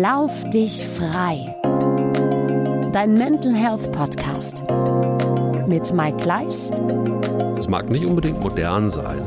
Lauf 0.00 0.48
dich 0.48 0.86
frei. 0.86 1.54
Dein 2.92 3.12
Mental 3.12 3.54
Health 3.54 3.92
Podcast 3.92 4.64
mit 5.66 5.92
Mike 5.92 6.16
Gleis. 6.16 6.70
Es 7.58 7.68
mag 7.68 7.90
nicht 7.90 8.06
unbedingt 8.06 8.40
modern 8.40 8.88
sein, 8.88 9.20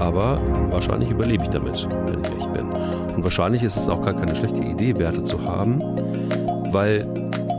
aber 0.00 0.40
wahrscheinlich 0.70 1.10
überlebe 1.10 1.44
ich 1.44 1.50
damit, 1.50 1.86
wenn 2.06 2.24
ich 2.24 2.38
echt 2.38 2.52
bin. 2.54 2.70
Und 2.70 3.22
wahrscheinlich 3.22 3.62
ist 3.62 3.76
es 3.76 3.90
auch 3.90 4.00
gar 4.00 4.14
keine 4.14 4.34
schlechte 4.34 4.62
Idee, 4.62 4.98
Werte 4.98 5.24
zu 5.24 5.44
haben, 5.44 5.82
weil 6.70 7.06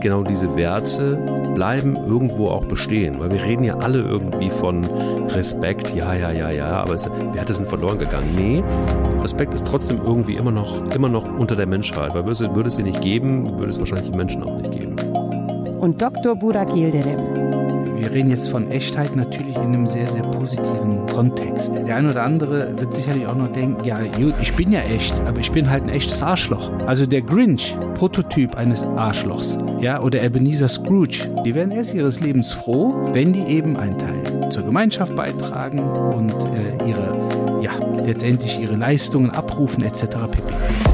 genau 0.02 0.24
diese 0.24 0.56
Werte 0.56 1.16
bleiben 1.54 1.96
irgendwo 1.96 2.48
auch 2.48 2.64
bestehen. 2.64 3.18
Weil 3.20 3.30
wir 3.30 3.42
reden 3.42 3.64
ja 3.64 3.76
alle 3.78 4.00
irgendwie 4.00 4.50
von 4.50 4.84
Respekt, 5.28 5.94
ja, 5.94 6.14
ja, 6.14 6.30
ja, 6.30 6.50
ja, 6.50 6.82
aber 6.82 6.94
es, 6.94 7.08
Werte 7.32 7.54
sind 7.54 7.68
verloren 7.68 7.98
gegangen. 7.98 8.28
Nee, 8.36 8.62
Respekt 9.22 9.54
ist 9.54 9.66
trotzdem 9.66 10.00
irgendwie 10.04 10.36
immer 10.36 10.50
noch, 10.50 10.94
immer 10.94 11.08
noch 11.08 11.24
unter 11.38 11.56
der 11.56 11.66
Menschheit. 11.66 12.14
Weil 12.14 12.26
würde 12.26 12.32
es, 12.32 12.40
würde 12.40 12.68
es 12.68 12.76
sie 12.76 12.82
nicht 12.82 13.00
geben, 13.00 13.58
würde 13.58 13.70
es 13.70 13.78
wahrscheinlich 13.78 14.10
die 14.10 14.16
Menschen 14.16 14.42
auch 14.42 14.56
nicht 14.58 14.72
geben. 14.72 14.96
Und 15.80 16.00
Dr. 16.00 16.34
Burak 16.34 16.74
Yildirim 16.74 17.43
wir 17.96 18.12
reden 18.12 18.30
jetzt 18.30 18.48
von 18.48 18.70
Echtheit 18.70 19.14
natürlich 19.16 19.56
in 19.56 19.62
einem 19.62 19.86
sehr, 19.86 20.08
sehr 20.08 20.22
positiven 20.22 21.06
Kontext. 21.06 21.72
Der 21.86 21.96
eine 21.96 22.10
oder 22.10 22.22
andere 22.22 22.78
wird 22.78 22.92
sicherlich 22.92 23.26
auch 23.26 23.36
noch 23.36 23.52
denken, 23.52 23.84
ja, 23.84 24.00
ich 24.40 24.52
bin 24.54 24.72
ja 24.72 24.80
echt, 24.80 25.18
aber 25.20 25.38
ich 25.38 25.52
bin 25.52 25.70
halt 25.70 25.84
ein 25.84 25.88
echtes 25.88 26.22
Arschloch. 26.22 26.70
Also 26.86 27.06
der 27.06 27.22
Grinch, 27.22 27.76
Prototyp 27.94 28.56
eines 28.56 28.82
Arschlochs, 28.82 29.56
ja, 29.80 30.00
oder 30.00 30.22
Ebenezer 30.22 30.68
Scrooge, 30.68 31.30
die 31.44 31.54
werden 31.54 31.70
erst 31.70 31.94
ihres 31.94 32.20
Lebens 32.20 32.52
froh, 32.52 33.08
wenn 33.12 33.32
die 33.32 33.44
eben 33.44 33.76
einen 33.76 33.98
Teil 33.98 34.50
zur 34.50 34.64
Gemeinschaft 34.64 35.14
beitragen 35.14 35.78
und 35.78 36.32
äh, 36.32 36.88
ihre, 36.88 37.60
ja, 37.62 37.72
letztendlich 38.04 38.60
ihre 38.60 38.76
Leistungen 38.76 39.30
abrufen 39.30 39.82
etc. 39.84 40.04
pp. 40.30 40.93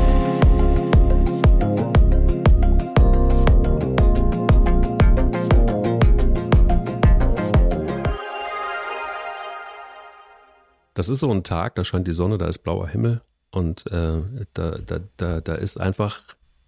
Das 11.01 11.09
ist 11.09 11.21
so 11.21 11.33
ein 11.33 11.45
Tag, 11.45 11.77
da 11.77 11.83
scheint 11.83 12.07
die 12.09 12.13
Sonne, 12.13 12.37
da 12.37 12.47
ist 12.47 12.59
blauer 12.59 12.87
Himmel 12.87 13.23
und 13.53 13.87
äh, 13.87 14.23
da, 14.53 14.73
da, 14.85 15.01
da, 15.17 15.41
da 15.41 15.55
ist 15.55 15.81
einfach 15.81 16.21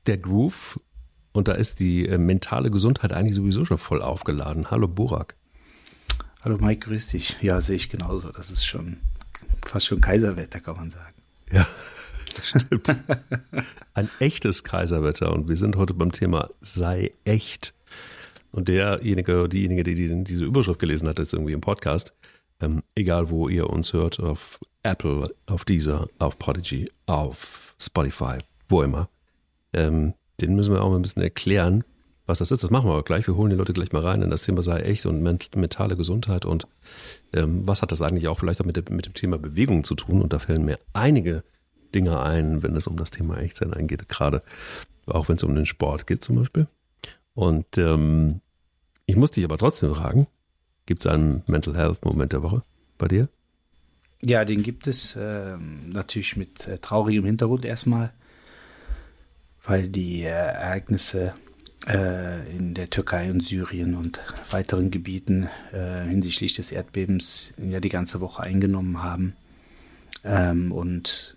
der 0.07 0.17
Groove 0.17 0.81
und 1.33 1.49
da 1.49 1.53
ist 1.53 1.81
die 1.81 2.09
äh, 2.09 2.17
mentale 2.17 2.71
Gesundheit 2.71 3.13
eigentlich 3.13 3.35
sowieso 3.35 3.67
schon 3.67 3.77
voll 3.77 4.01
aufgeladen. 4.01 4.71
Hallo 4.71 4.89
Burak. 4.89 5.37
Hallo 6.43 6.57
Mike, 6.57 6.89
grüß 6.89 7.09
dich. 7.09 7.37
Ja, 7.43 7.61
sehe 7.61 7.77
ich 7.77 7.91
genauso. 7.91 8.33
Das 8.33 8.51
ist 8.51 8.65
schon 8.65 8.97
fast 9.67 9.85
schon 9.85 10.01
Kaiserwetter, 10.01 10.61
kann 10.61 10.77
man 10.77 10.89
sagen. 10.89 11.15
Ja, 11.51 11.67
stimmt. 12.43 12.89
Ein 13.93 14.09
echtes 14.19 14.65
Kaiserwetter 14.65 15.31
und 15.31 15.51
wir 15.51 15.59
sind 15.59 15.77
heute 15.77 15.93
beim 15.93 16.11
Thema 16.11 16.49
sei 16.63 17.11
echt. 17.25 17.75
Und 18.51 18.69
derjenige, 18.69 19.47
diejenige, 19.51 19.83
die 19.83 20.25
diese 20.25 20.47
Überschrift 20.47 20.81
gelesen 20.81 21.07
hat, 21.07 21.19
jetzt 21.19 21.35
irgendwie 21.35 21.53
im 21.53 21.61
Podcast, 21.61 22.15
ähm, 22.63 22.83
egal 22.95 23.31
wo 23.31 23.49
ihr 23.49 23.69
uns 23.69 23.93
hört, 23.93 24.21
auf 24.21 24.59
Apple, 24.83 25.35
auf 25.47 25.65
Deezer, 25.65 26.09
auf 26.19 26.39
Prodigy, 26.39 26.91
auf 27.07 27.75
Spotify, 27.79 28.39
wo 28.69 28.83
immer. 28.83 29.09
Ähm, 29.73 30.15
den 30.41 30.55
müssen 30.55 30.73
wir 30.73 30.83
auch 30.83 30.91
mal 30.91 30.97
ein 30.97 31.03
bisschen 31.03 31.23
erklären, 31.23 31.85
was 32.27 32.39
das 32.39 32.51
ist. 32.51 32.63
Das 32.65 32.71
machen 32.71 32.89
wir 32.89 32.93
aber 32.93 33.03
gleich. 33.03 33.27
Wir 33.27 33.37
holen 33.37 33.51
die 33.51 33.57
Leute 33.57 33.73
gleich 33.73 33.93
mal 33.93 34.03
rein 34.03 34.23
in 34.23 34.31
das 34.31 34.43
Thema 34.43 34.63
sei 34.63 34.81
echt 34.81 35.07
und 35.07 35.23
mentale 35.23 35.97
Gesundheit 35.97 36.45
und 36.45 36.67
ähm, 37.33 37.67
was 37.67 37.83
hat 37.83 37.93
das 37.93 38.03
eigentlich 38.03 38.29
auch 38.29 38.39
vielleicht 38.39 38.61
auch 38.61 38.65
mit, 38.65 38.77
dem, 38.77 38.97
mit 38.97 39.07
dem 39.07 39.15
Thema 39.15 39.39
Bewegung 39.39 39.85
zu 39.85 39.95
tun? 39.95 40.23
Und 40.23 40.33
da 40.33 40.39
fällen 40.39 40.65
mir 40.65 40.79
einige 40.93 41.43
Dinge 41.95 42.23
ein, 42.23 42.63
wenn 42.63 42.77
es 42.77 42.87
um 42.87 42.97
das 42.97 43.11
Thema 43.11 43.39
Echtsein 43.39 43.75
eingeht, 43.75 44.09
gerade 44.09 44.43
auch 45.07 45.29
wenn 45.29 45.37
es 45.37 45.43
um 45.43 45.55
den 45.55 45.67
Sport 45.67 46.07
geht 46.07 46.23
zum 46.25 46.37
Beispiel. 46.37 46.67
Und 47.35 47.79
ähm, 47.79 48.41
ich 49.07 49.17
muss 49.17 49.31
dich 49.31 49.45
aber 49.45 49.59
trotzdem 49.59 49.95
fragen, 49.95 50.27
Gibt 50.87 51.03
es 51.03 51.07
einen 51.07 51.43
Mental 51.47 51.77
Health 51.77 52.05
Moment 52.05 52.33
der 52.33 52.43
Woche 52.43 52.63
bei 52.99 53.09
dir? 53.09 53.29
Ja, 54.25 54.45
den 54.45 54.63
gibt 54.63 54.87
es 54.87 55.17
äh, 55.17 55.57
natürlich 55.57 56.37
mit 56.37 56.69
äh, 56.69 56.79
traurigem 56.79 57.25
Hintergrund 57.25 57.65
erstmal, 57.65 58.13
weil 59.65 59.89
die 59.89 60.23
äh, 60.23 60.29
Ereignisse 60.29 61.35
äh, 61.89 62.57
in 62.57 62.75
der 62.75 62.91
Türkei 62.91 63.31
und 63.31 63.43
Syrien 63.43 63.97
und 63.97 64.21
weiteren 64.51 64.93
Gebieten 64.93 65.49
äh, 65.73 66.05
hinsichtlich 66.05 66.55
des 66.55 66.71
Erdbebens 66.71 67.53
ja 67.59 67.81
die 67.81 67.89
ganze 67.89 68.21
Woche 68.21 68.43
eingenommen 68.43 69.03
haben 69.03 69.35
ähm, 70.25 70.71
und 70.71 71.37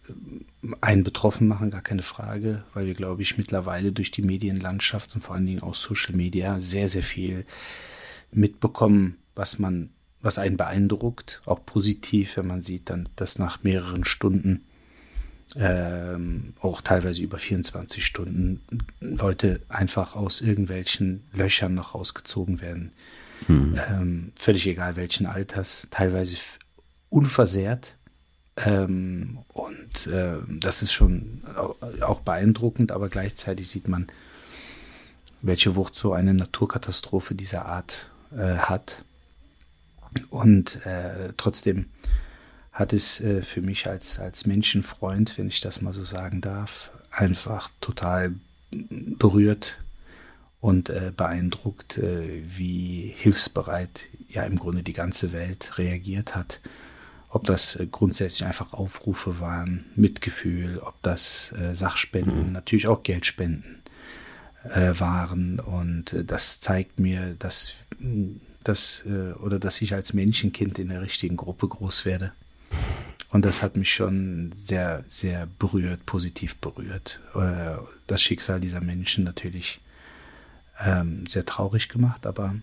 einen 0.81 1.03
betroffen 1.03 1.47
machen, 1.47 1.71
gar 1.71 1.81
keine 1.81 2.03
Frage, 2.03 2.63
weil 2.73 2.85
wir, 2.85 2.93
glaube 2.93 3.21
ich, 3.21 3.37
mittlerweile 3.37 3.91
durch 3.91 4.11
die 4.11 4.21
Medienlandschaft 4.21 5.15
und 5.15 5.21
vor 5.21 5.35
allen 5.35 5.45
Dingen 5.45 5.63
auch 5.63 5.75
Social 5.75 6.15
Media 6.15 6.59
sehr, 6.59 6.87
sehr 6.87 7.03
viel 7.03 7.45
mitbekommen, 8.31 9.17
was 9.35 9.59
man, 9.59 9.89
was 10.21 10.37
einen 10.37 10.57
beeindruckt, 10.57 11.41
auch 11.45 11.65
positiv, 11.65 12.37
wenn 12.37 12.47
man 12.47 12.61
sieht 12.61 12.89
dann, 12.89 13.09
dass 13.15 13.37
nach 13.37 13.63
mehreren 13.63 14.05
Stunden, 14.05 14.65
ähm, 15.57 16.53
auch 16.59 16.81
teilweise 16.81 17.21
über 17.21 17.37
24 17.37 18.05
Stunden, 18.05 18.61
Leute 18.99 19.61
einfach 19.69 20.15
aus 20.15 20.41
irgendwelchen 20.41 21.23
Löchern 21.33 21.75
noch 21.75 21.95
rausgezogen 21.95 22.61
werden. 22.61 22.91
Hm. 23.47 23.79
Ähm, 23.89 24.31
völlig 24.35 24.67
egal 24.67 24.95
welchen 24.95 25.25
Alters, 25.25 25.87
teilweise 25.91 26.37
unversehrt. 27.09 27.95
Ähm, 28.57 29.39
und 29.49 30.07
äh, 30.07 30.37
das 30.47 30.81
ist 30.81 30.93
schon 30.93 31.41
auch 32.01 32.21
beeindruckend, 32.21 32.91
aber 32.91 33.09
gleichzeitig 33.09 33.69
sieht 33.69 33.87
man, 33.87 34.07
welche 35.41 35.75
Wucht 35.75 35.95
so 35.95 36.13
eine 36.13 36.33
Naturkatastrophe 36.33 37.35
dieser 37.35 37.65
Art 37.65 38.09
äh, 38.35 38.55
hat. 38.57 39.03
Und 40.29 40.85
äh, 40.85 41.33
trotzdem 41.37 41.87
hat 42.71 42.93
es 42.93 43.21
äh, 43.21 43.41
für 43.41 43.61
mich 43.61 43.87
als, 43.87 44.19
als 44.19 44.45
Menschenfreund, 44.45 45.37
wenn 45.37 45.47
ich 45.47 45.61
das 45.61 45.81
mal 45.81 45.93
so 45.93 46.03
sagen 46.03 46.41
darf, 46.41 46.91
einfach 47.09 47.71
total 47.79 48.35
berührt 48.71 49.79
und 50.59 50.89
äh, 50.89 51.11
beeindruckt, 51.15 51.97
äh, 51.97 52.41
wie 52.45 53.13
hilfsbereit 53.15 54.07
ja 54.27 54.43
im 54.43 54.57
Grunde 54.57 54.83
die 54.83 54.93
ganze 54.93 55.31
Welt 55.31 55.77
reagiert 55.77 56.35
hat. 56.35 56.59
Ob 57.29 57.45
das 57.45 57.75
äh, 57.75 57.87
grundsätzlich 57.89 58.45
einfach 58.45 58.73
Aufrufe 58.73 59.39
waren, 59.39 59.85
Mitgefühl, 59.95 60.79
ob 60.79 61.01
das 61.01 61.53
äh, 61.53 61.75
Sachspenden, 61.75 62.47
mhm. 62.47 62.51
natürlich 62.51 62.87
auch 62.87 63.03
Geldspenden 63.03 63.81
waren. 64.67 65.59
Und 65.59 66.23
das 66.25 66.59
zeigt 66.59 66.99
mir, 66.99 67.35
dass 67.37 67.73
dass, 68.67 69.05
äh, 69.05 69.33
oder 69.33 69.59
dass 69.59 69.81
ich 69.81 69.93
als 69.93 70.13
Menschenkind 70.13 70.79
in 70.79 70.89
der 70.89 71.01
richtigen 71.01 71.37
Gruppe 71.37 71.67
groß 71.67 72.05
werde. 72.05 72.33
Und 73.29 73.45
das 73.45 73.63
hat 73.63 73.75
mich 73.75 73.93
schon 73.93 74.51
sehr, 74.53 75.03
sehr 75.07 75.47
berührt, 75.59 76.05
positiv 76.05 76.55
berührt. 76.57 77.21
Äh, 77.33 77.77
das 78.07 78.21
Schicksal 78.21 78.59
dieser 78.59 78.81
Menschen 78.81 79.23
natürlich 79.23 79.81
ähm, 80.79 81.25
sehr 81.27 81.45
traurig 81.45 81.89
gemacht, 81.89 82.25
aber 82.25 82.55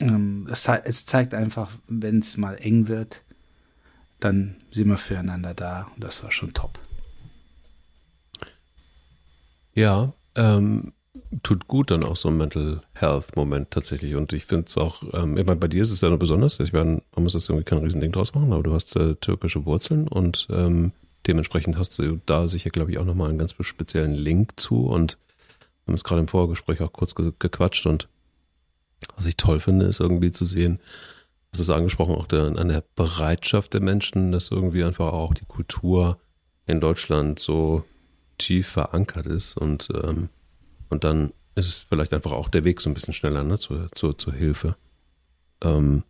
ähm, 0.00 0.48
es, 0.50 1.06
zeigt 1.06 1.34
einfach, 1.34 1.70
wenn 1.86 2.18
es 2.18 2.36
mal 2.36 2.54
eng 2.56 2.88
wird, 2.88 3.22
dann 4.20 4.56
sind 4.70 4.88
wir 4.88 4.98
füreinander 4.98 5.54
da. 5.54 5.88
Und 5.94 6.04
das 6.04 6.22
war 6.22 6.32
schon 6.32 6.54
top. 6.54 6.78
Ja, 9.74 10.12
ähm, 10.34 10.92
tut 11.42 11.68
gut 11.68 11.90
dann 11.90 12.04
auch 12.04 12.16
so 12.16 12.28
ein 12.28 12.36
Mental 12.36 12.80
Health 12.94 13.36
Moment 13.36 13.70
tatsächlich. 13.70 14.14
Und 14.14 14.32
ich 14.32 14.44
finde 14.44 14.66
es 14.68 14.76
auch, 14.76 15.02
ähm, 15.12 15.36
ich 15.36 15.46
meine, 15.46 15.58
bei 15.58 15.68
dir 15.68 15.82
ist 15.82 15.90
es 15.90 16.00
ja 16.00 16.10
noch 16.10 16.18
besonders. 16.18 16.60
Ich 16.60 16.72
meine, 16.72 17.02
man 17.14 17.22
muss 17.22 17.32
das 17.32 17.48
irgendwie 17.48 17.64
kein 17.64 17.78
Riesending 17.78 18.12
draus 18.12 18.34
machen, 18.34 18.52
aber 18.52 18.62
du 18.62 18.72
hast 18.72 18.94
äh, 18.96 19.14
türkische 19.16 19.64
Wurzeln 19.64 20.08
und 20.08 20.46
ähm, 20.50 20.92
dementsprechend 21.26 21.78
hast 21.78 21.98
du 21.98 22.20
da 22.26 22.48
sicher, 22.48 22.70
glaube 22.70 22.90
ich, 22.90 22.98
auch 22.98 23.04
nochmal 23.04 23.30
einen 23.30 23.38
ganz 23.38 23.54
speziellen 23.60 24.14
Link 24.14 24.60
zu. 24.60 24.86
Und 24.86 25.18
wir 25.84 25.92
haben 25.92 25.94
es 25.94 26.04
gerade 26.04 26.20
im 26.20 26.28
Vorgespräch 26.28 26.80
auch 26.80 26.92
kurz 26.92 27.14
ge 27.14 27.32
gequatscht 27.38 27.86
und 27.86 28.08
was 29.16 29.26
ich 29.26 29.36
toll 29.36 29.58
finde, 29.58 29.86
ist 29.86 30.00
irgendwie 30.00 30.30
zu 30.30 30.44
sehen, 30.44 30.78
das 31.50 31.60
ist 31.60 31.70
angesprochen, 31.70 32.14
auch 32.14 32.26
der, 32.26 32.56
an 32.56 32.68
der 32.68 32.84
Bereitschaft 32.94 33.74
der 33.74 33.82
Menschen, 33.82 34.32
dass 34.32 34.50
irgendwie 34.50 34.84
einfach 34.84 35.12
auch 35.12 35.34
die 35.34 35.44
Kultur 35.44 36.18
in 36.66 36.80
Deutschland 36.80 37.38
so 37.38 37.84
tief 38.38 38.68
verankert 38.68 39.26
ist 39.26 39.56
und 39.56 39.88
ähm, 40.02 40.28
und 40.92 41.04
dann 41.04 41.32
ist 41.54 41.68
es 41.68 41.78
vielleicht 41.78 42.12
einfach 42.12 42.32
auch 42.32 42.48
der 42.48 42.64
Weg 42.64 42.80
so 42.80 42.88
ein 42.88 42.94
bisschen 42.94 43.14
schneller 43.14 43.44
ne, 43.44 43.58
zur, 43.58 43.90
zur, 43.92 44.16
zur 44.16 44.32
Hilfe. 44.32 44.76
Ähm, 45.62 46.04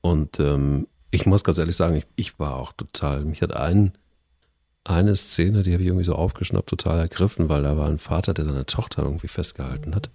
und 0.00 0.40
ähm, 0.40 0.86
ich 1.10 1.26
muss 1.26 1.44
ganz 1.44 1.58
ehrlich 1.58 1.76
sagen, 1.76 1.96
ich, 1.96 2.06
ich 2.16 2.38
war 2.38 2.56
auch 2.56 2.72
total, 2.72 3.24
mich 3.24 3.42
hat 3.42 3.54
ein, 3.54 3.92
eine 4.84 5.16
Szene, 5.16 5.62
die 5.62 5.72
habe 5.72 5.82
ich 5.82 5.88
irgendwie 5.88 6.04
so 6.04 6.14
aufgeschnappt, 6.14 6.68
total 6.68 6.98
ergriffen, 6.98 7.48
weil 7.48 7.62
da 7.62 7.76
war 7.76 7.88
ein 7.88 7.98
Vater, 7.98 8.34
der 8.34 8.44
seine 8.44 8.66
Tochter 8.66 9.02
irgendwie 9.02 9.28
festgehalten 9.28 9.94
hat 9.94 10.10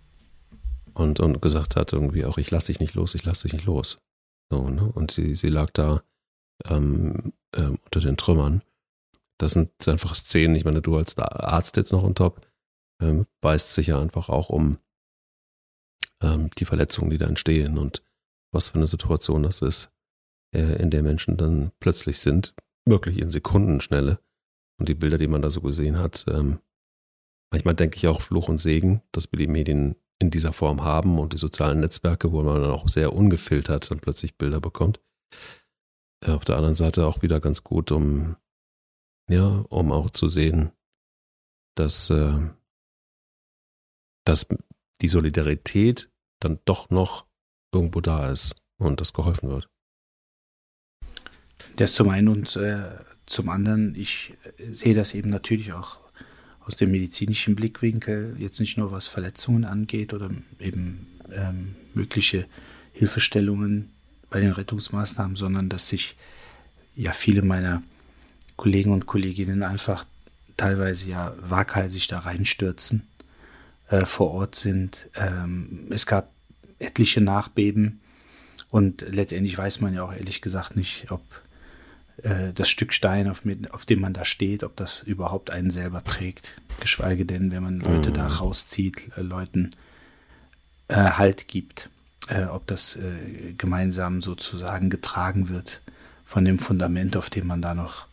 und, 0.94 1.20
und 1.20 1.42
gesagt 1.42 1.76
hat 1.76 1.94
irgendwie 1.94 2.26
auch, 2.26 2.38
ich 2.38 2.52
lasse 2.52 2.68
dich 2.68 2.80
nicht 2.80 2.94
los, 2.94 3.16
ich 3.16 3.26
lasse 3.26 3.44
dich 3.44 3.54
nicht 3.54 3.66
los. 3.66 4.00
So, 4.50 4.70
ne? 4.70 4.90
Und 4.94 5.12
sie, 5.12 5.36
sie 5.36 5.48
lag 5.48 5.70
da 5.72 6.04
ähm, 6.66 7.34
ähm, 7.54 7.80
unter 7.84 8.00
den 8.00 8.18
Trümmern. 8.18 8.62
Das 9.38 9.54
sind 9.54 9.72
einfach 9.88 10.16
Szenen, 10.16 10.56
ich 10.56 10.66
meine, 10.66 10.82
du 10.82 10.96
als 10.96 11.18
Arzt 11.18 11.76
jetzt 11.78 11.92
noch 11.92 12.04
on 12.04 12.16
top, 12.16 12.42
ähm, 13.02 13.26
beißt 13.42 13.74
sich 13.74 13.88
ja 13.88 14.00
einfach 14.00 14.30
auch 14.30 14.50
um 14.50 14.78
ähm, 16.22 16.50
die 16.58 16.66
Verletzungen, 16.66 17.10
die 17.10 17.18
da 17.18 17.26
entstehen 17.26 17.78
und 17.78 18.04
was 18.54 18.70
für 18.70 18.76
eine 18.76 18.88
Situation 18.88 19.44
das 19.44 19.62
ist, 19.62 19.92
äh, 20.54 20.82
in 20.82 20.90
der 20.90 21.04
Menschen 21.04 21.38
dann 21.38 21.72
plötzlich 21.80 22.20
sind, 22.20 22.54
wirklich 22.86 23.20
in 23.20 23.30
Sekundenschnelle. 23.30 24.20
Und 24.80 24.90
die 24.90 24.96
Bilder, 24.96 25.18
die 25.18 25.28
man 25.28 25.42
da 25.42 25.50
so 25.50 25.62
gesehen 25.62 26.00
hat, 26.00 26.26
ähm, 26.28 26.60
manchmal 27.52 27.76
denke 27.76 27.98
ich 27.98 28.08
auch 28.08 28.22
Fluch 28.22 28.50
und 28.50 28.58
Segen, 28.58 29.02
dass 29.12 29.32
wir 29.32 29.38
die 29.38 29.48
Medien 29.48 29.96
in 30.20 30.32
dieser 30.32 30.54
Form 30.54 30.84
haben 30.84 31.20
und 31.20 31.34
die 31.34 31.38
sozialen 31.38 31.80
Netzwerke, 31.80 32.32
wo 32.32 32.42
man 32.42 32.62
dann 32.62 32.72
auch 32.72 32.88
sehr 32.88 33.14
ungefiltert 33.14 33.90
dann 33.90 34.00
plötzlich 34.00 34.38
Bilder 34.38 34.60
bekommt. 34.60 35.00
Äh, 36.26 36.32
auf 36.32 36.46
der 36.46 36.58
anderen 36.58 36.76
Seite 36.76 37.06
auch 37.06 37.22
wieder 37.22 37.40
ganz 37.40 37.64
gut, 37.64 37.92
um 37.92 38.38
ja, 39.30 39.66
um 39.70 39.92
auch 39.92 40.10
zu 40.10 40.28
sehen, 40.28 40.72
dass, 41.76 42.10
äh, 42.10 42.50
dass 44.32 44.48
die 45.02 45.10
Solidarität 45.10 46.10
dann 46.40 46.60
doch 46.64 46.90
noch 46.90 47.26
irgendwo 47.74 48.00
da 48.00 48.32
ist 48.32 48.56
und 48.78 49.02
das 49.02 49.12
geholfen 49.12 49.50
wird. 49.50 49.68
Das 51.76 51.94
zum 51.94 52.08
einen 52.08 52.30
und 52.30 52.56
äh, 52.56 52.82
zum 53.26 53.50
anderen, 53.50 53.94
ich 53.94 54.34
äh, 54.58 54.74
sehe 54.74 54.94
das 54.94 55.16
eben 55.16 55.30
natürlich 55.30 55.74
auch 55.74 56.00
aus 56.62 56.78
dem 56.78 56.92
medizinischen 56.92 57.56
Blickwinkel, 57.56 58.38
jetzt 58.40 58.62
nicht 58.62 58.78
nur 58.78 58.94
was 58.94 59.10
Verletzungen 59.10 59.66
angeht 59.66 60.14
oder 60.14 60.30
eben 60.60 61.08
ähm, 61.30 61.76
mögliche 61.94 62.46
Hilfestellungen 62.94 63.92
bei 64.30 64.40
den 64.40 64.54
Rettungsmaßnahmen, 64.54 65.36
sondern 65.36 65.68
dass 65.68 65.90
sich 65.90 66.16
ja 66.96 67.12
viele 67.12 67.42
meiner 67.42 67.84
Kollegen 68.56 68.94
und 68.94 69.08
Kolleginnen 69.08 69.64
einfach 69.64 70.06
teilweise 70.56 71.10
ja 71.10 71.36
waghalsig 71.42 72.08
da 72.08 72.20
reinstürzen, 72.20 73.08
äh, 73.92 74.06
vor 74.06 74.32
Ort 74.32 74.56
sind. 74.56 75.10
Ähm, 75.16 75.88
es 75.90 76.06
gab 76.06 76.32
etliche 76.80 77.22
Nachbeben 77.22 78.02
und 78.70 79.06
letztendlich 79.08 79.58
weiß 79.58 79.82
man 79.82 79.94
ja 79.94 80.04
auch 80.04 80.14
ehrlich 80.14 80.42
gesagt 80.42 80.76
nicht, 80.76 81.12
ob 81.12 81.22
äh, 82.24 82.54
das 82.54 82.70
Stück 82.70 82.94
Stein, 82.94 83.30
auf, 83.30 83.42
auf, 83.72 83.86
dem 83.86 84.00
man 84.00 84.14
da 84.14 84.26
steht, 84.26 84.64
ob 84.64 84.76
das 84.78 85.04
überhaupt 85.04 85.52
einen 85.52 85.70
selber 85.70 86.04
trägt. 86.04 86.62
Geschweige 86.80 87.26
denn, 87.26 87.52
wenn 87.52 87.64
man 87.64 87.80
Leute 87.82 88.12
mhm. 88.12 88.16
da 88.16 88.28
rauszieht, 88.28 89.10
äh, 89.18 89.22
Leuten 89.22 89.72
äh, 90.88 90.96
Halt 90.96 91.48
gibt, 91.48 91.90
äh, 92.30 92.46
ob 92.46 92.68
das 92.68 92.96
äh, 92.96 93.54
gemeinsam 93.58 94.22
sozusagen 94.22 94.90
getragen 94.90 95.50
wird 95.50 95.82
von 96.26 96.46
dem 96.46 96.60
Fundament, 96.60 97.18
auf 97.18 97.30
dem 97.30 97.48
man 97.48 97.62
da 97.62 97.74
noch 97.74 98.08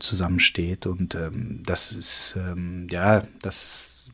zusammensteht. 0.00 0.84
Und 0.84 1.14
ähm, 1.14 1.62
das 1.64 1.92
ist, 1.92 2.34
ähm, 2.36 2.88
ja, 2.90 3.22
das 3.40 4.12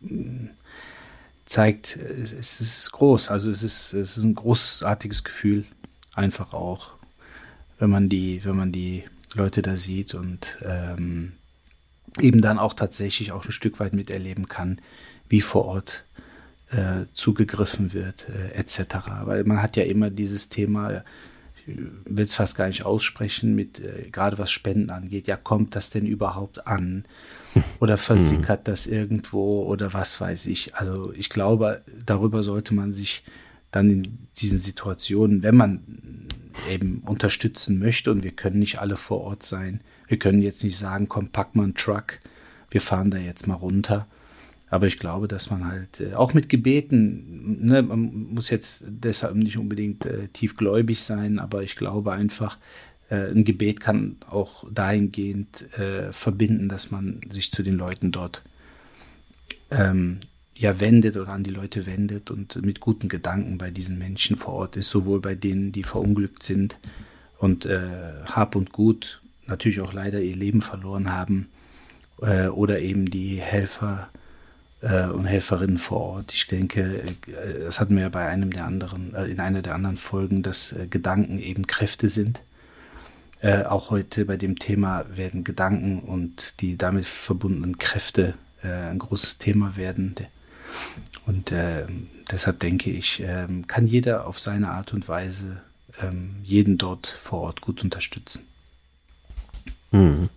zeigt, 1.49 1.97
es, 1.97 2.33
es, 2.33 2.61
ist 2.61 2.93
groß. 2.93 3.31
Also 3.31 3.51
es 3.51 3.63
ist, 3.63 3.95
es 3.95 4.17
ist 4.17 4.23
ein 4.23 4.35
großartiges 4.35 5.25
Gefühl, 5.25 5.65
einfach 6.15 6.53
auch, 6.53 6.91
wenn 7.79 7.91
man 7.91 8.09
die, 8.09 8.45
wenn 8.45 8.57
man 8.57 8.71
die 8.71 9.05
Leute 9.35 9.63
da 9.63 9.77
sieht 9.77 10.15
und 10.15 10.59
ähm, 10.63 11.33
eben 12.21 12.43
dann 12.43 12.59
auch 12.59 12.75
tatsächlich 12.75 13.33
auch 13.33 13.45
ein 13.45 13.53
Stück 13.53 13.81
weit 13.81 13.95
miterleben 13.95 14.49
kann, 14.49 14.81
wie 15.29 15.41
vor 15.41 15.65
Ort 15.65 16.05
äh, 16.71 17.07
zugegriffen 17.13 17.93
wird, 17.95 18.29
äh, 18.29 18.53
etc. 18.53 18.81
Weil 19.25 19.45
man 19.45 19.63
hat 19.63 19.77
ja 19.77 19.85
immer 19.85 20.11
dieses 20.11 20.51
Thema, 20.51 21.03
will 21.67 22.25
es 22.25 22.35
fast 22.35 22.57
gar 22.57 22.67
nicht 22.67 22.85
aussprechen, 22.85 23.55
mit 23.55 23.81
äh, 23.81 24.11
gerade 24.11 24.39
was 24.39 24.51
Spenden 24.51 24.91
angeht. 24.91 25.29
Ja, 25.29 25.37
kommt 25.37 25.77
das 25.77 25.91
denn 25.91 26.07
überhaupt 26.07 26.67
an? 26.67 27.05
Oder 27.81 27.97
versickert 27.97 28.69
das 28.69 28.87
irgendwo 28.87 29.65
oder 29.65 29.93
was 29.93 30.21
weiß 30.21 30.47
ich? 30.47 30.75
Also 30.75 31.13
ich 31.13 31.31
glaube, 31.31 31.83
darüber 32.05 32.43
sollte 32.43 32.75
man 32.75 32.93
sich 32.93 33.23
dann 33.71 33.91
in 33.91 34.19
diesen 34.37 34.59
Situationen, 34.59 35.43
wenn 35.43 35.57
man 35.57 35.81
eben 36.71 37.03
unterstützen 37.07 37.79
möchte 37.79 38.11
und 38.11 38.25
wir 38.25 38.33
können 38.33 38.59
nicht 38.59 38.81
alle 38.81 38.97
vor 38.97 39.21
Ort 39.21 39.43
sein, 39.43 39.81
wir 40.09 40.19
können 40.19 40.43
jetzt 40.43 40.65
nicht 40.65 40.77
sagen, 40.77 41.09
komm, 41.09 41.29
pack 41.29 41.55
mal 41.55 41.65
einen 41.65 41.75
Truck, 41.75 42.19
wir 42.71 42.81
fahren 42.81 43.11
da 43.11 43.19
jetzt 43.19 43.47
mal 43.47 43.55
runter, 43.55 44.07
aber 44.71 44.87
ich 44.87 44.99
glaube, 44.99 45.29
dass 45.29 45.51
man 45.51 45.67
halt 45.67 46.01
äh, 46.01 46.15
auch 46.15 46.35
mit 46.35 46.49
Gebeten, 46.49 47.65
ne, 47.65 47.83
man 47.83 48.33
muss 48.35 48.51
jetzt 48.51 48.85
deshalb 48.87 49.35
nicht 49.37 49.57
unbedingt 49.57 50.05
äh, 50.07 50.29
tiefgläubig 50.29 51.01
sein, 51.01 51.39
aber 51.39 51.63
ich 51.63 51.77
glaube 51.77 52.13
einfach, 52.13 52.59
äh, 53.11 53.31
ein 53.31 53.45
Gebet 53.45 53.81
kann 53.81 54.17
auch 54.29 54.65
dahingehend 54.71 55.73
äh, 55.79 56.13
verbinden, 56.13 56.69
dass 56.69 56.91
man 56.91 57.21
sich 57.31 57.53
zu 57.53 57.63
den 57.63 57.75
Leuten 57.75 58.13
dort 58.13 58.43
ähm, 59.71 60.21
ja 60.55 60.81
wendet 60.81 61.17
oder 61.17 61.31
an 61.31 61.45
die 61.45 61.51
Leute 61.51 61.87
wendet 61.87 62.31
und 62.31 62.65
mit 62.65 62.81
guten 62.81 63.09
Gedanken 63.09 63.59
bei 63.59 63.71
diesen 63.71 63.99
Menschen 63.99 64.37
vor 64.37 64.55
Ort 64.55 64.77
ist, 64.77 64.91
sowohl 64.91 65.21
bei 65.21 65.35
denen, 65.35 65.73
die 65.73 65.83
verunglückt 65.85 66.43
sind 66.43 66.79
und 67.39 67.67
äh, 67.67 67.81
Hab 68.25 68.57
und 68.57 68.73
Gut 68.73 69.21
natürlich 69.47 69.81
auch 69.81 69.93
leider 69.93 70.21
ihr 70.21 70.37
Leben 70.37 70.61
verloren 70.61 71.13
haben 71.13 71.49
äh, 72.21 72.49
oder 72.49 72.81
eben 72.81 73.07
die 73.07 73.37
Helfer 73.37 74.11
äh, 74.81 75.07
und 75.07 75.25
Helferinnen 75.25 75.79
vor 75.79 76.01
Ort. 76.01 76.33
Ich 76.35 76.47
denke, 76.47 77.03
äh, 77.03 77.65
das 77.65 77.81
hatten 77.81 77.95
wir 77.97 78.03
ja 78.03 78.09
bei 78.09 78.29
einem 78.29 78.51
der 78.51 78.67
anderen, 78.67 79.15
äh, 79.15 79.27
in 79.27 79.41
einer 79.41 79.63
der 79.63 79.75
anderen 79.75 79.97
Folgen, 79.97 80.43
dass 80.43 80.75
Gedanken 80.91 81.39
eben 81.39 81.67
Kräfte 81.67 82.09
sind. 82.09 82.43
Auch 83.43 83.91
heute 83.91 84.25
bei 84.25 84.37
dem 84.37 84.59
Thema 84.59 85.05
werden 85.17 85.45
Gedanken 85.45 86.01
und 86.01 86.61
die 86.61 86.77
damit 86.77 87.05
verbundenen 87.05 87.79
Kräfte 87.79 88.35
ein 88.63 88.99
großes 88.99 89.39
Thema 89.39 89.77
werden. 89.77 90.17
Und 91.27 91.53
deshalb 92.31 92.61
denke 92.61 92.91
ich, 92.91 93.21
ähm, 93.21 93.67
kann 93.67 93.87
jeder 93.87 94.27
auf 94.27 94.41
seine 94.41 94.71
Art 94.71 94.93
und 94.93 95.09
Weise 95.09 95.63
ähm, 96.01 96.37
jeden 96.43 96.79
dort 96.79 97.07
vor 97.07 97.41
Ort 97.43 97.61
gut 97.61 97.83
unterstützen. 97.83 98.47
Mhm. 99.91 100.29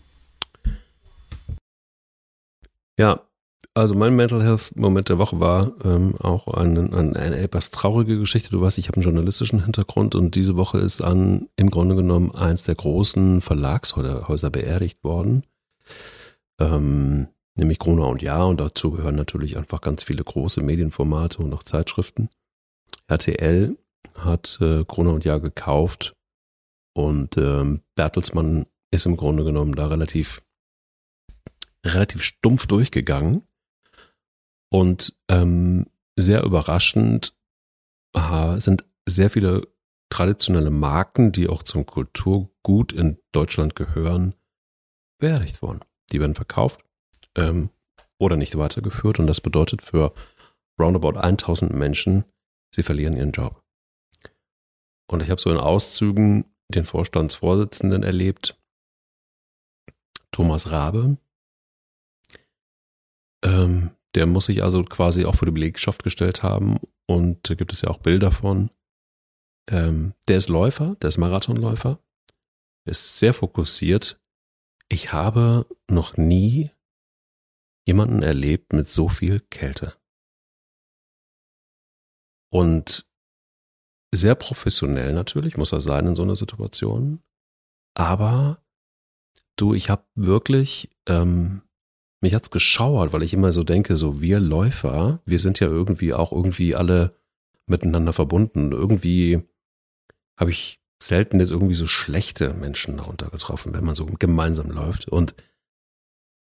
Ja, 2.98 3.21
also 3.74 3.96
mein 3.96 4.16
Mental 4.16 4.44
Health 4.44 4.76
Moment 4.76 5.10
der 5.10 5.18
Woche 5.18 5.40
war 5.40 5.74
ähm, 5.86 6.16
auch 6.20 6.48
eine, 6.48 6.82
eine, 6.92 7.18
eine, 7.18 7.38
etwas 7.38 7.72
traurige 7.72 8.20
Geschichte. 8.20 8.50
Du 8.50 8.62
weißt, 8.62 8.78
ich 8.78 8.88
habe 8.88 8.98
einen 8.98 9.04
journalistischen 9.04 9.64
Hintergrund 9.64 10.14
und 10.16 10.36
diese 10.36 10.58
Woche 10.58 10.80
ist 10.80 11.02
an 11.02 11.48
im 11.56 11.70
Grunde 11.70 11.96
genommen 11.96 12.36
eins 12.36 12.64
der 12.64 12.76
großen 12.76 13.40
Verlagshäuser 13.40 14.50
beerdigt 14.50 15.04
worden. 15.04 15.44
Ähm, 16.60 17.30
nämlich 17.56 17.80
Gruner 17.80 18.08
und 18.08 18.22
Ja 18.22 18.44
und 18.44 18.60
dazu 18.60 18.92
gehören 18.92 19.16
natürlich 19.16 19.58
einfach 19.58 19.80
ganz 19.80 20.04
viele 20.04 20.24
große 20.24 20.62
Medienformate 20.62 21.42
und 21.42 21.54
auch 21.54 21.63
Zeitschriften. 21.63 22.30
RTL 23.08 23.78
hat 24.18 24.58
äh, 24.60 24.84
Gruner 24.84 25.13
und 25.13 25.24
Ja 25.24 25.38
gekauft 25.38 26.13
und 26.94 27.38
ähm, 27.38 27.82
Bertelsmann 27.96 28.66
ist 28.92 29.06
im 29.06 29.16
Grunde 29.16 29.46
genommen 29.46 29.75
da 29.75 29.88
relativ 29.88 30.42
relativ 31.86 32.22
stumpf 32.24 32.68
durchgegangen 32.68 33.44
und 34.72 35.16
ähm, 35.28 35.88
sehr 36.18 36.44
überraschend 36.44 37.36
äh, 38.13 38.60
sind 38.60 38.86
sehr 39.08 39.30
viele 39.30 39.68
traditionelle 40.10 40.72
Marken, 40.72 41.32
die 41.32 41.48
auch 41.48 41.63
zum 41.63 41.86
Kulturgut 41.86 42.94
in 42.94 43.18
Deutschland 43.32 43.75
gehören, 43.75 44.36
beerdigt 45.20 45.62
worden. 45.62 45.82
Die 46.12 46.20
werden 46.20 46.36
verkauft 46.36 46.84
ähm, 47.36 47.70
oder 48.20 48.36
nicht 48.36 48.58
weitergeführt. 48.58 49.20
Und 49.20 49.28
das 49.28 49.42
bedeutet 49.42 49.82
für 49.82 50.13
roundabout 50.80 51.18
1000 51.18 51.74
Menschen, 51.74 52.25
sie 52.74 52.84
verlieren 52.84 53.16
ihren 53.16 53.32
Job. 53.32 53.63
Und 55.08 55.22
ich 55.22 55.30
habe 55.30 55.42
so 55.42 55.51
in 55.51 55.58
Auszügen 55.58 56.46
den 56.70 56.86
Vorstandsvorsitzenden 56.86 58.04
erlebt, 58.04 58.58
Thomas 60.32 60.72
Rabe, 60.72 61.18
ähm, 63.44 63.92
der 64.15 64.25
muss 64.25 64.48
sich 64.48 64.63
also 64.63 64.84
quasi 64.84 65.25
auch 65.25 65.36
für 65.36 65.46
die 65.46 65.51
Belegschaft 65.51 66.03
gestellt 66.03 66.44
haben 66.44 66.80
und 67.08 67.50
da 67.50 67.56
gibt 67.56 67.74
es 67.74 67.82
ja 67.82 67.89
auch 67.89 68.00
Bilder 68.00 68.32
von. 68.32 68.72
Ähm, 69.70 70.13
der 70.27 70.38
ist 70.38 70.50
Läufer, 70.50 70.96
der 71.01 71.10
ist 71.10 71.18
Marathonläufer, 71.18 72.00
ist 72.86 73.20
sehr 73.20 73.34
fokussiert. 73.34 74.20
Ich 74.89 75.13
habe 75.13 75.65
noch 75.89 76.18
nie 76.18 76.72
jemanden 77.86 78.24
erlebt 78.24 78.74
mit 78.74 78.89
so 78.89 79.08
viel 79.08 79.39
Kälte. 79.39 79.96
Und 82.51 83.10
sehr 84.13 84.36
professionell 84.36 85.13
natürlich, 85.13 85.56
muss 85.58 85.72
er 85.72 85.82
sein 85.82 86.06
in 86.06 86.15
so 86.15 86.24
einer 86.24 86.36
Situation. 86.36 87.24
Aber 87.94 88.62
du, 89.56 89.74
ich 89.74 89.89
habe 89.89 90.06
wirklich 90.15 90.89
ähm, 91.08 91.62
mich 92.22 92.36
hat's 92.36 92.51
geschauert, 92.51 93.13
weil 93.13 93.24
ich 93.24 93.34
immer 93.34 93.51
so 93.51 93.63
denke, 93.63 93.96
so 93.98 94.22
wir 94.22 94.40
Läufer, 94.40 95.22
wir 95.25 95.40
sind 95.40 95.60
ja 95.60 95.68
irgendwie 95.68 96.13
auch 96.13 96.32
irgendwie 96.32 96.75
alle 96.75 97.16
miteinander 97.66 98.13
verbunden. 98.13 98.72
Irgendwie 98.72 99.44
habe 100.40 100.51
ich 100.51 100.80
selten 101.01 101.40
jetzt 101.40 101.51
irgendwie 101.51 101.74
so 101.74 101.88
schlechte 101.88 102.54
Menschen 102.54 102.98
darunter 102.98 103.30
getroffen, 103.30 103.74
wenn 103.74 103.84
man 103.84 103.96
so 103.96 104.06
gemeinsam 104.06 104.70
läuft. 104.70 105.08
Und 105.08 105.36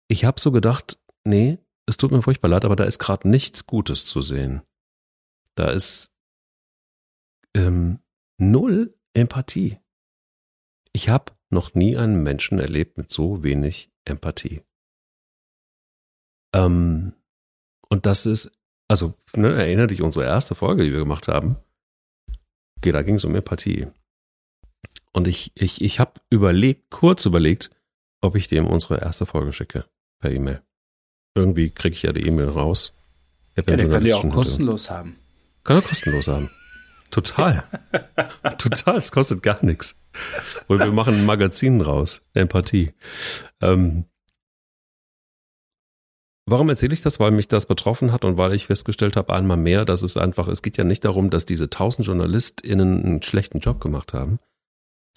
ich 0.07 0.23
habe 0.23 0.39
so 0.39 0.51
gedacht, 0.51 0.99
nee, 1.23 1.57
es 1.87 1.97
tut 1.97 2.11
mir 2.11 2.21
furchtbar 2.21 2.49
leid, 2.49 2.65
aber 2.65 2.75
da 2.75 2.83
ist 2.83 2.99
gerade 2.99 3.27
nichts 3.27 3.65
Gutes 3.65 4.05
zu 4.05 4.21
sehen. 4.21 4.61
Da 5.55 5.71
ist 5.71 6.11
ähm, 7.55 7.99
null 8.37 8.95
Empathie. 9.13 9.79
Ich 10.93 11.09
habe 11.09 11.33
noch 11.49 11.73
nie 11.73 11.97
einen 11.97 12.21
Menschen 12.23 12.59
erlebt 12.59 12.97
mit 12.97 13.11
so 13.11 13.43
wenig 13.43 13.91
Empathie. 14.03 14.61
Ähm, 16.55 17.13
und 17.89 18.05
das 18.05 18.25
ist, 18.25 18.51
also 18.87 19.13
ne, 19.35 19.53
erinnere 19.53 19.87
dich 19.87 20.01
unsere 20.01 20.25
erste 20.25 20.55
Folge, 20.55 20.83
die 20.83 20.91
wir 20.91 20.99
gemacht 20.99 21.27
haben. 21.27 21.57
Okay, 22.77 22.91
da 22.91 23.03
ging 23.03 23.15
es 23.15 23.25
um 23.25 23.35
Empathie. 23.35 23.87
Und 25.11 25.27
ich, 25.27 25.51
ich, 25.55 25.81
ich 25.81 25.99
habe 25.99 26.13
überlegt, 26.29 26.89
kurz 26.89 27.25
überlegt, 27.25 27.71
ob 28.21 28.35
ich 28.35 28.47
dem 28.47 28.67
unsere 28.67 29.01
erste 29.01 29.25
Folge 29.25 29.53
schicke 29.53 29.85
per 30.19 30.31
E-Mail. 30.31 30.61
Irgendwie 31.35 31.69
kriege 31.69 31.95
ich 31.95 32.03
ja 32.03 32.13
die 32.13 32.25
E-Mail 32.25 32.49
raus. 32.49 32.93
Ja, 33.55 33.63
der 33.63 33.89
kann 33.89 34.03
die 34.03 34.13
auch 34.13 34.29
kostenlos 34.29 34.89
haben. 34.89 35.17
Kann 35.63 35.77
er 35.77 35.81
kostenlos 35.81 36.27
haben. 36.27 36.49
Total. 37.11 37.63
Total, 38.57 38.97
es 38.97 39.11
kostet 39.11 39.41
gar 39.41 39.63
nichts. 39.63 39.95
Und 40.67 40.79
wir 40.79 40.91
machen 40.91 41.15
ein 41.15 41.25
Magazin 41.25 41.81
raus. 41.81 42.21
Empathie. 42.33 42.91
Ähm, 43.61 44.05
Warum 46.47 46.69
erzähle 46.69 46.93
ich 46.93 47.01
das? 47.01 47.19
Weil 47.19 47.31
mich 47.31 47.47
das 47.47 47.65
betroffen 47.65 48.11
hat 48.11 48.23
und 48.23 48.37
weil 48.37 48.53
ich 48.53 48.67
festgestellt 48.67 49.15
habe 49.15 49.33
einmal 49.33 49.57
mehr, 49.57 49.83
dass 49.83 50.03
es 50.03 50.15
einfach, 50.15 50.47
es 50.47 50.61
geht 50.61 50.77
ja 50.77 50.83
nicht 50.83 51.03
darum, 51.03 51.31
dass 51.31 51.45
diese 51.45 51.69
tausend 51.69 52.05
JournalistInnen 52.05 53.03
einen 53.03 53.21
schlechten 53.23 53.59
Job 53.59 53.81
gemacht 53.81 54.13
haben, 54.13 54.39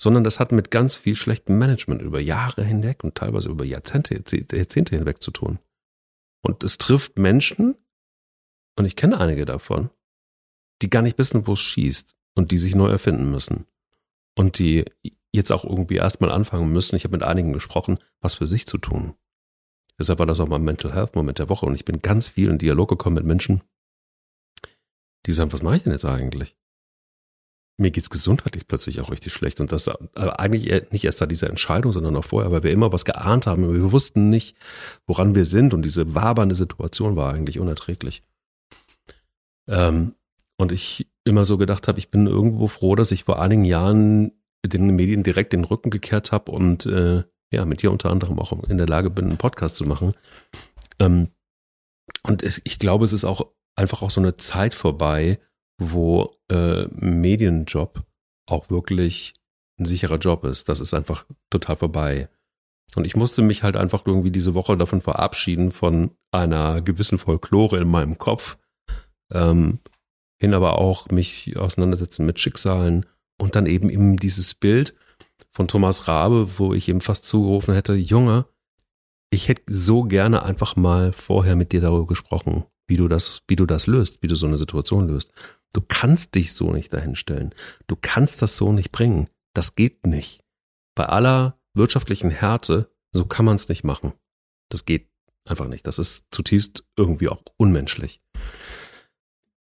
sondern 0.01 0.25
das 0.25 0.41
hat 0.41 0.53
mit 0.53 0.71
ganz 0.71 0.97
viel 0.97 1.17
schlechtem 1.17 1.59
Management 1.59 2.01
über 2.01 2.21
Jahre 2.21 2.65
hinweg 2.65 3.05
und 3.05 3.15
teilweise 3.15 3.51
über 3.51 3.65
Jahrzehnte, 3.65 4.15
Jahrzehnte 4.15 4.97
hinweg 4.97 5.21
zu 5.21 5.31
tun. 5.31 5.59
Und 6.41 6.65
es 6.65 6.79
trifft 6.79 7.19
Menschen, 7.19 7.77
und 8.77 8.85
ich 8.85 8.95
kenne 8.95 9.19
einige 9.19 9.45
davon, 9.45 9.91
die 10.83 10.89
gar 10.89 11.03
nicht 11.03 11.19
wissen, 11.19 11.47
wo 11.49 11.55
es 11.55 11.59
schießt 11.59 12.17
und 12.37 12.53
die 12.53 12.59
sich 12.59 12.77
neu 12.77 12.89
erfinden 12.89 13.31
müssen. 13.31 13.67
Und 14.37 14.61
die 14.61 14.85
jetzt 15.33 15.51
auch 15.51 15.65
irgendwie 15.65 15.97
erstmal 15.97 16.31
anfangen 16.31 16.71
müssen, 16.73 16.95
ich 16.95 17.03
habe 17.03 17.17
mit 17.17 17.25
einigen 17.25 17.53
gesprochen, 17.53 17.99
was 18.21 18.37
für 18.37 18.47
sich 18.47 18.67
zu 18.67 18.79
tun. 18.79 19.15
Deshalb 19.99 20.19
war 20.21 20.27
das 20.27 20.41
auch 20.41 20.49
mein 20.49 20.63
Mental 20.63 20.95
Health 20.95 21.17
Moment 21.17 21.39
der 21.39 21.49
Woche 21.49 21.67
und 21.67 21.75
ich 21.75 21.85
bin 21.85 22.01
ganz 22.03 22.29
viel 22.29 22.49
in 22.49 22.59
Dialog 22.59 22.89
gekommen 22.89 23.17
mit 23.17 23.25
Menschen, 23.25 23.63
die 25.27 25.33
sagen, 25.33 25.53
was 25.53 25.63
mache 25.63 25.77
ich 25.77 25.83
denn 25.83 25.93
jetzt 25.93 26.05
eigentlich? 26.05 26.57
Mir 27.81 27.91
geht's 27.91 28.11
gesundheitlich 28.11 28.67
plötzlich 28.67 29.01
auch 29.01 29.11
richtig 29.11 29.33
schlecht 29.33 29.61
und 29.61 29.71
das 29.71 29.89
eigentlich 30.15 30.91
nicht 30.91 31.05
erst 31.05 31.19
seit 31.19 31.31
dieser 31.31 31.49
Entscheidung, 31.49 31.93
sondern 31.93 32.17
auch 32.17 32.25
vorher, 32.25 32.51
weil 32.51 32.65
wir 32.65 32.73
immer 32.73 32.93
was 32.93 33.05
geahnt 33.05 33.47
haben. 33.47 33.73
Wir 33.73 33.93
wussten 33.93 34.31
nicht, 34.31 34.57
woran 35.07 35.37
wir 35.37 35.45
sind 35.45 35.75
und 35.75 35.83
diese 35.83 36.15
wabernde 36.15 36.57
Situation 36.57 37.15
war 37.15 37.33
eigentlich 37.33 37.61
unerträglich. 37.61 38.23
Ähm, 39.69 40.15
und 40.57 40.73
ich 40.73 41.09
immer 41.25 41.45
so 41.45 41.57
gedacht 41.57 41.87
habe, 41.87 41.99
ich 41.99 42.11
bin 42.11 42.27
irgendwo 42.27 42.67
froh, 42.67 42.97
dass 42.97 43.13
ich 43.13 43.23
vor 43.23 43.41
einigen 43.41 43.65
Jahren 43.65 44.33
den 44.67 44.97
Medien 44.97 45.23
direkt 45.23 45.53
den 45.53 45.65
Rücken 45.65 45.91
gekehrt 45.91 46.33
habe 46.33 46.51
und 46.51 46.87
äh, 46.87 47.23
ja, 47.53 47.65
mit 47.65 47.83
dir 47.83 47.91
unter 47.91 48.11
anderem 48.11 48.39
auch 48.39 48.53
in 48.69 48.79
der 48.79 48.87
Lage 48.87 49.11
bin, 49.11 49.27
einen 49.27 49.39
Podcast 49.39 49.77
zu 49.77 49.85
machen. 49.85 50.15
Ähm, 50.99 51.29
und 52.23 52.43
es, 52.43 52.61
ich 52.65 52.79
glaube, 52.79 53.05
es 53.05 53.13
ist 53.13 53.25
auch 53.25 53.47
einfach 53.75 54.03
auch 54.03 54.11
so 54.11 54.21
eine 54.21 54.37
Zeit 54.37 54.75
vorbei, 54.75 55.39
wo 55.79 56.37
äh, 56.51 56.87
Medienjob 56.89 58.05
auch 58.47 58.71
wirklich 58.71 59.35
ein 59.79 59.85
sicherer 59.85 60.19
Job 60.19 60.45
ist. 60.45 60.69
Das 60.69 60.81
ist 60.81 60.95
einfach 60.95 61.25
total 61.51 61.77
vorbei. 61.77 62.29
Und 62.97 63.07
ich 63.07 63.17
musste 63.17 63.43
mich 63.43 63.63
halt 63.63 63.77
einfach 63.77 64.07
irgendwie 64.07 64.31
diese 64.31 64.55
Woche 64.55 64.77
davon 64.77 65.01
verabschieden, 65.01 65.71
von 65.71 66.11
einer 66.33 66.81
gewissen 66.81 67.19
Folklore 67.19 67.79
in 67.79 67.89
meinem 67.89 68.19
Kopf, 68.19 68.59
ähm, 69.33 69.81
hin 70.41 70.55
aber 70.55 70.79
auch 70.79 71.09
mich 71.11 71.57
auseinandersetzen 71.59 72.25
mit 72.25 72.41
Schicksalen 72.41 73.07
und 73.39 73.57
dann 73.57 73.67
eben 73.67 73.91
eben 73.91 74.17
dieses 74.17 74.55
Bild, 74.55 74.95
von 75.59 75.67
Thomas 75.67 76.07
Rabe, 76.07 76.61
wo 76.61 76.73
ich 76.73 76.89
ihm 76.89 77.01
fast 77.01 77.27
zugerufen 77.27 77.75
hätte, 77.75 77.95
Junge, 77.95 78.47
ich 79.29 79.49
hätte 79.49 79.63
so 79.67 80.05
gerne 80.05 80.45
einfach 80.45 80.77
mal 80.77 81.13
vorher 81.13 81.57
mit 81.57 81.73
dir 81.73 81.81
darüber 81.81 82.07
gesprochen, 82.07 82.65
wie 82.87 82.97
du 82.97 83.09
das, 83.09 83.43
wie 83.49 83.57
du 83.57 83.67
das 83.67 83.89
löst, 83.89 84.23
wie 84.23 84.29
du 84.29 84.37
so 84.37 84.47
eine 84.47 84.57
Situation 84.57 85.09
löst. 85.09 85.33
Du 85.73 85.81
kannst 85.81 86.37
dich 86.37 86.53
so 86.53 86.71
nicht 86.71 86.93
dahinstellen. 86.93 87.53
Du 87.89 87.97
kannst 88.01 88.41
das 88.41 88.57
so 88.57 88.73
nicht 88.73 88.93
bringen. 88.93 89.31
Das 89.53 89.75
geht 89.75 90.07
nicht. 90.07 90.45
Bei 90.95 91.07
aller 91.07 91.59
wirtschaftlichen 91.75 92.31
Härte, 92.31 92.93
so 93.13 93.25
kann 93.25 93.45
man 93.45 93.57
es 93.57 93.69
nicht 93.69 93.83
machen. 93.83 94.13
Das 94.69 94.85
geht 94.85 95.11
einfach 95.45 95.67
nicht. 95.67 95.89
Das 95.89 95.99
ist 95.99 96.27
zutiefst 96.31 96.85
irgendwie 96.97 97.31
auch 97.31 97.43
unmenschlich. 97.57 98.21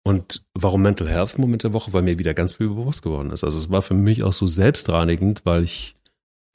Und 0.07 0.45
warum 0.55 0.83
Mental 0.83 1.09
Health 1.09 1.39
Moment 1.39 1.63
der 1.63 1.73
Woche? 1.73 1.93
Weil 1.93 2.03
mir 2.03 2.19
wieder 2.19 2.35
ganz 2.35 2.53
viel 2.53 2.69
bewusst 2.69 3.03
geworden 3.03 3.31
ist. 3.31 3.43
Also 3.43 3.59
es 3.59 3.71
war 3.71 3.83
für 3.83 3.95
mich 3.95 4.23
auch 4.23 4.33
so 4.33 4.47
selbstreinigend, 4.47 5.47
weil 5.47 5.65
ich 5.65 5.97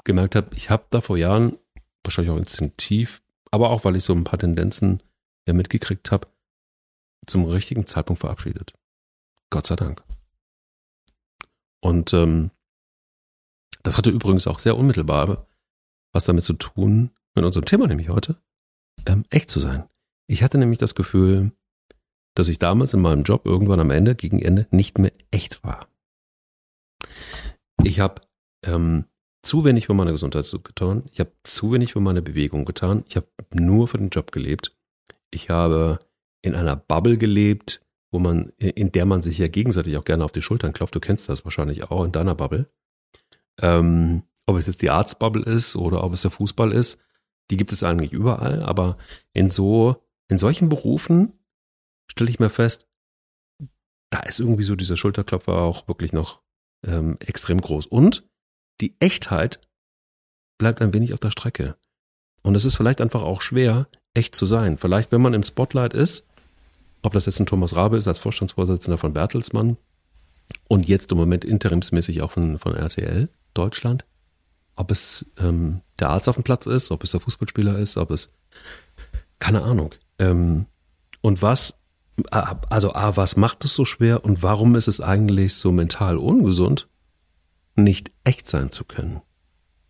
gemerkt 0.03 0.35
habe, 0.35 0.55
ich 0.55 0.69
habe 0.69 0.85
da 0.91 1.01
vor 1.01 1.17
Jahren, 1.17 1.57
wahrscheinlich 2.03 2.31
auch 2.31 2.37
instinktiv, 2.37 3.21
aber 3.51 3.71
auch 3.71 3.83
weil 3.83 3.95
ich 3.95 4.03
so 4.03 4.13
ein 4.13 4.23
paar 4.23 4.39
Tendenzen 4.39 5.01
ja 5.47 5.53
mitgekriegt 5.53 6.11
habe, 6.11 6.27
zum 7.25 7.45
richtigen 7.45 7.87
Zeitpunkt 7.87 8.21
verabschiedet. 8.21 8.73
Gott 9.49 9.67
sei 9.67 9.75
Dank. 9.75 10.03
Und 11.81 12.13
ähm, 12.13 12.51
das 13.83 13.97
hatte 13.97 14.11
übrigens 14.11 14.47
auch 14.47 14.59
sehr 14.59 14.77
unmittelbar 14.77 15.47
was 16.11 16.23
damit 16.23 16.43
zu 16.43 16.53
tun, 16.53 17.11
mit 17.35 17.45
unserem 17.45 17.65
Thema 17.65 17.87
nämlich 17.87 18.09
heute, 18.09 18.37
ähm, 19.05 19.23
echt 19.29 19.49
zu 19.49 19.59
sein. 19.59 19.87
Ich 20.27 20.43
hatte 20.43 20.57
nämlich 20.57 20.79
das 20.79 20.95
Gefühl, 20.95 21.51
dass 22.35 22.47
ich 22.47 22.59
damals 22.59 22.93
in 22.93 23.01
meinem 23.01 23.23
Job 23.23 23.45
irgendwann 23.45 23.79
am 23.79 23.91
Ende, 23.91 24.15
gegen 24.15 24.39
Ende, 24.41 24.67
nicht 24.71 24.97
mehr 24.97 25.11
echt 25.31 25.63
war. 25.63 25.87
Ich 27.83 27.99
habe 27.99 28.21
ähm, 28.65 29.05
zu 29.41 29.63
wenig 29.65 29.87
für 29.87 29.93
meine 29.93 30.11
Gesundheit 30.11 30.49
getan. 30.63 31.03
Ich 31.11 31.19
habe 31.19 31.31
zu 31.43 31.71
wenig 31.71 31.93
für 31.93 32.01
meine 32.01 32.21
Bewegung 32.21 32.65
getan. 32.65 33.03
Ich 33.07 33.15
habe 33.15 33.27
nur 33.53 33.87
für 33.87 33.97
den 33.97 34.09
Job 34.09 34.31
gelebt. 34.31 34.71
Ich 35.31 35.49
habe 35.49 35.99
in 36.41 36.55
einer 36.55 36.75
Bubble 36.75 37.17
gelebt, 37.17 37.81
wo 38.11 38.19
man, 38.19 38.51
in 38.57 38.91
der 38.91 39.05
man 39.05 39.21
sich 39.21 39.37
ja 39.37 39.47
gegenseitig 39.47 39.97
auch 39.97 40.03
gerne 40.03 40.25
auf 40.25 40.31
die 40.31 40.41
Schultern 40.41 40.73
klopft. 40.73 40.95
Du 40.95 40.99
kennst 40.99 41.29
das 41.29 41.45
wahrscheinlich 41.45 41.89
auch 41.89 42.03
in 42.03 42.11
deiner 42.11 42.35
Bubble. 42.35 42.69
Ähm, 43.61 44.23
ob 44.45 44.57
es 44.57 44.67
jetzt 44.67 44.81
die 44.81 44.89
Arztbubble 44.89 45.43
ist 45.43 45.75
oder 45.75 46.03
ob 46.03 46.13
es 46.13 46.23
der 46.23 46.31
Fußball 46.31 46.71
ist, 46.71 46.99
die 47.51 47.57
gibt 47.57 47.71
es 47.71 47.83
eigentlich 47.83 48.13
überall. 48.13 48.63
Aber 48.63 48.97
in 49.33 49.49
so, 49.49 49.97
in 50.27 50.37
solchen 50.37 50.69
Berufen 50.69 51.33
stelle 52.09 52.29
ich 52.29 52.39
mir 52.39 52.49
fest, 52.49 52.87
da 54.09 54.19
ist 54.21 54.39
irgendwie 54.39 54.63
so 54.63 54.75
dieser 54.75 54.97
Schulterklopfer 54.97 55.53
auch 55.53 55.87
wirklich 55.87 56.13
noch 56.13 56.41
ähm, 56.85 57.17
extrem 57.19 57.61
groß. 57.61 57.85
Und 57.85 58.27
die 58.81 58.95
Echtheit 58.99 59.61
bleibt 60.57 60.81
ein 60.81 60.93
wenig 60.93 61.13
auf 61.13 61.19
der 61.19 61.31
Strecke. 61.31 61.75
Und 62.43 62.55
es 62.55 62.65
ist 62.65 62.75
vielleicht 62.75 63.01
einfach 63.01 63.21
auch 63.21 63.41
schwer, 63.41 63.87
echt 64.13 64.35
zu 64.35 64.45
sein. 64.45 64.77
Vielleicht, 64.77 65.11
wenn 65.11 65.21
man 65.21 65.33
im 65.33 65.43
Spotlight 65.43 65.93
ist, 65.93 66.25
ob 67.01 67.13
das 67.13 67.25
jetzt 67.25 67.39
ein 67.39 67.45
Thomas 67.45 67.75
Rabe 67.75 67.97
ist 67.97 68.07
als 68.07 68.19
Vorstandsvorsitzender 68.19 68.97
von 68.97 69.13
Bertelsmann 69.13 69.77
und 70.67 70.87
jetzt 70.87 71.11
im 71.11 71.17
Moment 71.17 71.45
interimsmäßig 71.45 72.21
auch 72.21 72.31
von, 72.31 72.59
von 72.59 72.75
RTL 72.75 73.29
Deutschland, 73.53 74.05
ob 74.75 74.91
es 74.91 75.25
ähm, 75.37 75.81
der 75.99 76.09
Arzt 76.09 76.27
auf 76.27 76.35
dem 76.35 76.43
Platz 76.43 76.65
ist, 76.65 76.91
ob 76.91 77.03
es 77.03 77.11
der 77.11 77.19
Fußballspieler 77.19 77.77
ist, 77.77 77.97
ob 77.97 78.11
es 78.11 78.33
keine 79.39 79.61
Ahnung. 79.61 79.95
Ähm, 80.17 80.65
und 81.21 81.41
was 81.41 81.78
also 82.27 82.93
A, 82.93 83.15
was 83.17 83.35
macht 83.35 83.65
es 83.65 83.75
so 83.75 83.85
schwer 83.85 84.23
und 84.23 84.43
warum 84.43 84.75
ist 84.75 84.87
es 84.87 85.01
eigentlich 85.01 85.55
so 85.55 85.71
mental 85.71 86.17
ungesund, 86.17 86.87
nicht 87.75 88.11
echt 88.23 88.47
sein 88.47 88.71
zu 88.71 88.83
können? 88.85 89.21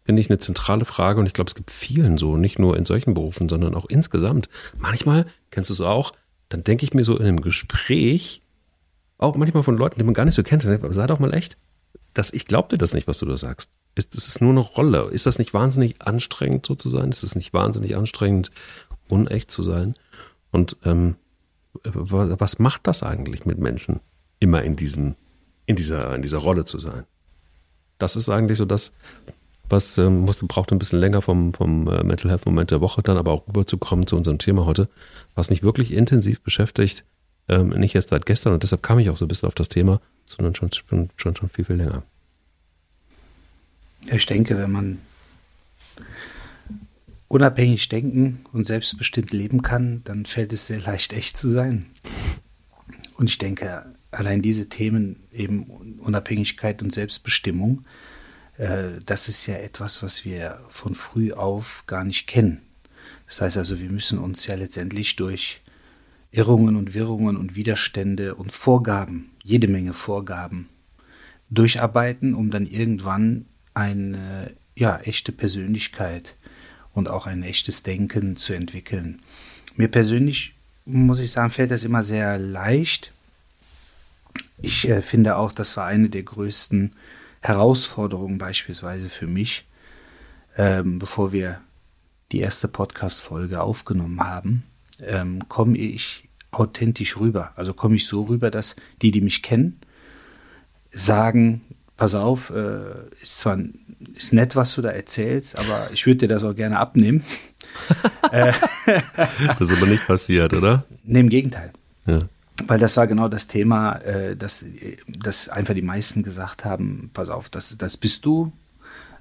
Finde 0.03 0.21
ich 0.21 0.29
eine 0.29 0.39
zentrale 0.39 0.86
Frage 0.86 1.19
und 1.19 1.27
ich 1.27 1.33
glaube, 1.33 1.50
es 1.50 1.55
gibt 1.55 1.71
vielen 1.71 2.17
so, 2.17 2.36
nicht 2.36 2.57
nur 2.57 2.77
in 2.77 2.86
solchen 2.86 3.13
Berufen, 3.13 3.48
sondern 3.48 3.75
auch 3.75 3.86
insgesamt. 3.86 4.50
Manchmal, 4.77 5.27
kennst 5.51 5.69
du 5.69 5.74
es 5.75 5.81
auch, 5.81 6.13
dann 6.50 6.63
denke 6.63 6.83
ich 6.83 6.93
mir 6.93 7.03
so 7.03 7.15
in 7.15 7.25
einem 7.25 7.41
Gespräch, 7.41 8.41
auch 9.17 9.36
manchmal 9.36 9.63
von 9.63 9.77
Leuten, 9.77 10.00
die 10.00 10.05
man 10.05 10.13
gar 10.13 10.25
nicht 10.25 10.36
so 10.36 10.43
kennt, 10.43 10.63
sei 10.63 11.07
doch 11.07 11.19
mal 11.19 11.33
echt, 11.33 11.57
dass 12.13 12.33
ich 12.33 12.45
glaub 12.45 12.69
dir 12.69 12.77
das 12.77 12.93
nicht, 12.93 13.07
was 13.07 13.19
du 13.19 13.25
da 13.25 13.38
sagst. 13.38 13.71
Ist, 13.95 14.15
ist 14.15 14.27
es 14.27 14.41
nur 14.41 14.51
eine 14.51 14.62
Rolle? 14.62 15.09
Ist 15.12 15.25
das 15.25 15.38
nicht 15.38 15.53
wahnsinnig 15.53 16.01
anstrengend, 16.01 16.65
so 16.65 16.75
zu 16.75 16.89
sein? 16.89 17.12
Ist 17.12 17.24
es 17.24 17.36
nicht 17.36 17.53
wahnsinnig 17.53 17.95
anstrengend, 17.95 18.51
unecht 19.07 19.51
zu 19.51 19.62
sein? 19.62 19.95
Und 20.51 20.77
ähm, 20.86 21.15
was 21.83 22.59
macht 22.59 22.88
das 22.88 23.03
eigentlich 23.03 23.45
mit 23.45 23.59
Menschen, 23.59 23.99
immer 24.39 24.63
in 24.63 24.75
diesem, 24.75 25.15
in 25.65 25.75
dieser, 25.75 26.15
in 26.15 26.21
dieser 26.21 26.39
Rolle 26.39 26.65
zu 26.65 26.79
sein? 26.79 27.05
Das 27.97 28.15
ist 28.15 28.29
eigentlich 28.29 28.57
so 28.57 28.65
das, 28.65 28.93
was 29.67 29.97
ähm, 29.97 30.21
musste, 30.21 30.45
braucht 30.45 30.71
ein 30.71 30.79
bisschen 30.79 30.99
länger 30.99 31.21
vom, 31.21 31.53
vom 31.53 31.88
äh, 31.88 32.03
Mental 32.03 32.31
Health 32.31 32.45
Moment 32.45 32.71
der 32.71 32.81
Woche 32.81 33.01
dann, 33.03 33.17
aber 33.17 33.31
auch 33.31 33.47
rüberzukommen 33.47 34.07
zu 34.07 34.15
unserem 34.15 34.39
Thema 34.39 34.65
heute, 34.65 34.89
was 35.35 35.49
mich 35.49 35.63
wirklich 35.63 35.93
intensiv 35.93 36.41
beschäftigt, 36.41 37.05
ähm, 37.47 37.69
nicht 37.69 37.95
erst 37.95 38.09
seit 38.09 38.25
gestern 38.25 38.53
und 38.53 38.63
deshalb 38.63 38.81
kam 38.81 38.99
ich 38.99 39.09
auch 39.09 39.17
so 39.17 39.25
ein 39.25 39.27
bisschen 39.27 39.47
auf 39.47 39.55
das 39.55 39.69
Thema, 39.69 40.01
sondern 40.25 40.55
schon, 40.55 40.71
schon, 40.71 41.09
schon, 41.15 41.35
schon 41.35 41.49
viel, 41.49 41.65
viel 41.65 41.75
länger. 41.75 42.03
Ich 44.07 44.25
denke, 44.25 44.57
wenn 44.57 44.71
man 44.71 44.97
unabhängig 47.29 47.88
denken 47.88 48.41
und 48.51 48.65
selbstbestimmt 48.65 49.31
leben 49.31 49.62
kann, 49.62 50.01
dann 50.03 50.25
fällt 50.25 50.51
es 50.51 50.67
sehr 50.67 50.81
leicht, 50.81 51.13
echt 51.13 51.38
zu 51.38 51.48
sein. 51.48 51.86
Und 53.15 53.29
ich 53.29 53.38
denke, 53.38 53.86
allein 54.12 54.41
diese 54.41 54.67
Themen, 54.67 55.24
eben 55.31 55.63
Unabhängigkeit 56.00 56.81
und 56.81 56.91
Selbstbestimmung, 56.91 57.83
äh, 58.57 59.00
das 59.05 59.29
ist 59.29 59.45
ja 59.45 59.55
etwas, 59.55 60.03
was 60.03 60.25
wir 60.25 60.59
von 60.69 60.95
früh 60.95 61.31
auf 61.31 61.83
gar 61.86 62.03
nicht 62.03 62.27
kennen. 62.27 62.62
Das 63.27 63.41
heißt 63.41 63.57
also, 63.57 63.79
wir 63.79 63.91
müssen 63.91 64.17
uns 64.17 64.48
ja 64.48 64.55
letztendlich 64.55 65.15
durch 65.15 65.62
Irrungen 66.31 66.75
und 66.75 66.95
Wirrungen 66.95 67.38
und 67.38 67.55
Widerstände 67.55 68.36
und 68.36 68.51
Vorgaben, 68.51 69.31
jede 69.43 69.67
Menge 69.67 69.93
Vorgaben, 69.93 70.67
durcharbeiten, 71.51 72.33
um 72.33 72.50
dann 72.50 72.65
irgendwann 72.65 73.45
eine 73.75 74.55
ja, 74.75 74.98
echte 75.00 75.31
Persönlichkeit 75.31 76.36
und 76.99 77.09
auch 77.09 77.25
ein 77.25 77.41
echtes 77.43 77.81
Denken 77.81 78.35
zu 78.35 78.53
entwickeln. 78.53 79.21
Mir 79.75 79.87
persönlich, 79.87 80.53
muss 80.85 81.19
ich 81.19 81.31
sagen, 81.31 81.49
fällt 81.49 81.71
das 81.71 81.83
immer 81.83 82.03
sehr 82.03 82.37
leicht. 82.37 83.11
Ich 84.61 84.87
äh, 84.87 85.01
finde 85.01 85.37
auch, 85.37 85.51
das 85.51 85.75
war 85.77 85.85
eine 85.85 86.09
der 86.09 86.23
größten 86.23 86.91
Herausforderungen 87.41 88.37
beispielsweise 88.37 89.09
für 89.09 89.27
mich, 89.27 89.65
ähm, 90.57 90.99
bevor 90.99 91.31
wir 91.31 91.61
die 92.31 92.41
erste 92.41 92.67
Podcast-Folge 92.67 93.61
aufgenommen 93.61 94.19
haben, 94.19 94.63
ähm, 95.01 95.47
komme 95.47 95.77
ich 95.77 96.27
authentisch 96.51 97.17
rüber. 97.17 97.53
Also 97.55 97.73
komme 97.73 97.95
ich 97.95 98.05
so 98.07 98.23
rüber, 98.23 98.51
dass 98.51 98.75
die, 99.01 99.11
die 99.11 99.21
mich 99.21 99.41
kennen, 99.41 99.79
sagen, 100.91 101.61
pass 101.99 102.15
auf, 102.15 102.49
äh, 102.49 103.11
ist 103.21 103.39
zwar 103.39 103.59
ist 104.15 104.31
nett, 104.31 104.55
was 104.55 104.73
du 104.73 104.81
da 104.81 104.89
erzählst, 104.89 105.59
aber 105.59 105.89
ich 105.91 106.05
würde 106.05 106.19
dir 106.19 106.27
das 106.29 106.45
auch 106.45 106.55
gerne 106.55 106.79
abnehmen. 106.79 107.25
das 108.31 109.59
ist 109.59 109.73
aber 109.73 109.85
nicht 109.85 110.07
passiert, 110.07 110.53
oder? 110.53 110.85
Nee, 111.03 111.19
im 111.19 111.29
Gegenteil. 111.29 111.73
Ja. 112.05 112.19
Weil 112.65 112.79
das 112.79 112.95
war 112.95 113.05
genau 113.05 113.27
das 113.27 113.47
Thema, 113.47 113.97
äh, 113.97 114.37
dass, 114.37 114.63
dass 115.07 115.49
einfach 115.49 115.73
die 115.73 115.81
meisten 115.81 116.23
gesagt 116.23 116.63
haben, 116.63 117.11
pass 117.13 117.29
auf, 117.29 117.49
das, 117.49 117.77
das 117.77 117.97
bist 117.97 118.25
du, 118.25 118.53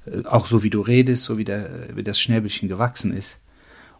äh, 0.07 0.25
auch 0.25 0.47
so 0.47 0.63
wie 0.63 0.71
du 0.71 0.81
redest, 0.81 1.25
so 1.25 1.37
wie, 1.37 1.45
der, 1.45 1.69
wie 1.97 2.05
das 2.05 2.21
Schnäbelchen 2.21 2.69
gewachsen 2.69 3.13
ist. 3.13 3.39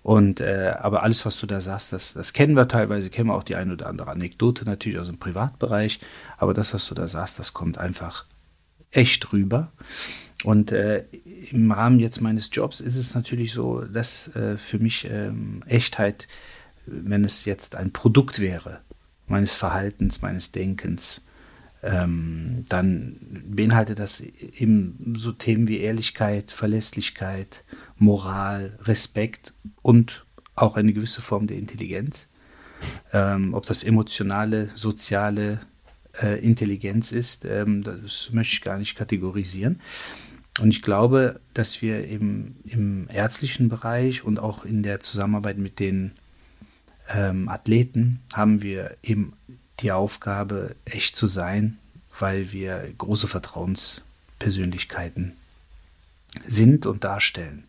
Und 0.05 0.41
äh, 0.41 0.77
aber 0.79 1.03
alles, 1.03 1.27
was 1.27 1.41
du 1.41 1.47
da 1.47 1.61
sagst, 1.61 1.93
das, 1.93 2.15
das 2.15 2.33
kennen 2.33 2.55
wir 2.55 2.69
teilweise, 2.69 3.11
kennen 3.11 3.29
wir 3.29 3.35
auch 3.35 3.43
die 3.43 3.57
eine 3.57 3.73
oder 3.73 3.89
andere 3.89 4.13
Anekdote 4.13 4.65
natürlich 4.65 5.01
aus 5.01 5.09
dem 5.09 5.19
Privatbereich, 5.19 5.99
aber 6.37 6.55
das, 6.55 6.73
was 6.73 6.87
du 6.87 6.95
da 6.95 7.09
sagst, 7.09 7.41
das 7.41 7.53
kommt 7.53 7.79
einfach 7.79 8.25
echt 8.91 9.33
rüber. 9.33 9.73
Und 10.45 10.73
äh, 10.73 11.05
im 11.51 11.73
Rahmen 11.73 11.99
jetzt 11.99 12.21
meines 12.21 12.51
Jobs 12.53 12.81
ist 12.81 12.97
es 12.97 13.15
natürlich 13.15 13.53
so, 13.53 13.81
dass 13.83 14.35
äh, 14.37 14.57
für 14.57 14.79
mich 14.79 15.09
ähm, 15.11 15.65
Echtheit, 15.67 16.29
wenn 16.87 17.25
es 17.25 17.45
jetzt 17.45 17.75
ein 17.75 17.93
Produkt 17.93 18.39
wäre, 18.39 18.81
meines 19.27 19.55
Verhaltens, 19.55 20.23
meines 20.23 20.53
Denkens, 20.53 21.23
ähm, 21.83 22.65
dann 22.69 23.17
beinhaltet 23.45 23.99
das 23.99 24.21
eben 24.21 25.15
so 25.17 25.33
Themen 25.33 25.69
wie 25.69 25.79
Ehrlichkeit, 25.79 26.51
Verlässlichkeit, 26.51 27.65
Moral, 27.97 28.79
Respekt 28.83 29.55
und 29.83 30.25
auch 30.55 30.77
eine 30.77 30.93
gewisse 30.93 31.23
Form 31.23 31.47
der 31.47 31.57
Intelligenz. 31.57 32.29
Ähm, 33.13 33.55
ob 33.55 33.67
das 33.67 33.83
emotionale, 33.83 34.71
soziale 34.75 35.61
äh, 36.21 36.45
Intelligenz 36.45 37.13
ist, 37.13 37.45
ähm, 37.45 37.83
das 37.83 38.31
möchte 38.33 38.55
ich 38.55 38.63
gar 38.63 38.79
nicht 38.79 38.97
kategorisieren. 38.97 39.81
Und 40.61 40.71
ich 40.71 40.83
glaube, 40.83 41.41
dass 41.55 41.83
wir 41.83 42.07
im, 42.07 42.57
im 42.65 43.09
ärztlichen 43.11 43.69
Bereich 43.69 44.25
und 44.25 44.41
auch 44.41 44.65
in 44.65 44.83
der 44.83 45.01
Zusammenarbeit 45.01 45.59
mit 45.59 45.79
den 45.79 46.13
ähm, 47.09 47.49
Athleten 47.49 48.21
haben 48.35 48.63
wir 48.63 48.97
eben 49.03 49.35
die 49.81 49.93
Aufgabe, 49.93 50.75
echt 50.85 51.15
zu 51.15 51.29
sein, 51.29 51.79
weil 52.19 52.51
wir 52.53 52.93
große 52.99 53.29
Vertrauenspersönlichkeiten 53.29 55.33
sind 56.45 56.87
und 56.87 57.05
darstellen. 57.05 57.63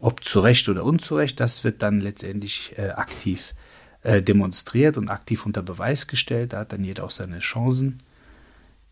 Ob 0.00 0.24
zu 0.24 0.40
Recht 0.40 0.68
oder 0.68 0.82
unzurecht, 0.84 1.38
das 1.38 1.62
wird 1.62 1.82
dann 1.82 2.00
letztendlich 2.00 2.72
äh, 2.76 2.88
aktiv 2.90 3.54
äh, 4.02 4.22
demonstriert 4.22 4.96
und 4.96 5.10
aktiv 5.10 5.46
unter 5.46 5.62
Beweis 5.62 6.06
gestellt. 6.06 6.52
Da 6.52 6.60
hat 6.60 6.72
dann 6.72 6.84
jeder 6.84 7.04
auch 7.04 7.10
seine 7.10 7.38
Chancen, 7.38 7.98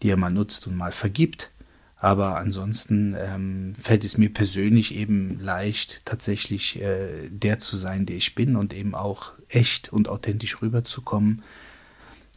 die 0.02 0.10
er 0.10 0.16
mal 0.16 0.30
nutzt 0.30 0.66
und 0.66 0.76
mal 0.76 0.92
vergibt. 0.92 1.50
Aber 1.96 2.36
ansonsten 2.38 3.14
ähm, 3.18 3.74
fällt 3.74 4.04
es 4.04 4.16
mir 4.16 4.32
persönlich 4.32 4.94
eben 4.94 5.38
leicht, 5.38 6.06
tatsächlich 6.06 6.80
äh, 6.80 7.28
der 7.28 7.58
zu 7.58 7.76
sein, 7.76 8.06
der 8.06 8.16
ich 8.16 8.34
bin 8.34 8.56
und 8.56 8.72
eben 8.72 8.94
auch 8.94 9.32
echt 9.48 9.92
und 9.92 10.08
authentisch 10.08 10.62
rüberzukommen, 10.62 11.42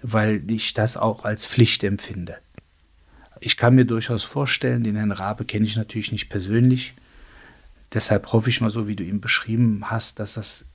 weil 0.02 0.44
ich 0.52 0.74
das 0.74 0.98
auch 0.98 1.24
als 1.24 1.46
Pflicht 1.46 1.86
empfinde. 1.86 2.38
Ich 3.40 3.56
kann 3.56 3.76
mir 3.76 3.86
durchaus 3.86 4.24
vorstellen, 4.24 4.84
den 4.84 4.98
Herrn 4.98 5.12
Rabe 5.12 5.46
kenne 5.46 5.66
ich 5.66 5.78
natürlich 5.78 6.12
nicht 6.12 6.28
persönlich. 6.28 6.94
Deshalb 7.94 8.34
hoffe 8.34 8.50
ich 8.50 8.60
mal 8.60 8.70
so, 8.70 8.88
wie 8.88 8.96
du 8.96 9.04
ihn 9.04 9.22
beschrieben 9.22 9.90
hast, 9.90 10.20
dass 10.20 10.34
das 10.34 10.66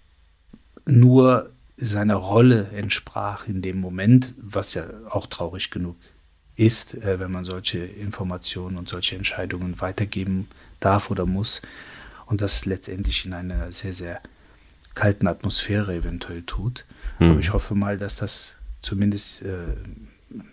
nur 0.87 1.51
seiner 1.79 2.17
Rolle 2.17 2.69
entsprach 2.75 3.47
in 3.47 3.63
dem 3.63 3.81
Moment, 3.81 4.35
was 4.37 4.75
ja 4.75 4.85
auch 5.09 5.27
traurig 5.27 5.71
genug 5.71 5.97
ist, 6.57 6.95
äh, 6.95 7.21
wenn 7.21 7.31
man 7.31 7.45
solche 7.45 7.79
Informationen 7.79 8.77
und 8.77 8.89
solche 8.89 9.17
Entscheidungen 9.17 9.81
weitergeben 9.81 10.49
darf 10.81 11.11
oder 11.11 11.25
muss 11.25 11.63
und 12.27 12.41
das 12.41 12.65
letztendlich 12.65 13.25
in 13.25 13.33
einer 13.33 13.71
sehr, 13.71 13.93
sehr 13.93 14.21
kalten 14.95 15.29
Atmosphäre 15.29 15.95
eventuell 15.95 16.43
tut. 16.43 16.85
Mhm. 17.21 17.31
Aber 17.31 17.41
ich 17.41 17.53
hoffe 17.53 17.75
mal, 17.75 17.97
dass 17.97 18.17
das 18.17 18.57
zumindest 18.83 19.43
äh, 19.43 19.77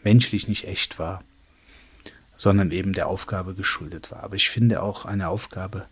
menschlich 0.03 0.47
nicht 0.47 0.67
echt 0.67 0.99
war, 0.99 1.23
sondern 2.37 2.71
eben 2.71 2.93
der 2.93 3.07
Aufgabe 3.07 3.55
geschuldet 3.55 4.11
war. 4.11 4.23
Aber 4.23 4.35
ich 4.35 4.49
finde 4.49 4.83
auch, 4.83 5.05
eine 5.05 5.29
Aufgabe 5.29 5.87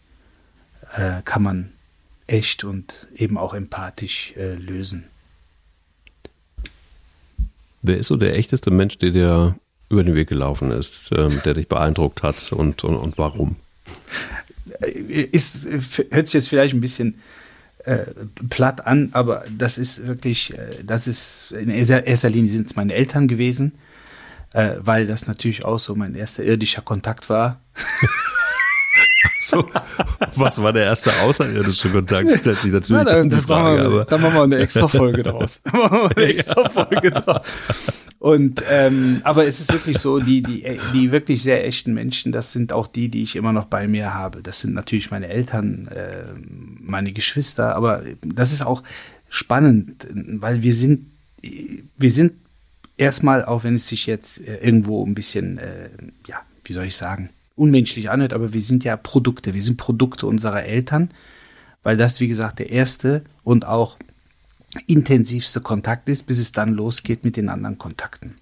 äh, 0.96 1.22
kann 1.24 1.42
man 1.42 1.72
echt 2.28 2.64
und 2.64 3.08
eben 3.16 3.38
auch 3.38 3.54
empathisch 3.54 4.34
äh, 4.38 4.54
lösen. 4.54 5.06
Wer 7.84 7.98
ist 7.98 8.08
so 8.08 8.18
der 8.18 8.36
echteste 8.36 8.72
Mensch, 8.72 8.98
der 8.98 9.12
dir 9.12 9.56
über 9.90 10.04
den 10.04 10.16
Weg 10.16 10.30
gelaufen 10.30 10.72
ist, 10.72 11.12
ähm, 11.16 11.40
der 11.46 11.54
dich 11.54 11.68
beeindruckt 11.68 12.24
hat 12.24 12.52
und, 12.52 12.84
und, 12.84 12.96
und 12.96 13.18
warum? 13.18 13.58
Ist, 14.80 15.68
hört 16.10 16.28
sich 16.28 16.34
jetzt 16.34 16.50
vielleicht 16.50 16.74
ein 16.74 16.82
bisschen 16.82 17.16
äh, 17.84 18.06
platt 18.50 18.88
an, 18.88 19.10
aber 19.12 19.44
das 19.56 19.78
ist 19.78 20.08
wirklich, 20.08 20.58
äh, 20.58 20.84
das 20.84 21.08
ist 21.08 21.52
in 21.52 21.70
erster 21.70 22.30
Linie 22.30 22.50
sind 22.50 22.68
es 22.68 22.76
meine 22.78 22.94
Eltern 22.94 23.28
gewesen, 23.28 23.74
äh, 24.54 24.76
weil 24.80 25.06
das 25.06 25.28
natürlich 25.28 25.66
auch 25.66 25.80
so 25.80 25.94
mein 25.94 26.16
erster 26.16 26.44
irdischer 26.44 26.82
Kontakt 26.82 27.30
war. 27.30 27.60
So, 29.44 29.70
was 30.36 30.62
war 30.64 30.72
der 30.72 30.86
erste 30.86 31.12
außerirdische 31.22 31.90
Kontakt? 31.90 32.32
Stellt 32.32 32.60
sich 32.60 32.72
natürlich 32.72 33.04
Na, 33.06 33.12
dann 33.12 33.30
die 33.30 33.36
Frage. 33.36 33.84
Machen 33.84 33.94
wir, 33.94 34.06
dann 34.06 34.22
machen 34.22 34.36
wir 34.36 34.44
eine 34.44 34.58
extra 34.60 34.88
Folge 34.88 35.22
draus. 35.22 35.60
Dann 35.64 35.82
machen 35.82 36.00
wir 36.00 36.18
eine 36.18 36.26
extra 36.26 36.70
Folge 36.70 37.12
draus. 37.12 37.42
Und 38.20 38.62
ähm, 38.72 39.20
aber 39.26 39.46
es 39.46 39.60
ist 39.60 39.74
wirklich 39.74 39.98
so, 39.98 40.20
die 40.20 40.42
die 40.42 40.80
die 40.94 41.12
wirklich 41.12 41.44
sehr 41.44 41.66
echten 41.66 41.94
Menschen, 41.94 42.32
das 42.32 42.54
sind 42.54 42.72
auch 42.72 42.88
die, 42.88 43.10
die 43.10 43.22
ich 43.22 43.36
immer 43.36 43.52
noch 43.52 43.66
bei 43.66 43.86
mir 43.86 44.14
habe. 44.14 44.42
Das 44.42 44.62
sind 44.62 44.74
natürlich 44.74 45.12
meine 45.12 45.28
Eltern, 45.28 45.88
äh, 45.88 46.24
meine 46.80 47.12
Geschwister, 47.12 47.76
aber 47.76 48.04
das 48.22 48.54
ist 48.54 48.66
auch 48.66 48.82
spannend, 49.28 50.08
weil 50.14 50.64
wir 50.64 50.74
sind 50.74 51.08
wir 51.98 52.12
sind 52.12 52.32
erstmal, 52.96 53.44
auch 53.44 53.66
wenn 53.66 53.76
es 53.76 53.90
sich 53.90 54.06
jetzt 54.06 54.40
äh, 54.40 54.58
irgendwo 54.58 55.06
ein 55.06 55.16
bisschen, 55.16 55.58
äh, 55.58 55.90
ja, 56.28 56.38
wie 56.64 56.72
soll 56.72 56.86
ich 56.86 56.96
sagen, 56.96 57.30
unmenschlich 57.56 58.10
anhört, 58.10 58.34
aber 58.34 58.54
wir 58.54 58.62
sind 58.62 58.84
ja 58.84 58.98
Produkte, 58.98 59.54
wir 59.54 59.62
sind 59.62 59.78
Produkte 59.78 60.28
unserer 60.28 60.64
Eltern, 60.64 61.12
weil 61.84 61.98
das, 61.98 62.20
wie 62.20 62.28
gesagt, 62.28 62.60
der 62.60 62.70
erste 62.70 63.24
und 63.44 63.66
auch 63.66 63.98
intensivste 64.88 65.62
Kontakt 65.62 66.10
ist, 66.10 66.24
bis 66.24 66.40
es 66.40 66.52
dann 66.52 66.74
losgeht 66.74 67.24
mit 67.24 67.38
den 67.38 67.50
anderen 67.50 67.78
Kontakten, 67.78 68.36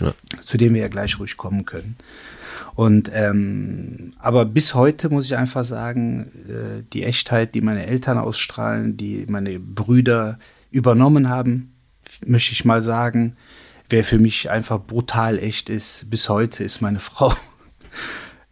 ja. 0.00 0.14
zu 0.42 0.56
denen 0.56 0.74
wir 0.74 0.82
ja 0.82 0.88
gleich 0.88 1.18
ruhig 1.18 1.36
kommen 1.36 1.64
können. 1.64 1.96
Und 2.74 3.10
ähm, 3.14 4.12
aber 4.18 4.44
bis 4.44 4.74
heute 4.74 5.08
muss 5.08 5.26
ich 5.26 5.36
einfach 5.36 5.64
sagen, 5.64 6.30
äh, 6.48 6.82
die 6.92 7.04
Echtheit, 7.04 7.54
die 7.54 7.60
meine 7.60 7.86
Eltern 7.86 8.18
ausstrahlen, 8.18 8.96
die 8.96 9.26
meine 9.28 9.58
Brüder 9.58 10.38
übernommen 10.70 11.28
haben, 11.28 11.74
möchte 12.24 12.52
ich 12.52 12.64
mal 12.64 12.82
sagen, 12.82 13.36
wer 13.88 14.04
für 14.04 14.18
mich 14.18 14.50
einfach 14.50 14.80
brutal 14.80 15.38
echt 15.38 15.70
ist, 15.70 16.10
bis 16.10 16.28
heute 16.28 16.64
ist 16.64 16.80
meine 16.80 16.98
Frau 17.00 17.32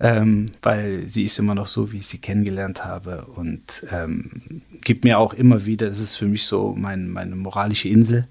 ähm, 0.01 0.47
weil 0.63 1.07
sie 1.07 1.25
ist 1.25 1.39
immer 1.39 1.55
noch 1.55 1.67
so, 1.67 1.93
wie 1.93 1.99
ich 1.99 2.07
sie 2.07 2.19
kennengelernt 2.19 2.85
habe 2.85 3.27
und 3.27 3.87
ähm, 3.93 4.63
gibt 4.83 5.05
mir 5.05 5.19
auch 5.19 5.35
immer 5.35 5.67
wieder, 5.67 5.89
das 5.89 6.01
ist 6.01 6.17
für 6.17 6.27
mich 6.27 6.45
so 6.45 6.75
mein, 6.77 7.09
meine 7.09 7.37
moralische 7.37 7.89
Insel. 7.89 8.27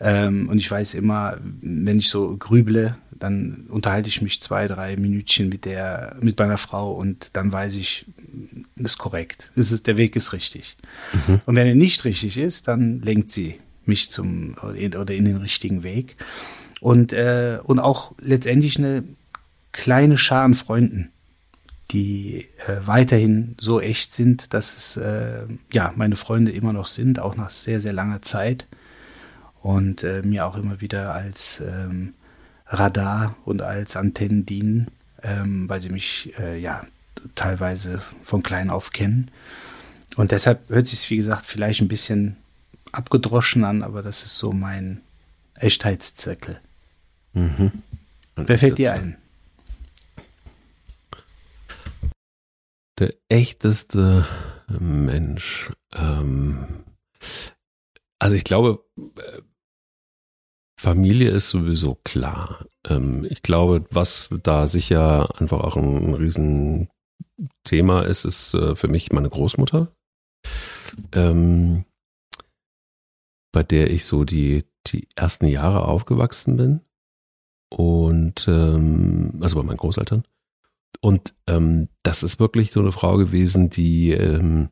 Ähm, 0.00 0.48
und 0.48 0.58
ich 0.58 0.68
weiß 0.70 0.94
immer, 0.94 1.38
wenn 1.40 1.98
ich 1.98 2.08
so 2.08 2.36
grüble, 2.36 2.96
dann 3.12 3.66
unterhalte 3.68 4.08
ich 4.08 4.20
mich 4.20 4.40
zwei, 4.40 4.66
drei 4.66 4.96
Minütchen 4.96 5.48
mit 5.48 5.64
der, 5.64 6.16
mit 6.20 6.38
meiner 6.38 6.58
Frau 6.58 6.92
und 6.92 7.30
dann 7.36 7.52
weiß 7.52 7.76
ich, 7.76 8.06
ist 8.76 8.98
korrekt. 8.98 9.52
Ist, 9.54 9.86
der 9.86 9.96
Weg 9.96 10.16
ist 10.16 10.32
richtig. 10.32 10.76
Mhm. 11.28 11.40
Und 11.46 11.56
wenn 11.56 11.66
er 11.66 11.76
nicht 11.76 12.04
richtig 12.04 12.36
ist, 12.36 12.66
dann 12.66 13.00
lenkt 13.00 13.30
sie 13.30 13.60
mich 13.86 14.10
zum 14.10 14.56
oder 14.62 15.14
in 15.14 15.24
den 15.24 15.36
richtigen 15.36 15.82
Weg. 15.84 16.16
Und, 16.80 17.12
äh, 17.12 17.60
und 17.62 17.78
auch 17.78 18.14
letztendlich 18.20 18.78
eine 18.78 19.04
kleine 19.74 20.16
Schar 20.16 20.44
an 20.44 20.54
Freunden, 20.54 21.10
die 21.90 22.46
äh, 22.66 22.76
weiterhin 22.86 23.56
so 23.58 23.80
echt 23.80 24.14
sind, 24.14 24.54
dass 24.54 24.76
es 24.76 24.96
äh, 24.96 25.42
ja 25.72 25.92
meine 25.96 26.16
Freunde 26.16 26.52
immer 26.52 26.72
noch 26.72 26.86
sind, 26.86 27.18
auch 27.18 27.36
nach 27.36 27.50
sehr, 27.50 27.80
sehr 27.80 27.92
langer 27.92 28.22
Zeit. 28.22 28.66
Und 29.62 30.02
äh, 30.02 30.22
mir 30.22 30.46
auch 30.46 30.56
immer 30.56 30.80
wieder 30.80 31.12
als 31.12 31.60
ähm, 31.60 32.14
Radar 32.66 33.36
und 33.44 33.62
als 33.62 33.96
Antennen 33.96 34.46
dienen, 34.46 34.88
ähm, 35.22 35.68
weil 35.68 35.80
sie 35.80 35.90
mich 35.90 36.32
äh, 36.38 36.58
ja 36.58 36.84
teilweise 37.34 38.00
von 38.22 38.42
klein 38.42 38.70
auf 38.70 38.92
kennen. 38.92 39.30
Und 40.16 40.30
deshalb 40.30 40.68
hört 40.68 40.86
sich 40.86 41.10
wie 41.10 41.16
gesagt, 41.16 41.46
vielleicht 41.46 41.80
ein 41.80 41.88
bisschen 41.88 42.36
abgedroschen 42.92 43.64
an, 43.64 43.82
aber 43.82 44.02
das 44.02 44.24
ist 44.24 44.38
so 44.38 44.52
mein 44.52 45.00
Echtheitszirkel. 45.54 46.60
Mhm. 47.32 47.72
Wer 48.36 48.58
fällt 48.58 48.78
dir 48.78 48.92
ein? 48.92 49.16
Der 52.98 53.14
echteste 53.28 54.24
Mensch. 54.68 55.72
Ähm, 55.92 56.84
also 58.20 58.36
ich 58.36 58.44
glaube, 58.44 58.84
äh, 58.96 59.42
Familie 60.78 61.30
ist 61.30 61.50
sowieso 61.50 61.96
klar. 62.04 62.66
Ähm, 62.86 63.26
ich 63.28 63.42
glaube, 63.42 63.84
was 63.90 64.28
da 64.42 64.66
sicher 64.66 65.40
einfach 65.40 65.60
auch 65.60 65.76
ein, 65.76 66.10
ein 66.10 66.14
Riesenthema 66.14 68.02
ist, 68.02 68.24
ist 68.24 68.54
äh, 68.54 68.76
für 68.76 68.88
mich 68.88 69.12
meine 69.12 69.30
Großmutter. 69.30 69.92
Ähm, 71.12 71.84
bei 73.52 73.62
der 73.62 73.90
ich 73.90 74.04
so 74.04 74.24
die, 74.24 74.64
die 74.86 75.08
ersten 75.16 75.46
Jahre 75.46 75.86
aufgewachsen 75.86 76.56
bin. 76.56 76.80
Und 77.70 78.46
ähm, 78.46 79.38
also 79.40 79.60
bei 79.60 79.66
meinen 79.66 79.78
Großeltern. 79.78 80.24
Und 81.00 81.34
ähm, 81.46 81.88
das 82.02 82.22
ist 82.22 82.40
wirklich 82.40 82.72
so 82.72 82.80
eine 82.80 82.92
Frau 82.92 83.16
gewesen, 83.16 83.70
die, 83.70 84.12
ähm, 84.12 84.70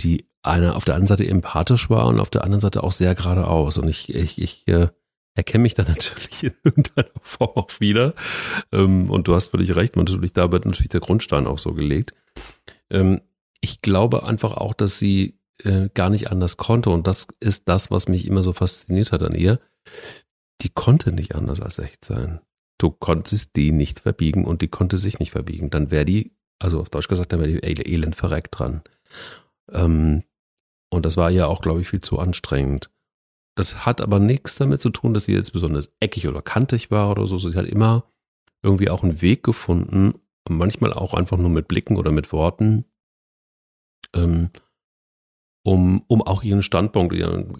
die 0.00 0.26
eine 0.42 0.74
auf 0.74 0.84
der 0.84 0.96
einen 0.96 1.06
Seite 1.06 1.26
empathisch 1.26 1.88
war 1.90 2.06
und 2.06 2.20
auf 2.20 2.30
der 2.30 2.44
anderen 2.44 2.60
Seite 2.60 2.82
auch 2.82 2.92
sehr 2.92 3.14
geradeaus. 3.14 3.78
Und 3.78 3.88
ich, 3.88 4.12
ich, 4.14 4.40
ich 4.40 4.66
äh, 4.68 4.88
erkenne 5.34 5.62
mich 5.62 5.74
da 5.74 5.82
natürlich 5.88 6.44
in 6.44 6.54
irgendeiner 6.64 7.10
Form 7.22 7.56
auch 7.56 7.80
wieder. 7.80 8.14
Ähm, 8.72 9.10
und 9.10 9.28
du 9.28 9.34
hast 9.34 9.48
völlig 9.48 9.74
recht, 9.74 9.96
man 9.96 10.04
natürlich, 10.04 10.32
da 10.32 10.50
wird 10.52 10.66
natürlich 10.66 10.90
der 10.90 11.00
Grundstein 11.00 11.46
auch 11.46 11.58
so 11.58 11.72
gelegt. 11.72 12.14
Ähm, 12.90 13.20
ich 13.60 13.80
glaube 13.80 14.24
einfach 14.24 14.52
auch, 14.52 14.74
dass 14.74 14.98
sie 14.98 15.38
äh, 15.62 15.88
gar 15.94 16.10
nicht 16.10 16.30
anders 16.30 16.56
konnte. 16.56 16.90
Und 16.90 17.06
das 17.06 17.28
ist 17.40 17.68
das, 17.68 17.90
was 17.90 18.08
mich 18.08 18.26
immer 18.26 18.42
so 18.42 18.52
fasziniert 18.52 19.12
hat 19.12 19.22
an 19.22 19.34
ihr. 19.34 19.60
Die 20.60 20.70
konnte 20.70 21.12
nicht 21.12 21.34
anders 21.34 21.60
als 21.60 21.78
echt 21.78 22.04
sein. 22.04 22.40
Du 22.82 22.90
konntest 22.90 23.54
die 23.54 23.70
nicht 23.70 24.00
verbiegen 24.00 24.44
und 24.44 24.60
die 24.60 24.66
konnte 24.66 24.98
sich 24.98 25.20
nicht 25.20 25.30
verbiegen. 25.30 25.70
Dann 25.70 25.92
wäre 25.92 26.04
die, 26.04 26.32
also 26.58 26.80
auf 26.80 26.90
Deutsch 26.90 27.06
gesagt, 27.06 27.32
dann 27.32 27.38
wäre 27.38 27.60
die 27.60 27.92
elend 27.92 28.16
verreckt 28.16 28.58
dran. 28.58 28.82
Ähm, 29.70 30.24
und 30.90 31.06
das 31.06 31.16
war 31.16 31.30
ja 31.30 31.46
auch, 31.46 31.60
glaube 31.60 31.80
ich, 31.80 31.88
viel 31.88 32.00
zu 32.00 32.18
anstrengend. 32.18 32.90
Das 33.54 33.86
hat 33.86 34.00
aber 34.00 34.18
nichts 34.18 34.56
damit 34.56 34.80
zu 34.80 34.90
tun, 34.90 35.14
dass 35.14 35.26
sie 35.26 35.32
jetzt 35.32 35.52
besonders 35.52 35.94
eckig 36.00 36.26
oder 36.26 36.42
kantig 36.42 36.90
war 36.90 37.08
oder 37.12 37.28
so. 37.28 37.38
Sie 37.38 37.56
hat 37.56 37.66
immer 37.66 38.10
irgendwie 38.64 38.90
auch 38.90 39.04
einen 39.04 39.22
Weg 39.22 39.44
gefunden, 39.44 40.14
manchmal 40.48 40.92
auch 40.92 41.14
einfach 41.14 41.38
nur 41.38 41.50
mit 41.50 41.68
Blicken 41.68 41.96
oder 41.96 42.10
mit 42.10 42.32
Worten, 42.32 42.84
ähm, 44.12 44.50
um, 45.64 46.02
um 46.08 46.22
auch 46.22 46.42
ihren 46.42 46.62
Standpunkt 46.62 47.14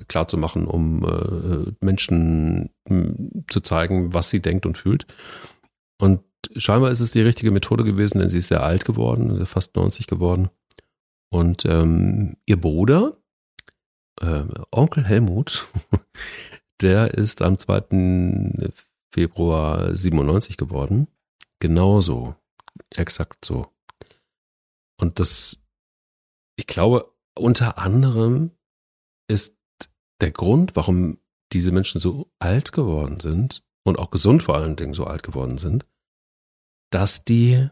klar 0.09 0.27
zu 0.27 0.37
machen, 0.37 0.67
um 0.67 1.05
äh, 1.05 1.73
Menschen 1.85 2.71
hm, 2.89 3.45
zu 3.49 3.61
zeigen, 3.61 4.13
was 4.13 4.31
sie 4.31 4.41
denkt 4.41 4.67
und 4.67 4.77
fühlt. 4.77 5.07
Und 6.01 6.23
scheinbar 6.57 6.91
ist 6.91 7.01
es 7.01 7.13
die 7.13 7.21
richtige 7.21 7.53
Methode 7.53 7.85
gewesen, 7.85 8.19
denn 8.19 8.29
sie 8.29 8.39
ist 8.39 8.49
sehr 8.49 8.63
alt 8.63 8.85
geworden, 8.85 9.47
fast 9.47 9.77
90 9.77 10.07
geworden. 10.07 10.51
Und 11.31 11.65
ähm, 11.65 12.37
ihr 12.45 12.61
Bruder, 12.61 13.17
äh, 14.21 14.45
Onkel 14.71 15.05
Helmut, 15.05 15.69
der 16.83 17.15
ist 17.15 17.41
am 17.41 17.57
2. 17.57 18.73
Februar 19.15 19.95
97 19.95 20.57
geworden. 20.57 21.07
Genauso. 21.61 22.35
Exakt 22.91 23.45
so. 23.45 23.69
Und 25.01 25.21
das, 25.21 25.63
ich 26.57 26.67
glaube, 26.67 27.13
unter 27.37 27.79
anderem 27.79 28.51
ist 29.29 29.57
der 30.21 30.31
Grund, 30.31 30.77
warum 30.77 31.19
diese 31.53 31.73
Menschen 31.73 32.01
so 32.01 32.31
alt 32.39 32.73
geworden 32.73 33.21
sind 33.21 33.65
und 33.85 33.99
auch 33.99 34.11
gesund 34.11 34.43
vor 34.43 34.57
allen 34.57 34.77
Dingen 34.77 34.95
so 34.95 35.05
alt 35.05 35.23
geworden 35.23 35.59
sind, 35.59 35.85
dass 36.91 37.25
die 37.25 37.69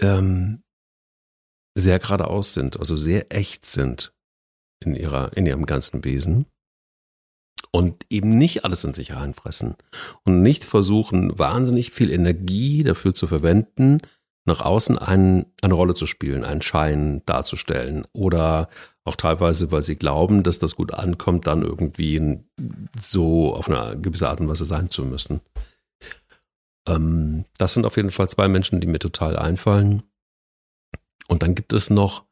ähm, 0.00 0.62
sehr 1.76 1.98
geradeaus 1.98 2.52
sind, 2.52 2.78
also 2.78 2.96
sehr 2.96 3.32
echt 3.34 3.64
sind 3.64 4.14
in 4.82 4.94
ihrer, 4.94 5.36
in 5.36 5.46
ihrem 5.46 5.66
ganzen 5.66 6.04
Wesen 6.04 6.46
und 7.70 8.06
eben 8.10 8.30
nicht 8.30 8.64
alles 8.64 8.84
in 8.84 8.94
sich 8.94 9.14
reinfressen 9.14 9.76
und 10.24 10.42
nicht 10.42 10.64
versuchen, 10.64 11.38
wahnsinnig 11.38 11.92
viel 11.92 12.10
Energie 12.10 12.82
dafür 12.82 13.14
zu 13.14 13.26
verwenden, 13.26 14.00
nach 14.44 14.60
außen 14.60 14.98
ein, 14.98 15.46
eine 15.62 15.74
Rolle 15.74 15.94
zu 15.94 16.06
spielen, 16.06 16.44
einen 16.44 16.62
Schein 16.62 17.22
darzustellen 17.26 18.06
oder 18.12 18.68
auch 19.04 19.16
teilweise, 19.16 19.70
weil 19.72 19.82
sie 19.82 19.96
glauben, 19.96 20.42
dass 20.42 20.58
das 20.58 20.76
gut 20.76 20.94
ankommt, 20.94 21.46
dann 21.46 21.62
irgendwie 21.62 22.40
so 22.98 23.54
auf 23.54 23.68
eine 23.70 24.00
gewisse 24.00 24.28
Art 24.28 24.40
und 24.40 24.48
Weise 24.48 24.64
sein 24.64 24.90
zu 24.90 25.04
müssen. 25.04 25.40
Ähm, 26.86 27.44
das 27.58 27.74
sind 27.74 27.84
auf 27.84 27.96
jeden 27.96 28.10
Fall 28.10 28.28
zwei 28.28 28.48
Menschen, 28.48 28.80
die 28.80 28.86
mir 28.86 28.98
total 28.98 29.36
einfallen. 29.36 30.02
Und 31.28 31.42
dann 31.42 31.54
gibt 31.54 31.72
es 31.72 31.90
noch, 31.90 32.24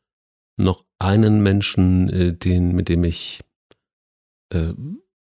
noch 0.56 0.84
einen 0.98 1.42
Menschen, 1.42 2.08
äh, 2.10 2.32
den, 2.32 2.74
mit 2.74 2.88
dem 2.88 3.04
ich 3.04 3.44
äh, 4.52 4.72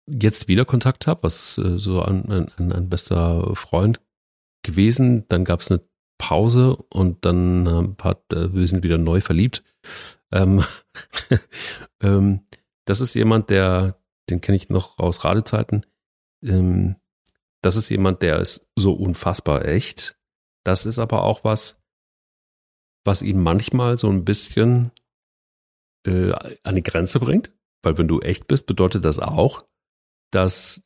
jetzt 0.08 0.48
wieder 0.48 0.66
Kontakt 0.66 1.08
habe, 1.08 1.24
was 1.24 1.58
äh, 1.58 1.78
so 1.78 2.02
ein, 2.02 2.50
ein, 2.58 2.72
ein 2.72 2.90
bester 2.90 3.56
Freund 3.56 4.02
gewesen. 4.64 5.26
Dann 5.30 5.46
gab 5.46 5.62
es 5.62 5.72
eine 5.72 5.82
Pause 6.24 6.78
und 6.90 7.26
dann 7.26 7.68
ähm, 7.68 7.98
hat, 8.02 8.32
äh, 8.32 8.54
wir 8.54 8.66
sind 8.66 8.86
wieder 8.86 8.98
neu 8.98 9.20
verliebt. 9.20 9.62
Ähm, 10.32 10.64
ähm, 12.02 12.48
das 12.86 13.02
ist 13.02 13.14
jemand, 13.14 13.50
der, 13.50 13.98
den 14.30 14.40
kenne 14.40 14.56
ich 14.56 14.70
noch 14.70 14.98
aus 14.98 15.26
Radezeiten. 15.26 15.86
Ähm, 16.42 16.96
das 17.62 17.76
ist 17.76 17.90
jemand, 17.90 18.22
der 18.22 18.40
ist 18.40 18.70
so 18.78 18.94
unfassbar 18.94 19.66
echt. 19.66 20.18
Das 20.66 20.86
ist 20.86 20.98
aber 20.98 21.24
auch 21.24 21.44
was, 21.44 21.84
was 23.04 23.22
ihn 23.22 23.44
manchmal 23.44 23.98
so 23.98 24.10
ein 24.10 24.24
bisschen 24.24 24.92
äh, 26.08 26.32
an 26.64 26.76
die 26.76 26.84
Grenze 26.84 27.20
bringt. 27.20 27.52
Weil 27.82 27.98
wenn 27.98 28.08
du 28.08 28.22
echt 28.22 28.48
bist, 28.48 28.66
bedeutet 28.66 29.04
das 29.04 29.20
auch, 29.20 29.66
dass 30.32 30.86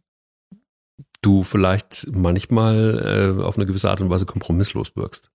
du 1.21 1.43
vielleicht 1.43 2.08
manchmal 2.12 3.36
äh, 3.39 3.43
auf 3.43 3.58
eine 3.58 3.65
gewisse 3.65 3.89
Art 3.89 4.01
und 4.01 4.10
Weise 4.10 4.25
kompromisslos 4.25 4.95
wirkst. 4.95 5.32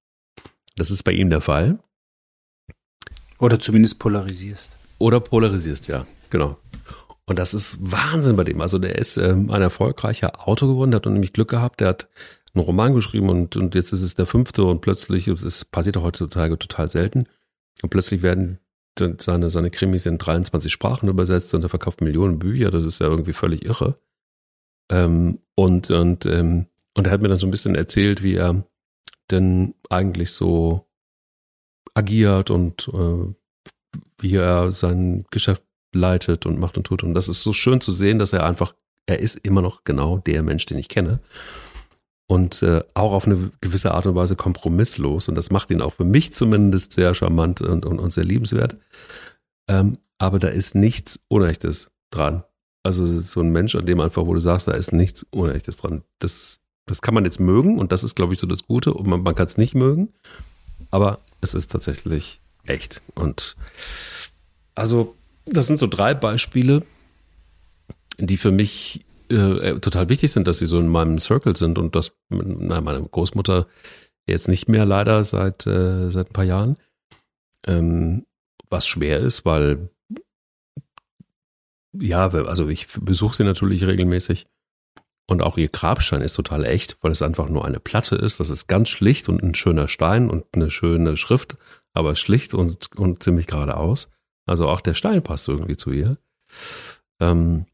Das 0.76 0.90
ist 0.90 1.02
bei 1.02 1.12
ihm 1.12 1.30
der 1.30 1.40
Fall. 1.40 1.78
Oder 3.38 3.58
zumindest 3.58 3.98
polarisierst. 3.98 4.76
Oder 4.98 5.20
polarisierst, 5.20 5.88
ja, 5.88 6.06
genau. 6.30 6.56
Und 7.26 7.38
das 7.38 7.54
ist 7.54 7.78
Wahnsinn 7.80 8.36
bei 8.36 8.44
dem. 8.44 8.60
Also 8.60 8.78
der 8.78 8.96
ist 8.96 9.16
ähm, 9.16 9.50
ein 9.50 9.62
erfolgreicher 9.62 10.48
Autor 10.48 10.68
geworden, 10.68 10.90
der 10.90 10.98
hat 11.00 11.06
nämlich 11.06 11.32
Glück 11.32 11.50
gehabt, 11.50 11.80
der 11.80 11.88
hat 11.88 12.08
einen 12.54 12.64
Roman 12.64 12.94
geschrieben 12.94 13.28
und, 13.30 13.56
und 13.56 13.74
jetzt 13.74 13.92
ist 13.92 14.02
es 14.02 14.14
der 14.14 14.26
fünfte 14.26 14.64
und 14.64 14.80
plötzlich, 14.80 15.28
es 15.28 15.64
passiert 15.64 15.96
heutzutage 15.96 16.58
total 16.58 16.88
selten, 16.90 17.26
und 17.82 17.90
plötzlich 17.90 18.22
werden 18.22 18.58
seine, 18.98 19.50
seine 19.50 19.70
Krimis 19.70 20.06
in 20.06 20.18
23 20.18 20.70
Sprachen 20.70 21.08
übersetzt 21.08 21.54
und 21.54 21.62
er 21.62 21.68
verkauft 21.68 22.00
Millionen 22.02 22.38
Bücher, 22.38 22.70
das 22.70 22.84
ist 22.84 23.00
ja 23.00 23.08
irgendwie 23.08 23.32
völlig 23.32 23.64
irre. 23.64 23.96
Ähm, 24.92 25.38
und, 25.54 25.90
und, 25.90 26.26
ähm, 26.26 26.66
und 26.94 27.06
er 27.06 27.12
hat 27.12 27.22
mir 27.22 27.28
dann 27.28 27.38
so 27.38 27.46
ein 27.46 27.50
bisschen 27.50 27.74
erzählt, 27.74 28.22
wie 28.22 28.34
er 28.34 28.64
denn 29.30 29.74
eigentlich 29.88 30.32
so 30.32 30.86
agiert 31.94 32.50
und 32.50 32.88
äh, 32.92 33.34
wie 34.18 34.36
er 34.36 34.70
sein 34.70 35.24
Geschäft 35.30 35.62
leitet 35.94 36.46
und 36.46 36.58
macht 36.58 36.76
und 36.76 36.84
tut. 36.84 37.02
Und 37.02 37.14
das 37.14 37.28
ist 37.28 37.42
so 37.42 37.52
schön 37.52 37.80
zu 37.80 37.90
sehen, 37.90 38.18
dass 38.18 38.32
er 38.32 38.44
einfach, 38.44 38.74
er 39.06 39.18
ist 39.18 39.36
immer 39.36 39.62
noch 39.62 39.84
genau 39.84 40.18
der 40.18 40.42
Mensch, 40.42 40.66
den 40.66 40.78
ich 40.78 40.88
kenne. 40.88 41.20
Und 42.28 42.62
äh, 42.62 42.82
auch 42.94 43.12
auf 43.12 43.26
eine 43.26 43.50
gewisse 43.60 43.92
Art 43.92 44.06
und 44.06 44.14
Weise 44.14 44.36
kompromisslos. 44.36 45.28
Und 45.28 45.34
das 45.34 45.50
macht 45.50 45.70
ihn 45.70 45.82
auch 45.82 45.94
für 45.94 46.04
mich 46.04 46.32
zumindest 46.32 46.92
sehr 46.92 47.14
charmant 47.14 47.60
und, 47.60 47.84
und, 47.84 47.98
und 47.98 48.12
sehr 48.12 48.24
liebenswert. 48.24 48.76
Ähm, 49.68 49.98
aber 50.18 50.38
da 50.38 50.48
ist 50.48 50.74
nichts 50.74 51.20
Unechtes 51.28 51.90
dran. 52.10 52.44
Also 52.82 53.06
so 53.06 53.40
ein 53.40 53.50
Mensch, 53.50 53.74
an 53.74 53.86
dem 53.86 54.00
einfach, 54.00 54.26
wo 54.26 54.34
du 54.34 54.40
sagst, 54.40 54.68
da 54.68 54.72
ist 54.72 54.92
nichts 54.92 55.24
Unechtes 55.30 55.76
dran. 55.76 56.02
Das, 56.18 56.58
das 56.86 57.00
kann 57.00 57.14
man 57.14 57.24
jetzt 57.24 57.38
mögen 57.38 57.78
und 57.78 57.92
das 57.92 58.02
ist, 58.02 58.16
glaube 58.16 58.34
ich, 58.34 58.40
so 58.40 58.46
das 58.46 58.66
Gute. 58.66 58.92
Und 58.94 59.06
man, 59.06 59.22
man 59.22 59.34
kann 59.34 59.46
es 59.46 59.56
nicht 59.56 59.74
mögen. 59.74 60.12
aber 60.90 61.20
es 61.40 61.54
ist 61.54 61.70
tatsächlich 61.70 62.40
echt. 62.64 63.02
Und 63.14 63.56
also, 64.74 65.14
das 65.44 65.66
sind 65.66 65.78
so 65.78 65.86
drei 65.86 66.14
Beispiele, 66.14 66.82
die 68.18 68.36
für 68.36 68.52
mich 68.52 69.04
äh, 69.28 69.78
total 69.80 70.08
wichtig 70.08 70.32
sind, 70.32 70.46
dass 70.46 70.58
sie 70.58 70.66
so 70.66 70.78
in 70.78 70.88
meinem 70.88 71.18
Circle 71.18 71.56
sind 71.56 71.78
und 71.78 71.96
das, 71.96 72.12
na, 72.28 72.80
meine 72.80 73.02
Großmutter 73.02 73.66
jetzt 74.26 74.48
nicht 74.48 74.68
mehr 74.68 74.84
leider 74.84 75.24
seit, 75.24 75.66
äh, 75.66 76.10
seit 76.10 76.30
ein 76.30 76.32
paar 76.32 76.44
Jahren. 76.44 76.76
Ähm, 77.66 78.24
was 78.70 78.86
schwer 78.86 79.20
ist, 79.20 79.44
weil 79.44 79.90
ja, 81.92 82.28
also 82.28 82.68
ich 82.68 82.88
besuche 83.00 83.36
sie 83.36 83.44
natürlich 83.44 83.84
regelmäßig 83.84 84.46
und 85.26 85.42
auch 85.42 85.56
ihr 85.56 85.68
Grabstein 85.68 86.20
ist 86.20 86.34
total 86.34 86.64
echt, 86.64 86.98
weil 87.00 87.12
es 87.12 87.22
einfach 87.22 87.48
nur 87.48 87.64
eine 87.64 87.80
Platte 87.80 88.16
ist. 88.16 88.40
Das 88.40 88.50
ist 88.50 88.66
ganz 88.66 88.88
schlicht 88.88 89.28
und 89.28 89.42
ein 89.42 89.54
schöner 89.54 89.88
Stein 89.88 90.28
und 90.30 90.44
eine 90.54 90.70
schöne 90.70 91.16
Schrift, 91.16 91.56
aber 91.94 92.16
schlicht 92.16 92.54
und, 92.54 92.88
und 92.96 93.22
ziemlich 93.22 93.46
geradeaus. 93.46 94.08
Also 94.46 94.68
auch 94.68 94.80
der 94.80 94.94
Stein 94.94 95.22
passt 95.22 95.48
irgendwie 95.48 95.76
zu 95.76 95.92
ihr. 95.92 96.18
Ähm, 97.20 97.66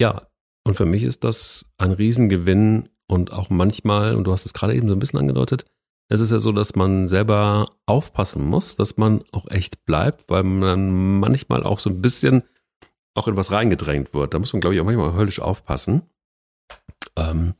ja, 0.00 0.22
und 0.64 0.74
für 0.74 0.86
mich 0.86 1.04
ist 1.04 1.24
das 1.24 1.66
ein 1.76 1.92
Riesengewinn 1.92 2.88
und 3.06 3.32
auch 3.32 3.50
manchmal, 3.50 4.16
und 4.16 4.24
du 4.24 4.32
hast 4.32 4.46
es 4.46 4.54
gerade 4.54 4.74
eben 4.74 4.88
so 4.88 4.94
ein 4.94 4.98
bisschen 4.98 5.18
angedeutet, 5.18 5.66
es 6.08 6.20
ist 6.20 6.32
ja 6.32 6.38
so, 6.38 6.52
dass 6.52 6.74
man 6.74 7.08
selber 7.08 7.66
aufpassen 7.86 8.44
muss, 8.44 8.76
dass 8.76 8.96
man 8.96 9.22
auch 9.32 9.48
echt 9.50 9.84
bleibt, 9.84 10.28
weil 10.30 10.42
man 10.42 11.20
manchmal 11.20 11.62
auch 11.62 11.80
so 11.80 11.90
ein 11.90 12.02
bisschen 12.02 12.42
auch 13.14 13.28
in 13.28 13.36
was 13.36 13.52
reingedrängt 13.52 14.14
wird. 14.14 14.34
Da 14.34 14.38
muss 14.38 14.52
man, 14.52 14.60
glaube 14.60 14.74
ich, 14.74 14.80
auch 14.80 14.84
manchmal 14.84 15.14
höllisch 15.14 15.40
aufpassen. 15.40 16.02
Ähm, 17.16 17.54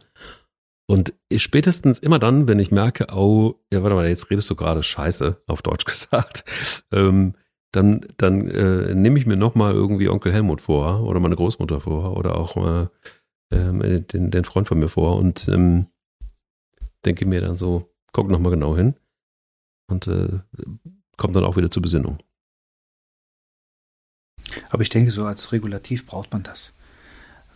und 0.86 1.14
spätestens 1.34 1.98
immer 1.98 2.18
dann, 2.18 2.46
wenn 2.46 2.58
ich 2.58 2.70
merke, 2.70 3.06
oh, 3.14 3.54
ja, 3.72 3.82
warte 3.82 3.96
mal, 3.96 4.08
jetzt 4.08 4.30
redest 4.30 4.50
du 4.50 4.56
gerade 4.56 4.82
Scheiße, 4.82 5.42
auf 5.46 5.62
Deutsch 5.62 5.84
gesagt, 5.86 6.44
ähm, 6.92 7.34
dann, 7.72 8.06
dann 8.18 8.48
äh, 8.48 8.94
nehme 8.94 9.18
ich 9.18 9.26
mir 9.26 9.36
nochmal 9.36 9.72
irgendwie 9.72 10.08
Onkel 10.08 10.32
Helmut 10.32 10.60
vor 10.60 11.02
oder 11.02 11.18
meine 11.20 11.36
Großmutter 11.36 11.80
vor 11.80 12.16
oder 12.16 12.36
auch 12.36 12.56
äh, 12.56 12.88
den, 13.50 14.30
den 14.30 14.44
Freund 14.44 14.68
von 14.68 14.78
mir 14.78 14.88
vor 14.88 15.16
und 15.16 15.48
ähm, 15.48 15.86
denke 17.04 17.26
mir 17.26 17.40
dann 17.40 17.56
so, 17.56 17.90
guck 18.12 18.30
nochmal 18.30 18.52
genau 18.52 18.76
hin 18.76 18.94
und 19.88 20.06
äh, 20.06 20.40
kommt 21.16 21.34
dann 21.36 21.44
auch 21.44 21.56
wieder 21.56 21.70
zur 21.70 21.82
Besinnung. 21.82 22.18
Aber 24.70 24.82
ich 24.82 24.88
denke, 24.88 25.10
so 25.10 25.24
als 25.24 25.52
Regulativ 25.52 26.06
braucht 26.06 26.32
man 26.32 26.42
das, 26.42 26.72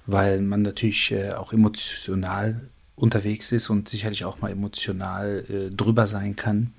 weil 0.07 0.41
man 0.41 0.63
natürlich 0.63 1.13
äh, 1.13 1.33
auch 1.33 1.53
emotional 1.53 2.61
unterwegs 2.97 3.53
ist 3.53 3.71
und 3.71 3.89
sicherlich 3.89 4.25
auch 4.25 4.41
mal 4.41 4.51
emotional 4.51 5.45
äh, 5.49 5.75
drüber 5.75 6.07
sein 6.07 6.37
kann. 6.37 6.73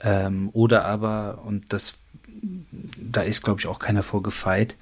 Ähm, 0.00 0.50
oder 0.52 0.84
aber, 0.84 1.42
und 1.44 1.72
das, 1.72 1.94
da 2.96 3.22
ist, 3.22 3.42
glaube 3.42 3.60
ich, 3.60 3.66
auch 3.66 3.78
keiner 3.78 4.02
vorgefeit, 4.02 4.76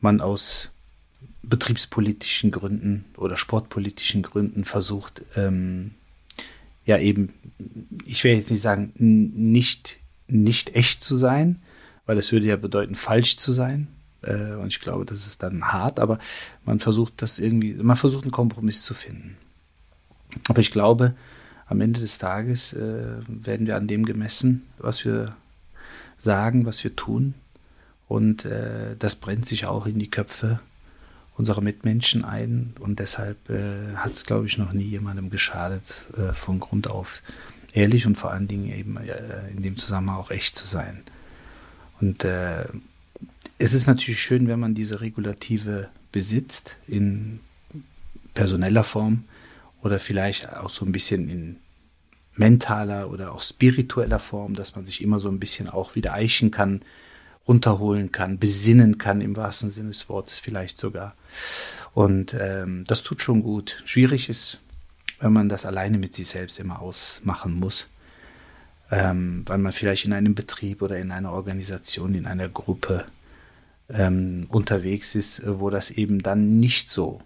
man 0.00 0.20
aus 0.20 0.70
betriebspolitischen 1.42 2.50
Gründen 2.50 3.04
oder 3.16 3.36
sportpolitischen 3.36 4.22
Gründen 4.22 4.64
versucht, 4.64 5.22
ähm, 5.36 5.92
ja 6.84 6.98
eben, 6.98 7.32
ich 8.04 8.22
will 8.24 8.34
jetzt 8.34 8.50
nicht 8.50 8.60
sagen, 8.60 8.92
nicht, 8.96 9.98
nicht 10.28 10.74
echt 10.74 11.02
zu 11.02 11.16
sein, 11.16 11.60
weil 12.06 12.16
das 12.16 12.32
würde 12.32 12.46
ja 12.46 12.56
bedeuten, 12.56 12.94
falsch 12.94 13.36
zu 13.36 13.52
sein. 13.52 13.88
Äh, 14.22 14.54
und 14.54 14.68
ich 14.68 14.80
glaube, 14.80 15.04
das 15.04 15.26
ist 15.26 15.42
dann 15.42 15.64
hart, 15.72 16.00
aber 16.00 16.18
man 16.64 16.80
versucht 16.80 17.20
das 17.22 17.38
irgendwie, 17.38 17.74
man 17.74 17.96
versucht 17.96 18.24
einen 18.24 18.32
Kompromiss 18.32 18.82
zu 18.82 18.94
finden. 18.94 19.36
Aber 20.48 20.60
ich 20.60 20.70
glaube, 20.70 21.14
am 21.66 21.80
Ende 21.80 22.00
des 22.00 22.18
Tages 22.18 22.72
äh, 22.72 23.16
werden 23.26 23.66
wir 23.66 23.76
an 23.76 23.86
dem 23.86 24.04
gemessen, 24.04 24.66
was 24.78 25.04
wir 25.04 25.34
sagen, 26.18 26.66
was 26.66 26.84
wir 26.84 26.94
tun. 26.94 27.34
Und 28.08 28.44
äh, 28.44 28.94
das 28.98 29.16
brennt 29.16 29.46
sich 29.46 29.66
auch 29.66 29.86
in 29.86 29.98
die 29.98 30.10
Köpfe 30.10 30.60
unserer 31.36 31.60
Mitmenschen 31.60 32.24
ein. 32.24 32.74
Und 32.78 33.00
deshalb 33.00 33.50
äh, 33.50 33.96
hat 33.96 34.12
es, 34.12 34.24
glaube 34.24 34.46
ich, 34.46 34.58
noch 34.58 34.72
nie 34.72 34.84
jemandem 34.84 35.28
geschadet, 35.28 36.02
äh, 36.16 36.32
von 36.32 36.60
Grund 36.60 36.88
auf 36.88 37.22
ehrlich 37.72 38.06
und 38.06 38.16
vor 38.16 38.30
allen 38.30 38.48
Dingen 38.48 38.72
eben 38.72 38.96
äh, 38.96 39.50
in 39.50 39.62
dem 39.62 39.76
Zusammenhang 39.76 40.16
auch 40.16 40.30
echt 40.30 40.56
zu 40.56 40.66
sein. 40.66 41.02
Und 42.00 42.24
äh, 42.24 42.64
es 43.58 43.72
ist 43.72 43.86
natürlich 43.86 44.20
schön, 44.20 44.48
wenn 44.48 44.60
man 44.60 44.74
diese 44.74 45.00
Regulative 45.00 45.88
besitzt 46.12 46.76
in 46.86 47.40
personeller 48.34 48.84
Form 48.84 49.24
oder 49.82 49.98
vielleicht 49.98 50.52
auch 50.52 50.70
so 50.70 50.84
ein 50.84 50.92
bisschen 50.92 51.28
in 51.28 51.56
mentaler 52.34 53.10
oder 53.10 53.32
auch 53.32 53.40
spiritueller 53.40 54.18
Form, 54.18 54.54
dass 54.54 54.76
man 54.76 54.84
sich 54.84 55.02
immer 55.02 55.20
so 55.20 55.28
ein 55.30 55.40
bisschen 55.40 55.68
auch 55.68 55.94
wieder 55.94 56.12
eichen 56.12 56.50
kann, 56.50 56.82
runterholen 57.48 58.12
kann, 58.12 58.38
besinnen 58.38 58.98
kann 58.98 59.20
im 59.20 59.36
wahrsten 59.36 59.70
Sinne 59.70 59.88
des 59.88 60.08
Wortes 60.08 60.38
vielleicht 60.38 60.78
sogar. 60.78 61.14
Und 61.94 62.36
ähm, 62.38 62.84
das 62.86 63.02
tut 63.02 63.22
schon 63.22 63.42
gut. 63.42 63.82
Schwierig 63.86 64.28
ist, 64.28 64.60
wenn 65.20 65.32
man 65.32 65.48
das 65.48 65.64
alleine 65.64 65.98
mit 65.98 66.14
sich 66.14 66.28
selbst 66.28 66.58
immer 66.58 66.82
ausmachen 66.82 67.54
muss, 67.54 67.88
ähm, 68.90 69.42
weil 69.46 69.58
man 69.58 69.72
vielleicht 69.72 70.04
in 70.04 70.12
einem 70.12 70.34
Betrieb 70.34 70.82
oder 70.82 70.98
in 70.98 71.10
einer 71.10 71.32
Organisation, 71.32 72.14
in 72.14 72.26
einer 72.26 72.48
Gruppe 72.48 73.04
ähm, 73.88 74.46
unterwegs 74.48 75.14
ist, 75.14 75.42
wo 75.46 75.70
das 75.70 75.90
eben 75.90 76.22
dann 76.22 76.60
nicht 76.60 76.88
so 76.88 77.20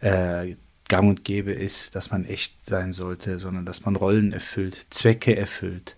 äh, 0.00 0.56
gang 0.88 1.08
und 1.08 1.24
gäbe 1.24 1.52
ist, 1.52 1.94
dass 1.94 2.10
man 2.10 2.24
echt 2.24 2.64
sein 2.64 2.92
sollte, 2.92 3.38
sondern 3.38 3.66
dass 3.66 3.84
man 3.84 3.96
Rollen 3.96 4.32
erfüllt, 4.32 4.86
Zwecke 4.90 5.36
erfüllt 5.36 5.96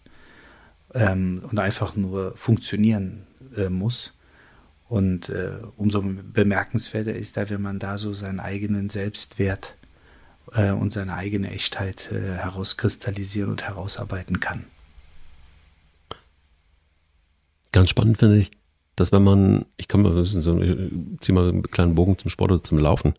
ähm, 0.94 1.42
und 1.51 1.59
einfach 1.59 1.96
nur 1.96 2.37
funktionieren 2.37 3.27
äh, 3.57 3.68
muss. 3.68 4.14
Und 4.88 5.29
äh, 5.29 5.59
umso 5.77 6.03
bemerkenswerter 6.03 7.14
ist 7.14 7.37
da, 7.37 7.51
wenn 7.51 7.61
man 7.61 7.79
da 7.79 7.98
so 7.98 8.14
seinen 8.14 8.40
eigenen 8.40 8.88
Selbstwert 8.88 9.74
äh, 10.52 10.70
und 10.70 10.90
seine 10.90 11.14
eigene 11.14 11.50
Echtheit 11.50 12.11
äh, 12.12 12.37
herauskristallisieren 12.37 13.50
und 13.50 13.62
herausarbeiten 13.62 14.40
kann. 14.40 14.64
Ganz 17.72 17.90
spannend 17.90 18.18
finde 18.18 18.38
ich, 18.38 18.50
dass 18.96 19.12
wenn 19.12 19.22
man, 19.22 19.66
ich 19.76 19.88
kann 19.88 20.02
mal 20.02 20.24
so, 20.24 20.61
ich 20.61 20.76
zieh 21.20 21.32
mal 21.32 21.48
einen 21.48 21.62
kleinen 21.62 21.94
Bogen 21.94 22.18
zum 22.18 22.30
Sport 22.30 22.52
oder 22.52 22.62
zum 22.62 22.78
Laufen. 22.78 23.14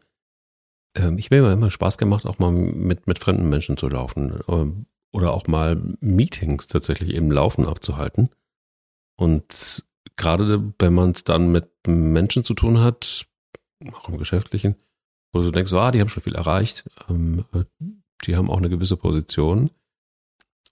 Ähm, 0.96 1.18
ich 1.18 1.30
mir 1.32 1.52
immer 1.52 1.72
Spaß 1.72 1.98
gemacht, 1.98 2.26
auch 2.26 2.40
mal 2.40 2.52
mit, 2.52 3.08
mit 3.08 3.20
fremden 3.20 3.50
Menschen 3.50 3.78
zu 3.78 3.88
laufen. 3.88 4.40
Ähm, 4.48 4.86
oder 5.12 5.34
auch 5.34 5.48
mal 5.48 5.82
Meetings 6.02 6.68
tatsächlich 6.68 7.10
eben 7.12 7.32
laufen 7.32 7.66
abzuhalten. 7.66 8.30
Und 9.16 9.84
gerade 10.16 10.74
wenn 10.80 10.94
man 10.94 11.12
es 11.12 11.24
dann 11.24 11.52
mit 11.52 11.70
Menschen 11.88 12.44
zu 12.44 12.54
tun 12.54 12.80
hat, 12.80 13.26
auch 13.94 14.10
im 14.10 14.18
Geschäftlichen, 14.18 14.76
wo 15.32 15.42
du 15.42 15.52
denkst, 15.52 15.74
ah, 15.74 15.92
die 15.92 16.02
haben 16.02 16.10
schon 16.10 16.24
viel 16.24 16.36
erreicht, 16.36 16.90
ähm, 17.10 17.46
die 18.24 18.36
haben 18.36 18.50
auch 18.50 18.58
eine 18.58 18.70
gewisse 18.70 18.98
Position 18.98 19.72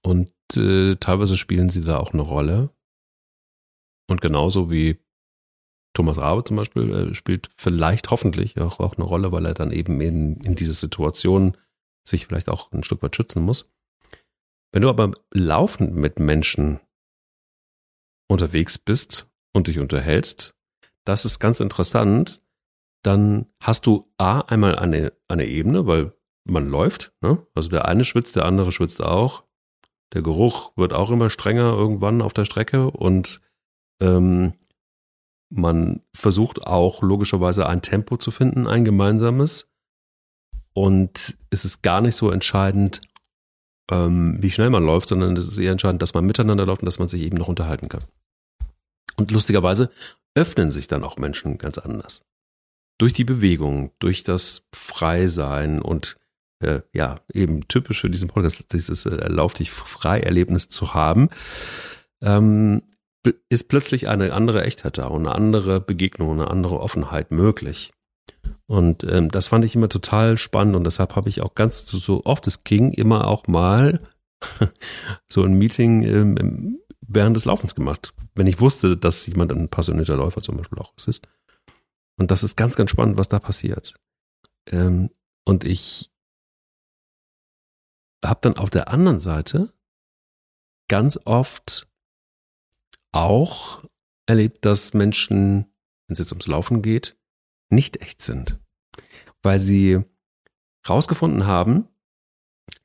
und 0.01 0.31
äh, 0.55 0.95
teilweise 0.95 1.35
spielen 1.37 1.69
sie 1.69 1.81
da 1.81 1.97
auch 1.97 2.13
eine 2.13 2.21
Rolle. 2.21 2.69
Und 4.09 4.21
genauso 4.21 4.71
wie 4.71 4.97
Thomas 5.93 6.17
Rabe 6.17 6.43
zum 6.43 6.55
Beispiel 6.55 6.93
äh, 6.93 7.13
spielt 7.13 7.49
vielleicht 7.57 8.11
hoffentlich 8.11 8.59
auch, 8.59 8.79
auch 8.79 8.95
eine 8.95 9.05
Rolle, 9.05 9.31
weil 9.31 9.45
er 9.45 9.53
dann 9.53 9.71
eben 9.71 9.99
in, 9.99 10.39
in 10.41 10.55
diese 10.55 10.73
Situation 10.73 11.57
sich 12.07 12.25
vielleicht 12.25 12.49
auch 12.49 12.71
ein 12.71 12.83
Stück 12.83 13.03
weit 13.03 13.15
schützen 13.15 13.43
muss. 13.43 13.69
Wenn 14.71 14.81
du 14.81 14.89
aber 14.89 15.11
laufend 15.31 15.95
mit 15.95 16.19
Menschen 16.19 16.79
unterwegs 18.29 18.77
bist 18.77 19.27
und 19.53 19.67
dich 19.67 19.79
unterhältst, 19.79 20.55
das 21.03 21.25
ist 21.25 21.39
ganz 21.39 21.59
interessant, 21.59 22.41
dann 23.07 23.45
hast 23.61 23.87
du 23.87 24.11
A, 24.17 24.41
einmal 24.41 24.77
eine, 24.77 25.13
eine 25.29 25.45
Ebene, 25.45 25.87
weil 25.87 26.11
man 26.43 26.67
läuft, 26.67 27.13
ne? 27.21 27.45
also 27.55 27.69
der 27.69 27.85
eine 27.85 28.03
schwitzt, 28.03 28.35
der 28.35 28.45
andere 28.45 28.73
schwitzt 28.73 29.01
auch, 29.01 29.43
der 30.13 30.21
Geruch 30.21 30.73
wird 30.75 30.91
auch 30.91 31.09
immer 31.09 31.29
strenger 31.29 31.73
irgendwann 31.73 32.21
auf 32.21 32.33
der 32.33 32.43
Strecke 32.43 32.91
und 32.91 33.39
ähm, 34.01 34.53
man 35.49 36.01
versucht 36.13 36.67
auch 36.67 37.01
logischerweise 37.01 37.67
ein 37.67 37.81
Tempo 37.81 38.17
zu 38.17 38.31
finden, 38.31 38.67
ein 38.67 38.83
gemeinsames. 38.83 39.71
Und 40.73 41.37
es 41.49 41.63
ist 41.63 41.81
gar 41.81 42.01
nicht 42.01 42.17
so 42.17 42.29
entscheidend, 42.29 42.99
ähm, 43.89 44.35
wie 44.41 44.51
schnell 44.51 44.69
man 44.69 44.85
läuft, 44.85 45.07
sondern 45.07 45.37
es 45.37 45.47
ist 45.47 45.57
eher 45.57 45.71
entscheidend, 45.71 46.01
dass 46.01 46.13
man 46.13 46.25
miteinander 46.25 46.65
läuft 46.65 46.81
und 46.81 46.87
dass 46.87 46.99
man 46.99 47.07
sich 47.07 47.21
eben 47.21 47.37
noch 47.37 47.47
unterhalten 47.47 47.87
kann. 47.87 48.03
Und 49.15 49.31
lustigerweise 49.31 49.89
öffnen 50.35 50.69
sich 50.69 50.89
dann 50.89 51.05
auch 51.05 51.15
Menschen 51.15 51.57
ganz 51.57 51.77
anders. 51.77 52.21
Durch 52.97 53.13
die 53.13 53.23
Bewegung, 53.23 53.91
durch 53.99 54.23
das 54.23 54.67
Freisein 54.73 55.81
und 55.81 56.17
äh, 56.59 56.81
ja, 56.93 57.15
eben 57.31 57.67
typisch 57.67 58.01
für 58.01 58.09
diesen 58.09 58.29
Podcast, 58.29 58.65
dieses 58.73 59.05
äh, 59.05 59.27
Lauf 59.27 59.53
dich 59.53 59.71
frei 59.71 60.19
Erlebnis 60.19 60.69
zu 60.69 60.93
haben, 60.93 61.29
ähm, 62.21 62.81
ist 63.49 63.67
plötzlich 63.67 64.07
eine 64.07 64.33
andere 64.33 64.63
Echtheit 64.63 64.97
da 64.97 65.07
und 65.07 65.27
eine 65.27 65.35
andere 65.35 65.81
Begegnung, 65.81 66.31
eine 66.31 66.49
andere 66.49 66.79
Offenheit 66.79 67.31
möglich. 67.31 67.91
Und 68.65 69.03
ähm, 69.03 69.29
das 69.29 69.49
fand 69.49 69.65
ich 69.65 69.75
immer 69.75 69.89
total 69.89 70.37
spannend 70.37 70.75
und 70.75 70.83
deshalb 70.83 71.15
habe 71.15 71.29
ich 71.29 71.41
auch 71.41 71.55
ganz 71.55 71.85
so 71.87 72.25
oft 72.25 72.47
es 72.47 72.63
ging 72.63 72.91
immer 72.91 73.27
auch 73.27 73.47
mal 73.47 74.01
so 75.29 75.43
ein 75.43 75.53
Meeting 75.53 76.03
ähm, 76.03 76.79
während 77.01 77.35
des 77.35 77.45
Laufens 77.45 77.75
gemacht. 77.75 78.13
Wenn 78.35 78.47
ich 78.47 78.59
wusste, 78.59 78.97
dass 78.97 79.25
jemand 79.25 79.51
ein 79.53 79.69
passionierter 79.69 80.17
Läufer 80.17 80.41
zum 80.41 80.57
Beispiel 80.57 80.79
auch 80.79 80.93
ist. 80.97 81.27
Und 82.17 82.31
das 82.31 82.43
ist 82.43 82.55
ganz, 82.55 82.75
ganz 82.75 82.91
spannend, 82.91 83.17
was 83.17 83.29
da 83.29 83.39
passiert. 83.39 83.99
Ähm, 84.67 85.11
und 85.45 85.63
ich 85.63 86.11
habe 88.25 88.39
dann 88.41 88.57
auf 88.57 88.69
der 88.69 88.89
anderen 88.89 89.19
Seite 89.19 89.73
ganz 90.89 91.19
oft 91.25 91.87
auch 93.11 93.83
erlebt, 94.25 94.65
dass 94.65 94.93
Menschen, 94.93 95.65
wenn 96.07 96.13
es 96.13 96.19
jetzt 96.19 96.31
ums 96.31 96.47
Laufen 96.47 96.81
geht, 96.81 97.17
nicht 97.69 98.01
echt 98.01 98.21
sind. 98.21 98.59
Weil 99.43 99.59
sie 99.59 100.03
rausgefunden 100.87 101.45
haben, 101.45 101.87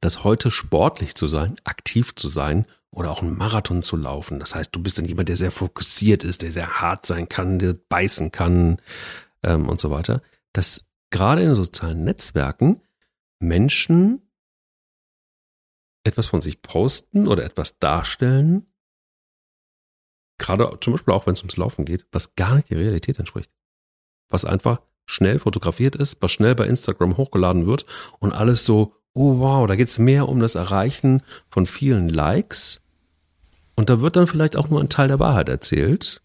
dass 0.00 0.24
heute 0.24 0.50
sportlich 0.50 1.14
zu 1.14 1.26
sein, 1.28 1.56
aktiv 1.64 2.14
zu 2.14 2.28
sein 2.28 2.66
oder 2.92 3.11
auch 3.11 3.22
einen 3.22 3.37
Marathon 3.37 3.83
zu 3.83 3.96
laufen. 3.96 4.38
Das 4.38 4.55
heißt, 4.55 4.74
du 4.74 4.83
bist 4.83 4.98
dann 4.98 5.07
jemand, 5.07 5.28
der 5.28 5.37
sehr 5.37 5.50
fokussiert 5.50 6.24
ist, 6.24 6.42
der 6.42 6.52
sehr 6.52 6.81
hart 6.81 7.07
sein 7.07 7.28
kann, 7.28 7.59
der 7.59 7.72
beißen 7.72 8.31
kann 8.31 8.81
ähm, 9.42 9.68
und 9.68 9.81
so 9.81 9.90
weiter. 9.90 10.22
Dass 10.52 10.87
gerade 11.11 11.42
in 11.42 11.55
sozialen 11.55 12.05
Netzwerken 12.05 12.83
Menschen 13.40 14.22
etwas 16.05 16.28
von 16.28 16.40
sich 16.40 16.61
posten 16.62 17.28
oder 17.28 17.44
etwas 17.44 17.78
darstellen, 17.78 18.66
gerade 20.38 20.78
zum 20.81 20.92
Beispiel 20.92 21.14
auch 21.14 21.26
wenn 21.26 21.35
es 21.35 21.40
ums 21.40 21.57
Laufen 21.57 21.85
geht, 21.85 22.07
was 22.12 22.35
gar 22.35 22.57
nicht 22.57 22.70
der 22.70 22.78
Realität 22.78 23.18
entspricht. 23.18 23.50
Was 24.28 24.44
einfach 24.44 24.83
schnell 25.07 25.38
fotografiert 25.38 25.96
ist, 25.96 26.20
was 26.20 26.33
schnell 26.33 26.55
bei 26.55 26.66
Instagram 26.66 27.16
hochgeladen 27.16 27.66
wird 27.66 27.87
und 28.18 28.33
alles 28.33 28.66
so, 28.66 28.96
oh 29.14 29.38
wow, 29.38 29.66
da 29.66 29.77
geht 29.77 29.88
es 29.88 29.98
mehr 29.98 30.29
um 30.29 30.40
das 30.40 30.55
Erreichen 30.55 31.22
von 31.51 31.66
vielen 31.66 32.09
Likes. 32.09 32.81
Und 33.75 33.90
da 33.90 34.01
wird 34.01 34.16
dann 34.16 34.27
vielleicht 34.27 34.57
auch 34.57 34.68
nur 34.68 34.81
ein 34.81 34.88
Teil 34.88 35.09
der 35.09 35.18
Wahrheit 35.18 35.48
erzählt. 35.48 36.20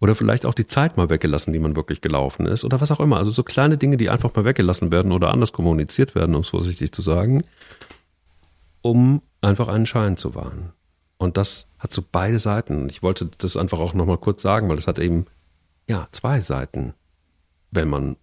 Oder 0.00 0.14
vielleicht 0.14 0.46
auch 0.46 0.54
die 0.54 0.66
Zeit 0.66 0.96
mal 0.96 1.10
weggelassen, 1.10 1.52
die 1.52 1.58
man 1.58 1.76
wirklich 1.76 2.00
gelaufen 2.00 2.46
ist. 2.46 2.64
Oder 2.64 2.80
was 2.80 2.92
auch 2.92 3.00
immer. 3.00 3.16
Also 3.16 3.30
so 3.30 3.42
kleine 3.42 3.78
Dinge, 3.78 3.96
die 3.96 4.10
einfach 4.10 4.34
mal 4.34 4.44
weggelassen 4.44 4.92
werden 4.92 5.12
oder 5.12 5.30
anders 5.30 5.52
kommuniziert 5.52 6.14
werden, 6.14 6.34
um 6.34 6.42
es 6.42 6.48
vorsichtig 6.48 6.92
zu 6.92 7.02
sagen, 7.02 7.44
um 8.82 9.22
einfach 9.40 9.68
einen 9.68 9.86
Schein 9.86 10.16
zu 10.16 10.34
wahren. 10.34 10.72
Und 11.18 11.36
das 11.36 11.68
hat 11.78 11.92
so 11.92 12.02
beide 12.10 12.38
Seiten. 12.38 12.88
Ich 12.88 13.02
wollte 13.02 13.30
das 13.38 13.56
einfach 13.56 13.78
auch 13.78 13.94
nochmal 13.94 14.18
kurz 14.18 14.42
sagen, 14.42 14.68
weil 14.68 14.78
es 14.78 14.86
hat 14.86 14.98
eben, 14.98 15.26
ja, 15.88 16.08
zwei 16.10 16.40
Seiten, 16.40 16.94
wenn 17.70 17.88
man 17.88 18.16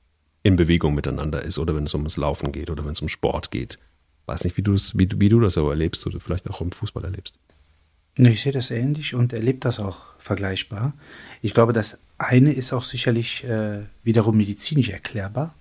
in 0.43 0.58
Bewegung 0.58 0.93
miteinander 0.93 1.41
ist 1.41 1.58
oder 1.58 1.75
wenn 1.75 1.86
es 1.86 1.93
ums 1.93 2.17
Laufen 2.17 2.51
geht 2.51 2.69
oder 2.69 2.86
wenn 2.86 2.91
es 2.91 3.01
um 3.01 3.08
Sport 3.08 3.49
geht. 3.49 3.79
Weiß 4.25 4.43
nicht, 4.43 4.58
wie 4.58 4.62
du, 4.62 4.73
das, 4.73 4.97
wie, 4.97 5.10
wie 5.15 5.29
du 5.29 5.39
das 5.39 5.58
aber 5.58 5.71
erlebst 5.71 6.06
oder 6.06 6.19
vielleicht 6.19 6.49
auch 6.49 6.62
im 6.62 6.71
Fußball 6.71 7.03
erlebst. 7.03 7.36
Ich 8.15 8.43
sehe 8.43 8.51
das 8.51 8.69
ähnlich 8.69 9.15
und 9.15 9.34
erlebe 9.34 9.60
das 9.60 9.79
auch 9.79 10.01
vergleichbar. 10.19 10.93
Ich 11.41 11.53
glaube, 11.53 11.73
das 11.73 11.99
eine 12.19 12.53
ist 12.53 12.71
auch 12.71 12.84
sicherlich 12.84 13.43
äh, 13.43 13.79
wiederum 14.03 14.38
medizinisch 14.38 14.89
erklärbar. 14.89 15.56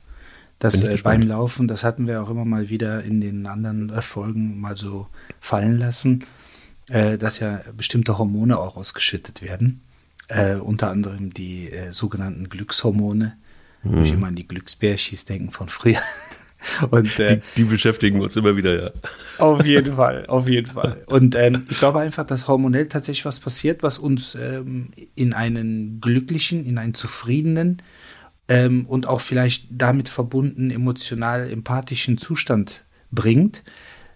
Das 0.59 0.83
äh, 0.83 0.97
beim 1.03 1.23
Laufen, 1.23 1.67
das 1.67 1.83
hatten 1.83 2.07
wir 2.07 2.23
auch 2.23 2.29
immer 2.29 2.45
mal 2.45 2.69
wieder 2.69 3.03
in 3.03 3.21
den 3.21 3.47
anderen 3.47 3.91
Folgen 4.03 4.61
mal 4.61 4.77
so 4.77 5.09
fallen 5.41 5.79
lassen, 5.79 6.25
äh, 6.89 7.17
dass 7.17 7.39
ja 7.39 7.63
bestimmte 7.77 8.19
Hormone 8.19 8.59
auch 8.59 8.77
ausgeschüttet 8.77 9.43
werden. 9.43 9.81
Äh, 10.29 10.57
unter 10.57 10.91
anderem 10.91 11.31
die 11.31 11.71
äh, 11.71 11.91
sogenannten 11.91 12.49
Glückshormone, 12.49 13.37
Mhm. 13.83 13.99
Muss 13.99 14.07
ich 14.07 14.13
immer 14.13 14.29
an 14.29 14.35
die 14.35 14.47
Glücksbärchis 14.47 15.25
denken 15.25 15.51
von 15.51 15.69
früher. 15.69 16.01
Und, 16.91 17.19
äh, 17.19 17.39
die, 17.39 17.43
die, 17.57 17.65
beschäftigen 17.65 18.21
uns 18.21 18.37
immer 18.37 18.57
wieder, 18.57 18.81
ja. 18.81 18.91
Auf 19.39 19.65
jeden 19.65 19.97
Fall, 19.97 20.27
auf 20.27 20.49
jeden 20.49 20.69
Fall. 20.69 21.03
Und 21.07 21.35
ähm, 21.35 21.67
ich 21.69 21.79
glaube 21.79 22.01
einfach, 22.01 22.25
dass 22.25 22.47
hormonell 22.47 22.87
tatsächlich 22.87 23.25
was 23.25 23.41
passiert, 23.41 23.83
was 23.83 23.99
uns 23.99 24.37
ähm, 24.37 24.93
in 25.17 25.33
einen 25.33 26.01
glücklichen, 26.01 26.65
in 26.65 26.79
einen 26.79 26.95
zufriedenen 26.95 27.83
ähm, 28.49 28.87
und 28.87 29.09
auch 29.09 29.21
vielleicht 29.21 29.67
damit 29.71 30.09
verbunden 30.09 30.71
emotional 30.71 31.51
empathischen 31.51 32.17
Zustand 32.17 32.85
bringt. 33.11 33.65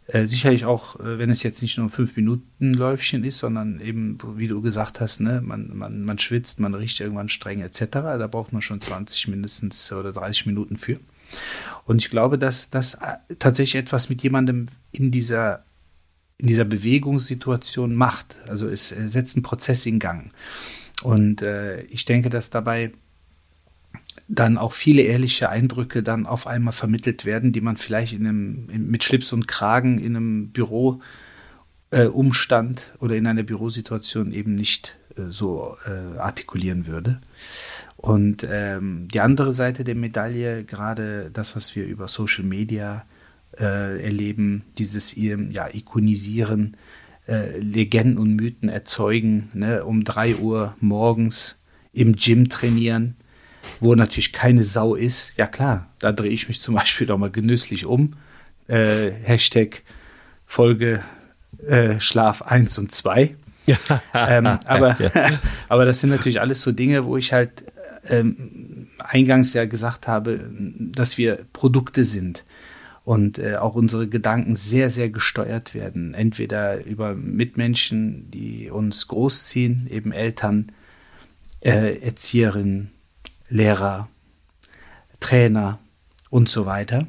Äh, 0.09 0.27
sicherlich 0.27 0.65
auch, 0.65 1.01
äh, 1.01 1.19
wenn 1.19 1.31
es 1.31 1.43
jetzt 1.43 1.63
nicht 1.63 1.79
nur 1.79 1.87
ein 1.87 1.91
fünf 1.91 2.17
Minuten 2.17 2.75
Läufchen 2.75 3.25
ist, 3.25 3.39
sondern 3.39 3.81
eben, 3.81 4.19
wie 4.37 4.47
du 4.47 4.63
gesagt 4.63 5.01
hast, 5.01 5.21
ne, 5.21 5.41
man, 5.41 5.77
man, 5.77 6.05
man 6.05 6.19
schwitzt, 6.19 6.61
man 6.61 6.75
riecht 6.75 7.01
irgendwann 7.01 7.29
streng 7.29 7.61
etc. 7.61 7.87
Da 7.91 8.27
braucht 8.29 8.53
man 8.53 8.63
schon 8.63 8.81
20 8.81 9.29
mindestens 9.29 9.91
oder 9.91 10.13
30 10.13 10.47
Minuten 10.47 10.77
für. 10.77 11.01
Und 11.87 12.01
ich 12.01 12.11
glaube, 12.11 12.39
dass 12.39 12.71
das 12.71 12.95
äh, 12.95 13.17
tatsächlich 13.39 13.83
etwas 13.83 14.09
mit 14.09 14.23
jemandem 14.23 14.67
in 14.93 15.11
dieser 15.11 15.65
in 16.39 16.49
dieser 16.49 16.67
Bewegungssituation 16.67 17.95
macht. 17.95 18.37
Also 18.47 18.69
es 18.69 18.91
setzt 18.91 19.37
einen 19.37 19.43
Prozess 19.43 19.87
in 19.87 19.99
Gang. 19.99 20.33
Und 21.03 21.41
äh, 21.41 21.81
ich 21.85 22.05
denke, 22.05 22.29
dass 22.29 22.51
dabei 22.51 22.93
dann 24.29 24.59
auch 24.59 24.73
viele 24.73 25.03
ehrliche 25.03 25.49
Eindrücke 25.49 26.03
dann 26.03 26.27
auf 26.27 26.47
einmal 26.47 26.73
vermittelt 26.73 27.25
werden, 27.25 27.53
die 27.53 27.61
man 27.61 27.77
vielleicht 27.77 28.13
in 28.13 28.27
einem, 28.27 28.69
in, 28.71 28.91
mit 28.91 29.05
Schlips 29.05 29.33
und 29.33 29.47
Kragen 29.47 29.99
in 29.99 30.17
einem 30.17 30.49
Büro 30.51 31.01
äh, 31.91 32.07
oder 32.07 33.17
in 33.17 33.27
einer 33.27 33.45
Bürosituation 33.45 34.33
eben 34.33 34.55
nicht 34.55 34.97
äh, 35.17 35.31
so 35.31 35.77
äh, 35.87 36.19
artikulieren 36.19 36.87
würde. 36.87 37.21
Und 37.97 38.47
ähm, 38.51 39.09
die 39.09 39.21
andere 39.21 39.53
Seite 39.53 39.85
der 39.85 39.95
Medaille, 39.95 40.65
gerade 40.65 41.31
das, 41.33 41.57
was 41.57 41.75
wir 41.77 41.87
über 41.87 42.09
Social 42.09 42.45
Media 42.45 43.05
äh, 43.59 44.03
erleben, 44.03 44.65
dieses 44.79 45.15
ja, 45.17 45.69
Ikonisieren, 45.73 46.77
äh, 47.27 47.59
Legenden 47.59 48.19
und 48.19 48.37
Mythen 48.37 48.69
erzeugen, 48.69 49.49
ne, 49.55 49.85
um 49.85 50.05
drei 50.05 50.37
Uhr 50.37 50.77
morgens 50.81 51.59
im 51.93 52.17
Gym 52.17 52.49
trainieren, 52.49 53.17
wo 53.81 53.95
natürlich 53.95 54.33
keine 54.33 54.65
Sau 54.65 54.95
ist, 54.95 55.33
ja 55.37 55.47
klar, 55.47 55.89
da 55.99 56.13
drehe 56.13 56.31
ich 56.31 56.49
mich 56.49 56.61
zum 56.61 56.75
Beispiel 56.75 57.07
doch 57.07 57.19
mal 57.19 57.31
genüsslich 57.31 57.87
um. 57.87 58.15
Äh, 58.69 59.11
Hashtag 59.23 59.83
Folge 60.45 61.03
äh, 61.67 61.99
Schlaf 62.01 62.43
1 62.43 62.79
und 62.79 62.93
2. 62.93 63.37
Ja. 63.67 63.77
ähm, 64.15 64.47
aber, 64.47 64.97
aber 65.69 65.85
das 65.85 66.01
sind 66.01 66.11
natürlich 66.11 66.41
alles 66.41 66.63
so 66.63 66.73
Dinge, 66.73 67.05
wo 67.05 67.17
ich 67.17 67.33
halt 67.33 67.65
ähm, 68.09 68.89
eingangs 68.99 69.53
ja 69.55 69.65
gesagt 69.65 70.09
habe, 70.09 70.49
dass 70.51 71.19
wir 71.19 71.41
Produkte 71.53 72.05
sind 72.05 72.45
und 73.05 73.39
äh, 73.39 73.57
auch 73.57 73.75
unsere 73.75 74.09
Gedanken 74.09 74.55
sehr, 74.55 74.91
sehr 74.91 75.11
gesteuert 75.11 75.75
werden. 75.75 76.15
Entweder 76.15 76.85
über 76.85 77.15
Mitmenschen, 77.15 78.31
die 78.31 78.71
uns 78.71 79.07
großziehen, 79.09 79.87
eben 79.91 80.13
Eltern, 80.13 80.73
äh, 81.61 81.99
Erzieherinnen, 82.01 82.91
Lehrer, 83.49 84.09
Trainer 85.21 85.79
und 86.31 86.49
so 86.49 86.67
weiter. 86.67 87.07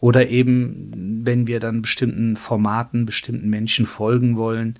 Oder 0.00 0.28
eben, 0.28 1.22
wenn 1.24 1.46
wir 1.46 1.60
dann 1.60 1.82
bestimmten 1.82 2.36
Formaten, 2.36 3.06
bestimmten 3.06 3.48
Menschen 3.48 3.86
folgen 3.86 4.36
wollen, 4.36 4.78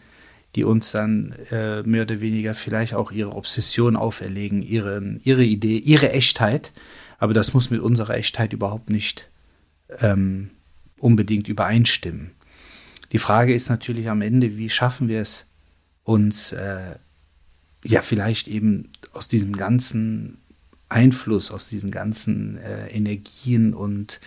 die 0.55 0.64
uns 0.64 0.90
dann 0.90 1.35
äh, 1.51 1.83
mehr 1.83 2.03
oder 2.03 2.21
weniger 2.21 2.55
vielleicht 2.55 2.95
auch 2.95 3.12
ihre 3.12 3.35
Obsession 3.35 3.97
auferlegen, 3.97 4.62
ihre, 4.62 5.19
ihre 5.23 5.45
Idee, 5.45 5.79
ihre 5.79 6.12
Echtheit. 6.12 6.73
Aber 7.19 7.35
das 7.35 7.55
muss 7.55 7.71
mit 7.71 7.81
unserer 7.81 8.14
Echtheit 8.14 8.53
überhaupt 8.53 8.90
nicht 8.90 9.29
ähm, 10.01 10.51
unbedingt 10.99 11.49
übereinstimmen. 11.49 12.31
Die 13.12 13.19
Frage 13.19 13.55
ist 13.55 13.69
natürlich 13.69 14.09
am 14.09 14.23
Ende, 14.23 14.57
wie 14.57 14.69
schaffen 14.69 15.09
wir 15.09 15.21
es, 15.21 15.47
uns 16.05 16.53
äh, 16.53 16.97
ja 17.85 18.03
vielleicht 18.03 18.49
eben 18.49 18.90
aus 19.12 19.29
diesem 19.29 19.57
ganzen 19.57 20.38
Einfluss 20.88 21.51
aus 21.51 21.68
diesen 21.68 21.90
ganzen 21.90 22.59
äh, 22.59 22.89
Energien 22.89 23.74
und 23.74 24.20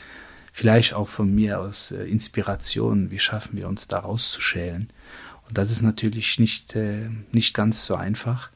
vielleicht 0.51 0.93
auch 0.93 1.07
von 1.07 1.34
mir 1.34 1.60
aus 1.60 1.91
äh, 1.91 2.03
Inspirationen, 2.03 3.12
wie 3.12 3.20
schaffen 3.20 3.57
wir 3.57 3.68
uns 3.68 3.88
da 3.88 3.99
rauszuschälen? 3.99 4.89
Und 5.47 5.57
das 5.57 5.72
ist 5.72 5.82
natürlich 5.82 6.39
nicht, 6.39 6.76
äh, 6.76 7.10
nicht 7.32 7.53
ganz 7.53 7.86
so 7.86 7.95
einfach, 7.95 8.49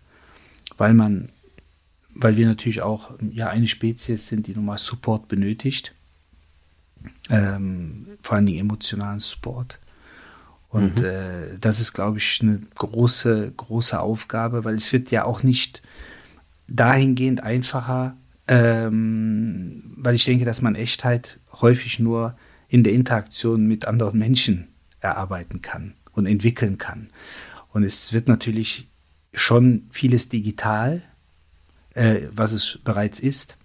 weil 0.77 0.93
man, 0.93 1.29
weil 2.13 2.35
wir 2.35 2.45
natürlich 2.45 2.81
auch 2.81 3.11
ja 3.31 3.47
eine 3.47 3.67
Spezies 3.67 4.27
sind, 4.27 4.47
die 4.47 4.53
nun 4.53 4.65
mal 4.65 4.77
Support 4.77 5.27
benötigt, 5.27 5.93
ähm, 7.29 8.07
vor 8.21 8.35
allen 8.35 8.45
Dingen 8.45 8.59
emotionalen 8.59 9.19
Support. 9.19 9.79
Und 10.69 10.99
mhm. 10.99 11.05
äh, 11.05 11.57
das 11.59 11.79
ist, 11.79 11.93
glaube 11.93 12.17
ich, 12.17 12.39
eine 12.41 12.59
große, 12.75 13.53
große 13.55 13.99
Aufgabe, 13.99 14.65
weil 14.65 14.75
es 14.75 14.91
wird 14.91 15.11
ja 15.11 15.23
auch 15.23 15.43
nicht 15.43 15.81
dahingehend 16.67 17.43
einfacher, 17.43 18.15
ähm, 18.47 19.93
weil 19.97 20.15
ich 20.15 20.25
denke, 20.25 20.45
dass 20.45 20.61
man 20.61 20.75
Echtheit 20.75 21.39
häufig 21.61 21.99
nur 21.99 22.35
in 22.67 22.83
der 22.83 22.93
Interaktion 22.93 23.67
mit 23.67 23.85
anderen 23.85 24.19
Menschen 24.19 24.67
erarbeiten 24.99 25.61
kann 25.61 25.93
und 26.13 26.25
entwickeln 26.25 26.77
kann. 26.77 27.09
Und 27.71 27.83
es 27.83 28.13
wird 28.13 28.27
natürlich 28.27 28.87
schon 29.33 29.87
vieles 29.91 30.29
digital, 30.29 31.01
äh, 31.93 32.21
was 32.31 32.51
es 32.51 32.79
bereits 32.83 33.19
ist. 33.19 33.57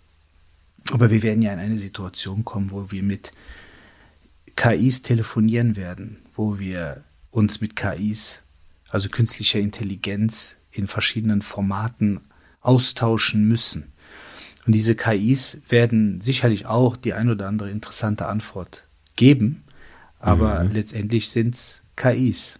Aber 0.90 1.10
wir 1.10 1.22
werden 1.22 1.42
ja 1.42 1.52
in 1.52 1.58
eine 1.58 1.76
Situation 1.76 2.44
kommen, 2.44 2.70
wo 2.70 2.90
wir 2.90 3.02
mit 3.02 3.32
KIs 4.56 5.02
telefonieren 5.02 5.76
werden, 5.76 6.18
wo 6.34 6.58
wir 6.58 7.04
uns 7.30 7.60
mit 7.60 7.76
KIs, 7.76 8.40
also 8.88 9.08
künstlicher 9.08 9.60
Intelligenz, 9.60 10.56
in 10.72 10.86
verschiedenen 10.86 11.42
Formaten 11.42 12.20
austauschen 12.60 13.46
müssen. 13.46 13.92
Und 14.66 14.74
diese 14.74 14.94
KIs 14.94 15.62
werden 15.68 16.20
sicherlich 16.20 16.66
auch 16.66 16.96
die 16.96 17.14
ein 17.14 17.30
oder 17.30 17.48
andere 17.48 17.70
interessante 17.70 18.26
Antwort 18.26 18.86
geben, 19.16 19.64
aber 20.20 20.64
mhm. 20.64 20.72
letztendlich 20.72 21.30
sind 21.30 21.54
es 21.54 21.82
KIs. 21.96 22.58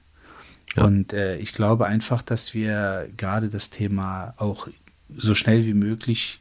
Ja. 0.77 0.85
Und 0.85 1.13
äh, 1.13 1.37
ich 1.37 1.53
glaube 1.53 1.87
einfach, 1.87 2.23
dass 2.23 2.55
wir 2.55 3.09
gerade 3.17 3.49
das 3.49 3.71
Thema 3.71 4.35
auch 4.37 4.69
so 5.17 5.35
schnell 5.35 5.67
wie 5.67 5.75
möglich 5.75 6.41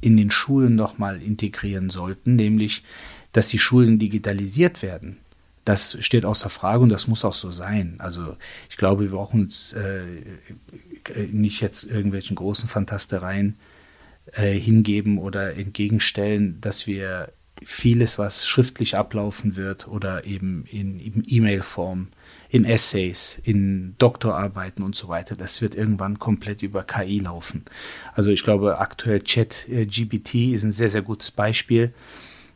in 0.00 0.16
den 0.16 0.30
Schulen 0.30 0.74
nochmal 0.74 1.20
integrieren 1.22 1.90
sollten, 1.90 2.36
nämlich, 2.36 2.84
dass 3.32 3.48
die 3.48 3.58
Schulen 3.58 3.98
digitalisiert 3.98 4.82
werden. 4.82 5.18
Das 5.64 5.98
steht 6.00 6.24
außer 6.24 6.48
Frage 6.48 6.82
und 6.82 6.88
das 6.88 7.08
muss 7.08 7.24
auch 7.24 7.34
so 7.34 7.50
sein. 7.50 7.96
Also 7.98 8.36
ich 8.70 8.76
glaube, 8.76 9.02
wir 9.02 9.10
brauchen 9.10 9.42
uns 9.42 9.74
äh, 9.74 10.02
nicht 11.16 11.60
jetzt 11.60 11.84
irgendwelchen 11.84 12.36
großen 12.36 12.68
Fantastereien 12.68 13.56
äh, 14.32 14.52
hingeben 14.52 15.18
oder 15.18 15.56
entgegenstellen, 15.56 16.60
dass 16.60 16.86
wir 16.86 17.30
vieles, 17.64 18.18
was 18.18 18.46
schriftlich 18.46 18.96
ablaufen 18.96 19.56
wird 19.56 19.88
oder 19.88 20.24
eben 20.24 20.64
in, 20.70 21.22
E-Mail-Form, 21.26 22.08
in 22.50 22.64
Essays, 22.64 23.40
in 23.42 23.94
Doktorarbeiten 23.98 24.84
und 24.84 24.94
so 24.94 25.08
weiter, 25.08 25.36
das 25.36 25.60
wird 25.60 25.74
irgendwann 25.74 26.18
komplett 26.18 26.62
über 26.62 26.84
KI 26.84 27.20
laufen. 27.20 27.64
Also 28.14 28.30
ich 28.30 28.42
glaube, 28.42 28.78
aktuell 28.78 29.22
Chat 29.22 29.68
äh, 29.68 29.86
GPT 29.86 30.52
ist 30.52 30.64
ein 30.64 30.72
sehr, 30.72 30.90
sehr 30.90 31.02
gutes 31.02 31.30
Beispiel. 31.30 31.92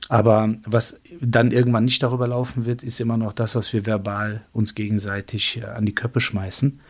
Aber 0.09 0.55
was 0.67 1.01
dann 1.21 1.53
irgendwann 1.53 1.85
nicht 1.85 2.03
darüber 2.03 2.27
laufen 2.27 2.67
wird, 2.67 2.83
ist 2.83 3.01
immer 3.01 3.17
noch 3.17 3.33
das, 3.33 3.55
was 3.55 3.73
wir 3.73 3.87
verbal 3.87 4.43
uns 4.53 4.75
gegenseitig 4.75 5.59
äh, 5.59 5.65
an 5.65 5.87
die 5.87 5.95
Köppe 5.95 6.21
schmeißen. 6.21 6.81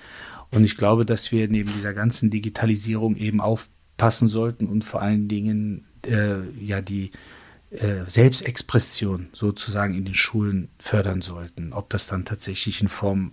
Und 0.52 0.64
ich 0.64 0.76
glaube, 0.76 1.04
dass 1.06 1.32
wir 1.32 1.48
neben 1.48 1.72
dieser 1.72 1.94
ganzen 1.94 2.30
Digitalisierung 2.30 3.16
eben 3.16 3.40
aufpassen 3.40 4.28
sollten 4.28 4.66
und 4.66 4.84
vor 4.84 5.00
allen 5.02 5.28
Dingen 5.28 5.84
äh, 6.06 6.40
ja 6.60 6.80
die 6.80 7.10
äh, 7.70 8.04
Selbstexpression 8.06 9.28
sozusagen 9.32 9.94
in 9.94 10.04
den 10.04 10.14
Schulen 10.14 10.68
fördern 10.78 11.22
sollten. 11.22 11.72
Ob 11.72 11.88
das 11.88 12.06
dann 12.06 12.24
tatsächlich 12.24 12.82
in 12.82 12.88
Form 12.88 13.32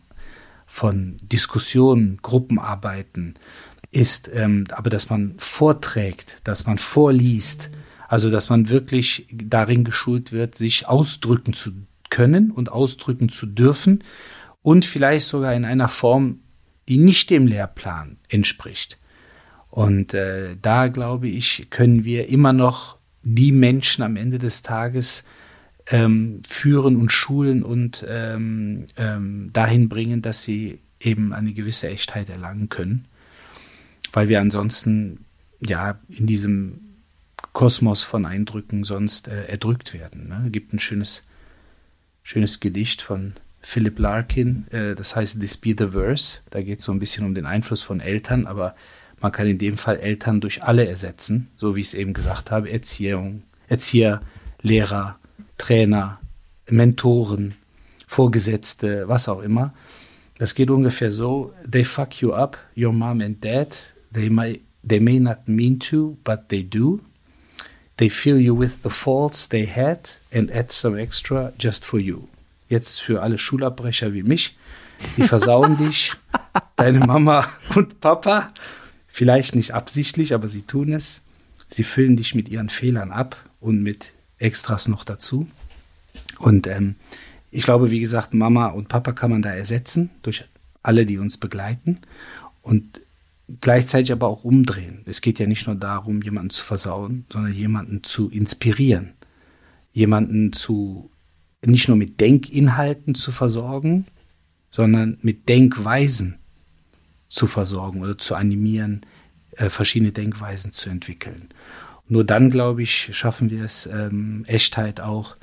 von 0.65 1.17
Diskussionen, 1.21 2.19
Gruppenarbeiten 2.21 3.35
ist, 3.91 4.29
ähm, 4.33 4.65
aber 4.71 4.89
dass 4.89 5.09
man 5.09 5.33
vorträgt, 5.39 6.37
dass 6.43 6.65
man 6.65 6.77
vorliest, 6.77 7.69
also 8.07 8.29
dass 8.29 8.49
man 8.49 8.69
wirklich 8.69 9.27
darin 9.31 9.83
geschult 9.83 10.31
wird, 10.31 10.55
sich 10.55 10.87
ausdrücken 10.87 11.53
zu 11.53 11.71
können 12.09 12.51
und 12.51 12.71
ausdrücken 12.71 13.29
zu 13.29 13.45
dürfen 13.45 14.03
und 14.61 14.85
vielleicht 14.85 15.27
sogar 15.27 15.53
in 15.53 15.65
einer 15.65 15.87
Form, 15.87 16.39
die 16.89 16.97
nicht 16.97 17.29
dem 17.29 17.47
Lehrplan 17.47 18.17
entspricht. 18.27 18.97
Und 19.69 20.13
äh, 20.13 20.55
da 20.61 20.87
glaube 20.87 21.27
ich, 21.27 21.67
können 21.69 22.03
wir 22.03 22.27
immer 22.29 22.51
noch 22.51 22.97
die 23.23 23.51
Menschen 23.51 24.03
am 24.03 24.15
Ende 24.15 24.39
des 24.39 24.63
Tages 24.63 25.23
ähm, 25.87 26.41
führen 26.47 26.95
und 26.95 27.11
schulen 27.11 27.63
und 27.63 28.03
ähm, 28.07 28.85
ähm, 28.97 29.51
dahin 29.53 29.87
bringen, 29.87 30.21
dass 30.21 30.43
sie 30.43 30.79
eben 30.99 31.31
eine 31.31 31.53
gewisse 31.53 31.89
Echtheit 31.89 32.29
erlangen 32.29 32.69
können. 32.69 33.05
Weil 34.11 34.27
wir 34.27 34.41
ansonsten 34.41 35.25
ja 35.59 35.99
in 36.09 36.25
diesem 36.25 36.79
Kosmos 37.53 38.03
von 38.03 38.25
Eindrücken 38.25 38.83
sonst 38.83 39.27
äh, 39.27 39.45
erdrückt 39.45 39.93
werden. 39.93 40.27
Ne? 40.29 40.43
Es 40.47 40.51
gibt 40.51 40.73
ein 40.73 40.79
schönes, 40.79 41.23
schönes 42.23 42.59
Gedicht 42.59 43.01
von 43.01 43.33
Philip 43.61 43.99
Larkin, 43.99 44.65
äh, 44.71 44.95
das 44.95 45.15
heißt 45.15 45.39
Be 45.61 45.75
the 45.77 45.87
Verse. 45.87 46.39
Da 46.49 46.61
geht 46.61 46.79
es 46.79 46.85
so 46.85 46.91
ein 46.91 46.99
bisschen 46.99 47.25
um 47.25 47.35
den 47.35 47.45
Einfluss 47.45 47.81
von 47.81 47.99
Eltern, 47.99 48.47
aber 48.47 48.75
man 49.21 49.31
kann 49.31 49.47
in 49.47 49.57
dem 49.57 49.77
Fall 49.77 49.97
Eltern 49.97 50.39
durch 50.39 50.63
alle 50.63 50.87
ersetzen, 50.87 51.49
so 51.57 51.75
wie 51.75 51.81
ich 51.81 51.87
es 51.87 51.93
eben 51.93 52.13
gesagt 52.13 52.51
habe, 52.51 52.71
Erziehung, 52.71 53.43
Erzieher, 53.67 54.21
Lehrer, 54.61 55.17
Trainer, 55.57 56.19
Mentoren, 56.69 57.55
Vorgesetzte, 58.07 59.07
was 59.07 59.27
auch 59.27 59.41
immer. 59.41 59.73
Das 60.37 60.55
geht 60.55 60.69
ungefähr 60.69 61.11
so, 61.11 61.53
they 61.69 61.83
fuck 61.83 62.21
you 62.21 62.33
up, 62.33 62.57
your 62.77 62.93
mom 62.93 63.21
and 63.21 63.43
dad, 63.43 63.75
they 64.13 64.29
may, 64.29 64.61
they 64.87 64.99
may 64.99 65.19
not 65.19 65.47
mean 65.47 65.79
to, 65.79 66.17
but 66.23 66.47
they 66.47 66.63
do. 66.63 67.01
They 67.97 68.09
fill 68.09 68.39
you 68.39 68.57
with 68.57 68.83
the 68.83 68.89
faults 68.89 69.49
they 69.49 69.67
had 69.67 69.99
and 70.31 70.49
add 70.49 70.71
some 70.71 70.97
extra 70.97 71.51
just 71.59 71.83
for 71.83 71.99
you. 71.99 72.29
Jetzt 72.69 73.01
für 73.01 73.21
alle 73.21 73.37
Schulabbrecher 73.37 74.13
wie 74.13 74.23
mich. 74.23 74.57
Sie 75.15 75.23
versauen 75.23 75.77
dich, 75.85 76.13
deine 76.77 76.99
Mama 76.99 77.47
und 77.75 77.99
Papa 77.99 78.53
Vielleicht 79.19 79.53
nicht 79.53 79.73
absichtlich, 79.73 80.33
aber 80.33 80.47
sie 80.47 80.61
tun 80.61 80.93
es. 80.93 81.23
Sie 81.69 81.83
füllen 81.83 82.15
dich 82.15 82.35
mit 82.35 82.47
ihren 82.47 82.69
Fehlern 82.69 83.11
ab 83.11 83.35
und 83.59 83.83
mit 83.83 84.13
Extras 84.37 84.87
noch 84.87 85.03
dazu. 85.03 85.45
Und 86.37 86.67
ähm, 86.67 86.95
ich 87.51 87.63
glaube, 87.63 87.91
wie 87.91 87.99
gesagt, 87.99 88.33
Mama 88.33 88.67
und 88.67 88.87
Papa 88.87 89.11
kann 89.11 89.31
man 89.31 89.41
da 89.41 89.51
ersetzen 89.51 90.09
durch 90.21 90.45
alle, 90.83 91.05
die 91.05 91.17
uns 91.17 91.37
begleiten. 91.37 91.99
Und 92.61 93.01
gleichzeitig 93.59 94.13
aber 94.13 94.27
auch 94.27 94.45
umdrehen. 94.45 95.01
Es 95.05 95.19
geht 95.19 95.37
ja 95.39 95.47
nicht 95.47 95.67
nur 95.67 95.75
darum, 95.75 96.21
jemanden 96.21 96.51
zu 96.51 96.63
versauen, 96.63 97.25
sondern 97.29 97.53
jemanden 97.53 98.03
zu 98.05 98.29
inspirieren. 98.29 99.09
Jemanden 99.91 100.53
zu, 100.53 101.09
nicht 101.65 101.87
nur 101.87 101.97
mit 101.97 102.19
Denkinhalten 102.19 103.15
zu 103.15 103.31
versorgen, 103.31 104.05
sondern 104.71 105.17
mit 105.21 105.49
Denkweisen 105.49 106.35
zu 107.27 107.47
versorgen 107.47 108.01
oder 108.01 108.17
zu 108.17 108.35
animieren, 108.35 109.01
äh, 109.57 109.69
verschiedene 109.69 110.11
Denkweisen 110.11 110.71
zu 110.71 110.89
entwickeln. 110.89 111.49
Nur 112.07 112.23
dann, 112.23 112.49
glaube 112.49 112.81
ich, 112.81 113.15
schaffen 113.15 113.51
wir 113.51 113.63
es, 113.63 113.85
ähm, 113.85 114.43
Echtheit 114.47 114.99
auch 114.99 115.35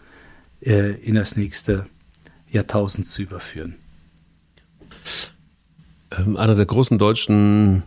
äh, 0.60 0.92
in 1.02 1.14
das 1.14 1.36
nächste 1.36 1.86
Jahrtausend 2.50 3.06
zu 3.06 3.22
überführen. 3.22 3.76
Ähm, 6.16 6.36
einer 6.36 6.56
der 6.56 6.66
großen 6.66 6.98
deutschen 6.98 7.84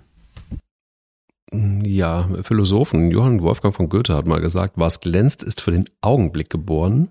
mm, 1.51 1.83
ja, 1.83 2.29
Philosophen, 2.43 3.11
Johann 3.11 3.41
Wolfgang 3.41 3.75
von 3.75 3.89
Goethe, 3.89 4.15
hat 4.15 4.27
mal 4.27 4.39
gesagt, 4.41 4.73
was 4.77 5.01
glänzt, 5.01 5.43
ist 5.43 5.61
für 5.61 5.71
den 5.71 5.89
Augenblick 6.01 6.49
geboren, 6.49 7.09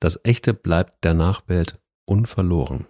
das 0.00 0.20
Echte 0.24 0.54
bleibt 0.54 1.04
der 1.04 1.14
Nachwelt 1.14 1.80
unverloren. 2.04 2.86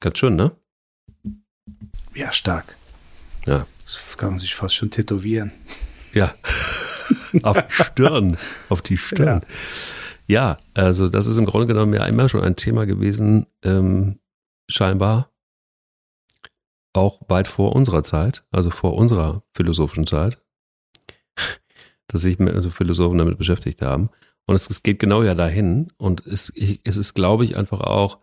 Ganz 0.00 0.18
schön, 0.18 0.36
ne? 0.36 0.56
Ja, 2.14 2.32
stark. 2.32 2.76
Ja. 3.46 3.66
Das 3.84 4.16
kann 4.16 4.30
man 4.30 4.38
sich 4.38 4.54
fast 4.54 4.74
schon 4.74 4.90
tätowieren. 4.90 5.52
Ja. 6.12 6.34
auf 7.42 7.66
die 7.66 7.72
Stirn. 7.72 8.36
Auf 8.68 8.82
die 8.82 8.96
Stirn. 8.96 9.42
Ja. 10.26 10.50
ja. 10.50 10.56
also 10.74 11.08
das 11.08 11.26
ist 11.26 11.38
im 11.38 11.46
Grunde 11.46 11.66
genommen 11.66 11.94
ja 11.94 12.04
immer 12.06 12.28
schon 12.28 12.42
ein 12.42 12.56
Thema 12.56 12.86
gewesen, 12.86 13.46
ähm, 13.62 14.18
scheinbar 14.68 15.30
auch 16.92 17.20
weit 17.28 17.46
vor 17.46 17.76
unserer 17.76 18.02
Zeit, 18.02 18.44
also 18.50 18.70
vor 18.70 18.94
unserer 18.94 19.42
philosophischen 19.54 20.06
Zeit, 20.06 20.42
dass 22.08 22.22
sich 22.22 22.40
also 22.40 22.70
Philosophen 22.70 23.18
damit 23.18 23.38
beschäftigt 23.38 23.82
haben. 23.82 24.10
Und 24.46 24.54
es, 24.54 24.70
es 24.70 24.82
geht 24.82 24.98
genau 24.98 25.22
ja 25.22 25.34
dahin. 25.34 25.88
Und 25.96 26.26
es, 26.26 26.52
es 26.84 26.96
ist, 26.96 27.14
glaube 27.14 27.44
ich, 27.44 27.56
einfach 27.56 27.80
auch 27.80 28.18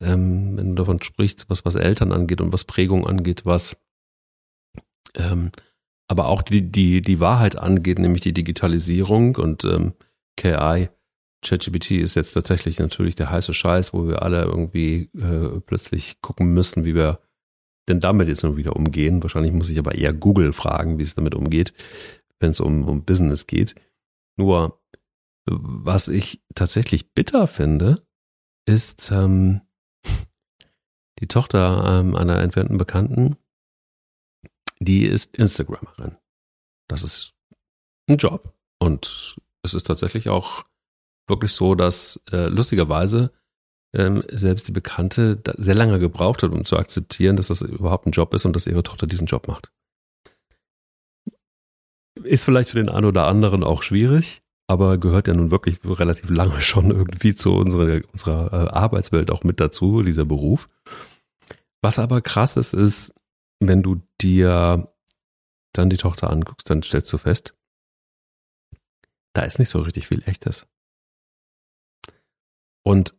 ähm, 0.00 0.56
wenn 0.56 0.70
du 0.70 0.74
davon 0.74 1.02
sprichst, 1.02 1.48
was, 1.48 1.64
was 1.64 1.74
Eltern 1.74 2.12
angeht 2.12 2.40
und 2.40 2.52
was 2.52 2.64
Prägung 2.64 3.06
angeht, 3.06 3.44
was 3.44 3.82
ähm, 5.14 5.50
aber 6.08 6.26
auch 6.28 6.42
die, 6.42 6.70
die, 6.70 7.02
die 7.02 7.20
Wahrheit 7.20 7.56
angeht, 7.56 7.98
nämlich 7.98 8.20
die 8.20 8.34
Digitalisierung 8.34 9.36
und 9.36 9.64
ähm, 9.64 9.94
KI, 10.36 10.88
ChatGPT 11.44 11.92
ist 11.92 12.14
jetzt 12.14 12.32
tatsächlich 12.32 12.78
natürlich 12.78 13.16
der 13.16 13.30
heiße 13.30 13.54
Scheiß, 13.54 13.92
wo 13.92 14.06
wir 14.06 14.22
alle 14.22 14.42
irgendwie 14.42 15.10
äh, 15.18 15.60
plötzlich 15.60 16.20
gucken 16.20 16.52
müssen, 16.52 16.84
wie 16.84 16.94
wir 16.94 17.20
denn 17.88 18.00
damit 18.00 18.28
jetzt 18.28 18.42
nur 18.42 18.56
wieder 18.56 18.76
umgehen. 18.76 19.22
Wahrscheinlich 19.22 19.52
muss 19.52 19.70
ich 19.70 19.78
aber 19.78 19.94
eher 19.94 20.12
Google 20.12 20.52
fragen, 20.52 20.98
wie 20.98 21.02
es 21.02 21.14
damit 21.14 21.34
umgeht, 21.34 21.72
wenn 22.40 22.50
es 22.50 22.60
um, 22.60 22.84
um 22.84 23.04
Business 23.04 23.46
geht. 23.46 23.74
Nur, 24.36 24.80
was 25.46 26.08
ich 26.08 26.42
tatsächlich 26.54 27.12
bitter 27.14 27.46
finde, 27.46 28.06
ist, 28.66 29.10
ähm, 29.10 29.62
die 31.20 31.28
Tochter 31.28 32.00
ähm, 32.00 32.14
einer 32.14 32.40
entfernten 32.40 32.78
Bekannten, 32.78 33.36
die 34.78 35.04
ist 35.06 35.36
Instagrammerin. 35.36 36.16
Das 36.88 37.02
ist 37.02 37.34
ein 38.08 38.16
Job. 38.18 38.54
Und 38.78 39.36
es 39.62 39.74
ist 39.74 39.84
tatsächlich 39.84 40.28
auch 40.28 40.64
wirklich 41.28 41.52
so, 41.52 41.74
dass 41.74 42.22
äh, 42.30 42.46
lustigerweise 42.46 43.32
ähm, 43.94 44.22
selbst 44.28 44.68
die 44.68 44.72
Bekannte 44.72 45.40
sehr 45.56 45.74
lange 45.74 45.98
gebraucht 45.98 46.42
hat, 46.42 46.52
um 46.52 46.64
zu 46.64 46.76
akzeptieren, 46.76 47.36
dass 47.36 47.48
das 47.48 47.62
überhaupt 47.62 48.06
ein 48.06 48.12
Job 48.12 48.34
ist 48.34 48.44
und 48.44 48.54
dass 48.54 48.66
ihre 48.66 48.82
Tochter 48.82 49.06
diesen 49.06 49.26
Job 49.26 49.48
macht. 49.48 49.72
Ist 52.22 52.44
vielleicht 52.44 52.70
für 52.70 52.78
den 52.78 52.88
einen 52.88 53.06
oder 53.06 53.26
anderen 53.26 53.62
auch 53.62 53.82
schwierig, 53.82 54.42
aber 54.68 54.98
gehört 54.98 55.28
ja 55.28 55.34
nun 55.34 55.50
wirklich 55.50 55.80
relativ 55.84 56.30
lange 56.30 56.60
schon 56.60 56.90
irgendwie 56.90 57.34
zu 57.34 57.54
unserer, 57.54 58.00
unserer 58.12 58.52
äh, 58.52 58.68
Arbeitswelt 58.70 59.30
auch 59.30 59.44
mit 59.44 59.60
dazu, 59.60 60.02
dieser 60.02 60.24
Beruf. 60.24 60.68
Was 61.82 61.98
aber 61.98 62.20
krass 62.20 62.56
ist, 62.56 62.72
ist, 62.72 63.14
wenn 63.60 63.82
du 63.82 64.00
dir 64.20 64.84
dann 65.72 65.90
die 65.90 65.96
Tochter 65.96 66.30
anguckst, 66.30 66.68
dann 66.70 66.82
stellst 66.82 67.12
du 67.12 67.18
fest, 67.18 67.54
da 69.34 69.42
ist 69.42 69.58
nicht 69.58 69.68
so 69.68 69.80
richtig 69.80 70.08
viel 70.08 70.22
Echtes. 70.26 70.66
Und 72.82 73.14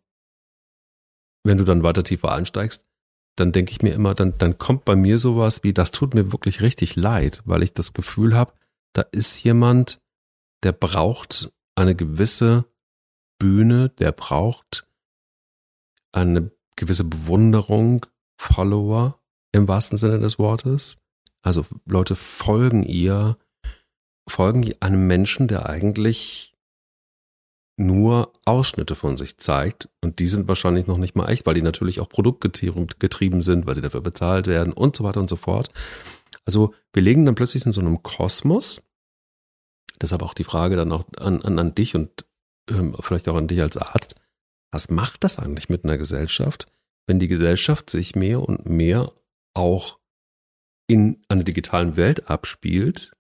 wenn 1.43 1.58
du 1.58 1.64
dann 1.64 1.84
weiter 1.84 2.04
tiefer 2.04 2.32
einsteigst, 2.32 2.88
dann 3.36 3.52
denke 3.52 3.72
ich 3.72 3.82
mir 3.82 3.93
immer, 3.93 4.16
dann, 4.16 4.38
dann 4.38 4.58
kommt 4.58 4.86
bei 4.86 4.95
mir 4.95 5.20
sowas 5.20 5.64
wie, 5.64 5.74
das 5.74 5.91
tut 5.91 6.16
mir 6.16 6.32
wirklich 6.32 6.62
richtig 6.62 6.95
leid, 6.95 7.43
weil 7.45 7.62
ich 7.62 7.74
das 7.74 7.93
Gefühl 7.93 8.36
habe, 8.36 8.54
da 8.94 9.04
ist 9.12 9.44
jemand, 9.44 10.00
der 10.64 10.72
braucht 10.72 11.52
eine 11.76 11.96
gewisse 11.96 12.66
Bühne, 13.40 13.90
der 13.90 14.12
braucht 14.12 14.88
eine 16.12 16.52
gewisse 16.76 17.04
Bewunderung, 17.04 18.06
Follower 18.40 19.20
im 19.52 19.68
wahrsten 19.68 19.98
Sinne 19.98 20.20
des 20.20 20.40
Wortes. 20.40 20.98
Also 21.42 21.66
Leute 21.86 22.16
folgen 22.16 22.84
ihr, 22.84 23.38
folgen 24.30 24.74
einem 24.80 25.08
Menschen, 25.08 25.48
der 25.48 25.68
eigentlich 25.68 26.54
nur 27.80 28.34
Ausschnitte 28.46 28.96
von 28.96 29.18
sich 29.18 29.38
zeigt 29.38 29.88
und 30.04 30.20
die 30.20 30.28
sind 30.28 30.48
wahrscheinlich 30.48 30.88
noch 30.88 30.98
nicht 30.98 31.16
mal 31.16 31.30
echt, 31.30 31.46
weil 31.46 31.54
die 31.54 31.62
natürlich 31.62 32.00
auch 32.00 32.10
produktgetrieben 32.10 33.42
sind, 33.42 33.68
weil 33.68 33.76
sie 33.76 33.82
dafür 33.82 34.02
bezahlt 34.02 34.48
werden 34.48 34.74
und 34.74 34.96
so 34.96 35.04
weiter 35.04 35.20
und 35.20 35.30
so 35.30 35.36
fort. 35.36 35.70
Also 36.48 36.74
wir 36.93 37.04
legen 37.04 37.26
dann 37.26 37.36
plötzlich 37.36 37.66
in 37.66 37.74
so 37.74 37.82
einem 37.82 38.02
Kosmos, 38.04 38.82
deshalb 40.02 40.22
auch 40.24 40.34
die 40.34 40.45
Frage 40.45 40.78
dann 40.78 40.93
auch 40.93 41.06
an, 41.18 41.41
an, 41.41 41.60
an 41.60 41.76
dich 41.76 41.93
und 41.93 42.26
ähm, 42.70 42.95
vielleicht 43.02 43.28
auch 43.28 43.36
an 43.36 43.48
dich 43.48 43.62
als 43.62 43.76
Arzt, 43.76 44.16
was 44.72 44.89
macht 44.89 45.26
das 45.26 45.39
eigentlich 45.39 45.68
mit 45.68 45.84
einer 45.84 45.98
Gesellschaft, 45.98 46.72
wenn 47.06 47.20
die 47.20 47.28
Gesellschaft 47.28 47.89
sich 47.89 48.16
mehr 48.16 48.41
und 48.41 48.66
mehr 48.66 49.14
auch 49.54 50.00
in 50.89 51.22
einer 51.28 51.43
digitalen 51.43 51.98
Welt 51.98 52.30
abspielt 52.30 53.12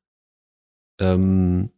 ähm, 1.01 1.71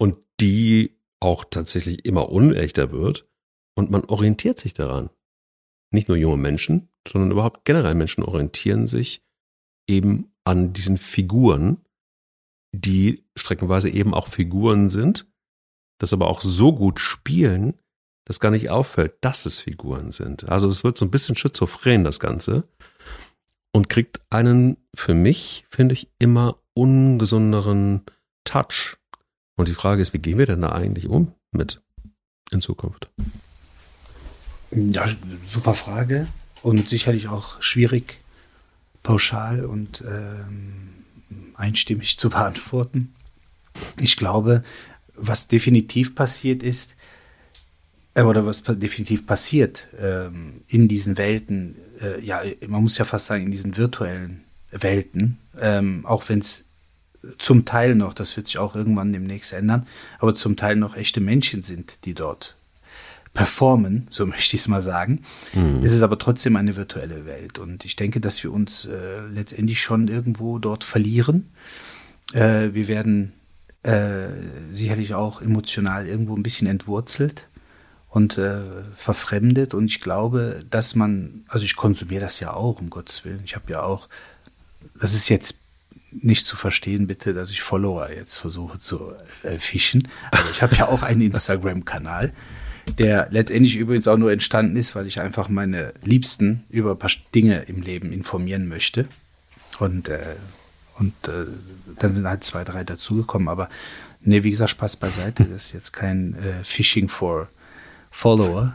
und 0.00 0.18
die 0.40 0.98
auch 1.20 1.44
tatsächlich 1.44 2.04
immer 2.04 2.30
unechter 2.30 2.90
wird 2.90 3.28
und 3.76 3.92
man 3.92 4.04
orientiert 4.06 4.58
sich 4.58 4.72
daran. 4.74 5.10
Nicht 5.92 6.08
nur 6.08 6.16
junge 6.16 6.36
Menschen, 6.36 6.88
sondern 7.06 7.30
überhaupt 7.30 7.64
generell 7.64 7.94
Menschen 7.94 8.24
orientieren 8.24 8.88
sich 8.88 9.22
eben 9.86 10.32
an 10.44 10.72
diesen 10.72 10.96
Figuren, 10.96 11.78
die 12.72 13.24
streckenweise 13.36 13.88
eben 13.88 14.14
auch 14.14 14.28
Figuren 14.28 14.88
sind, 14.88 15.26
das 15.98 16.12
aber 16.12 16.28
auch 16.28 16.40
so 16.40 16.72
gut 16.72 17.00
spielen, 17.00 17.74
dass 18.26 18.40
gar 18.40 18.50
nicht 18.50 18.70
auffällt, 18.70 19.14
dass 19.20 19.46
es 19.46 19.60
Figuren 19.60 20.10
sind. 20.10 20.48
Also 20.48 20.68
es 20.68 20.82
wird 20.84 20.98
so 20.98 21.04
ein 21.04 21.10
bisschen 21.10 21.36
schizophren, 21.36 22.04
das 22.04 22.20
Ganze, 22.20 22.64
und 23.72 23.88
kriegt 23.88 24.20
einen, 24.30 24.78
für 24.94 25.14
mich, 25.14 25.64
finde 25.68 25.92
ich, 25.92 26.08
immer 26.18 26.58
ungesunderen 26.74 28.02
Touch. 28.44 28.96
Und 29.56 29.68
die 29.68 29.74
Frage 29.74 30.02
ist, 30.02 30.12
wie 30.12 30.18
gehen 30.18 30.38
wir 30.38 30.46
denn 30.46 30.62
da 30.62 30.72
eigentlich 30.72 31.08
um 31.08 31.32
mit 31.52 31.80
in 32.50 32.60
Zukunft? 32.60 33.10
Ja, 34.70 35.06
super 35.44 35.74
Frage 35.74 36.26
und 36.62 36.88
sicherlich 36.88 37.28
auch 37.28 37.60
schwierig, 37.62 38.20
pauschal 39.04 39.64
und 39.64 40.02
ähm, 40.04 41.04
einstimmig 41.54 42.18
zu 42.18 42.30
beantworten. 42.30 43.14
Ich 44.00 44.16
glaube, 44.16 44.64
was 45.14 45.46
definitiv 45.46 46.16
passiert 46.16 46.64
ist, 46.64 46.96
äh, 48.14 48.22
oder 48.22 48.44
was 48.46 48.64
definitiv 48.64 49.26
passiert 49.26 49.86
ähm, 50.00 50.62
in 50.66 50.88
diesen 50.88 51.16
Welten, 51.16 51.76
äh, 52.00 52.20
ja, 52.20 52.42
man 52.66 52.82
muss 52.82 52.98
ja 52.98 53.04
fast 53.04 53.26
sagen, 53.26 53.44
in 53.44 53.50
diesen 53.52 53.76
virtuellen 53.76 54.42
Welten, 54.72 55.38
ähm, 55.60 56.04
auch 56.04 56.28
wenn 56.28 56.40
es 56.40 56.64
zum 57.38 57.64
Teil 57.64 57.94
noch, 57.94 58.12
das 58.12 58.36
wird 58.36 58.46
sich 58.48 58.58
auch 58.58 58.74
irgendwann 58.74 59.12
demnächst 59.12 59.52
ändern, 59.52 59.86
aber 60.18 60.34
zum 60.34 60.56
Teil 60.56 60.76
noch 60.76 60.96
echte 60.96 61.20
Menschen 61.20 61.62
sind, 61.62 62.04
die 62.04 62.14
dort 62.14 62.56
performen, 63.34 64.06
so 64.10 64.24
möchte 64.26 64.56
ich 64.56 64.62
es 64.62 64.68
mal 64.68 64.80
sagen. 64.80 65.22
Mhm. 65.52 65.80
Es 65.82 65.92
ist 65.92 66.02
aber 66.02 66.18
trotzdem 66.18 66.56
eine 66.56 66.76
virtuelle 66.76 67.26
Welt 67.26 67.58
und 67.58 67.84
ich 67.84 67.96
denke, 67.96 68.20
dass 68.20 68.42
wir 68.42 68.52
uns 68.52 68.86
äh, 68.86 69.20
letztendlich 69.32 69.82
schon 69.82 70.08
irgendwo 70.08 70.58
dort 70.58 70.84
verlieren. 70.84 71.50
Äh, 72.32 72.72
wir 72.72 72.88
werden 72.88 73.32
äh, 73.82 74.28
sicherlich 74.70 75.14
auch 75.14 75.42
emotional 75.42 76.06
irgendwo 76.06 76.34
ein 76.34 76.42
bisschen 76.42 76.66
entwurzelt 76.66 77.48
und 78.08 78.38
äh, 78.38 78.60
verfremdet 78.94 79.74
und 79.74 79.86
ich 79.86 80.00
glaube, 80.00 80.64
dass 80.70 80.94
man, 80.94 81.44
also 81.48 81.64
ich 81.64 81.76
konsumiere 81.76 82.22
das 82.22 82.40
ja 82.40 82.54
auch, 82.54 82.80
um 82.80 82.88
Gottes 82.88 83.24
Willen. 83.24 83.42
Ich 83.44 83.56
habe 83.56 83.72
ja 83.72 83.82
auch, 83.82 84.08
das 85.00 85.14
ist 85.14 85.28
jetzt 85.28 85.56
nicht 86.12 86.46
zu 86.46 86.56
verstehen, 86.56 87.08
bitte, 87.08 87.34
dass 87.34 87.50
ich 87.50 87.60
Follower 87.60 88.08
jetzt 88.08 88.36
versuche 88.36 88.78
zu 88.78 89.12
äh, 89.42 89.58
fischen. 89.58 90.08
Aber 90.30 90.48
ich 90.52 90.62
habe 90.62 90.76
ja 90.76 90.86
auch 90.86 91.02
einen 91.02 91.20
Instagram-Kanal, 91.32 92.32
der 92.98 93.28
letztendlich 93.30 93.76
übrigens 93.76 94.08
auch 94.08 94.16
nur 94.16 94.32
entstanden 94.32 94.76
ist, 94.76 94.94
weil 94.94 95.06
ich 95.06 95.20
einfach 95.20 95.48
meine 95.48 95.92
Liebsten 96.02 96.64
über 96.70 96.92
ein 96.92 96.98
paar 96.98 97.10
Dinge 97.34 97.62
im 97.62 97.82
Leben 97.82 98.12
informieren 98.12 98.68
möchte. 98.68 99.06
Und, 99.78 100.08
äh, 100.08 100.36
und 100.98 101.12
äh, 101.28 101.46
dann 101.98 102.12
sind 102.12 102.28
halt 102.28 102.44
zwei, 102.44 102.64
drei 102.64 102.84
dazugekommen. 102.84 103.48
Aber 103.48 103.68
nee, 104.22 104.42
wie 104.42 104.50
gesagt, 104.50 104.70
Spaß 104.70 104.96
beiseite. 104.96 105.44
Das 105.50 105.66
ist 105.66 105.72
jetzt 105.72 105.92
kein 105.92 106.34
äh, 106.34 106.64
Phishing 106.64 107.08
for 107.08 107.48
Follower. 108.10 108.74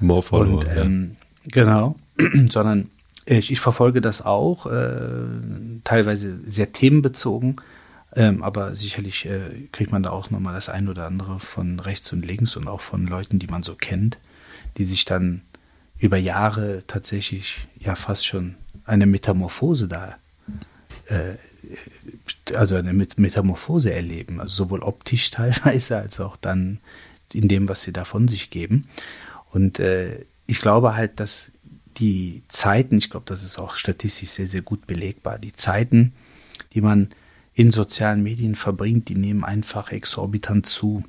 More 0.00 0.22
Follower. 0.22 0.58
Und, 0.58 0.66
ähm, 0.76 1.16
ja. 1.44 1.62
Genau, 1.64 1.96
sondern 2.48 2.90
ich, 3.26 3.52
ich 3.52 3.60
verfolge 3.60 4.00
das 4.00 4.22
auch, 4.24 4.66
äh, 4.66 4.98
teilweise 5.84 6.38
sehr 6.46 6.72
themenbezogen, 6.72 7.56
ähm, 8.14 8.42
aber 8.42 8.74
sicherlich 8.74 9.26
äh, 9.26 9.68
kriegt 9.72 9.92
man 9.92 10.02
da 10.02 10.10
auch 10.10 10.30
nochmal 10.30 10.54
das 10.54 10.68
ein 10.68 10.88
oder 10.88 11.06
andere 11.06 11.38
von 11.38 11.78
rechts 11.78 12.12
und 12.12 12.24
links 12.24 12.56
und 12.56 12.66
auch 12.66 12.80
von 12.80 13.06
Leuten, 13.06 13.38
die 13.38 13.46
man 13.46 13.62
so 13.62 13.74
kennt, 13.74 14.18
die 14.76 14.84
sich 14.84 15.04
dann 15.04 15.42
über 15.98 16.16
Jahre 16.16 16.82
tatsächlich 16.86 17.68
ja 17.78 17.94
fast 17.94 18.26
schon 18.26 18.56
eine 18.84 19.06
Metamorphose 19.06 19.86
da, 19.86 20.16
äh, 21.06 21.34
also 22.54 22.76
eine 22.76 22.92
Metamorphose 22.92 23.92
erleben, 23.92 24.40
also 24.40 24.64
sowohl 24.64 24.80
optisch 24.80 25.30
teilweise 25.30 25.98
als 25.98 26.18
auch 26.18 26.36
dann 26.36 26.80
in 27.32 27.46
dem, 27.46 27.68
was 27.68 27.82
sie 27.82 27.92
da 27.92 28.04
von 28.04 28.26
sich 28.26 28.50
geben. 28.50 28.88
Und 29.52 29.78
äh, 29.78 30.24
ich 30.46 30.60
glaube 30.60 30.96
halt, 30.96 31.20
dass 31.20 31.52
die 31.98 32.42
Zeiten, 32.48 32.98
ich 32.98 33.10
glaube, 33.10 33.26
das 33.26 33.44
ist 33.44 33.58
auch 33.58 33.76
statistisch 33.76 34.30
sehr, 34.30 34.46
sehr 34.46 34.62
gut 34.62 34.86
belegbar, 34.86 35.38
die 35.38 35.52
Zeiten, 35.52 36.12
die 36.72 36.80
man 36.80 37.10
in 37.60 37.70
sozialen 37.70 38.22
Medien 38.22 38.54
verbringt, 38.54 39.10
die 39.10 39.16
nehmen 39.16 39.44
einfach 39.44 39.92
exorbitant 39.92 40.64
zu. 40.64 41.04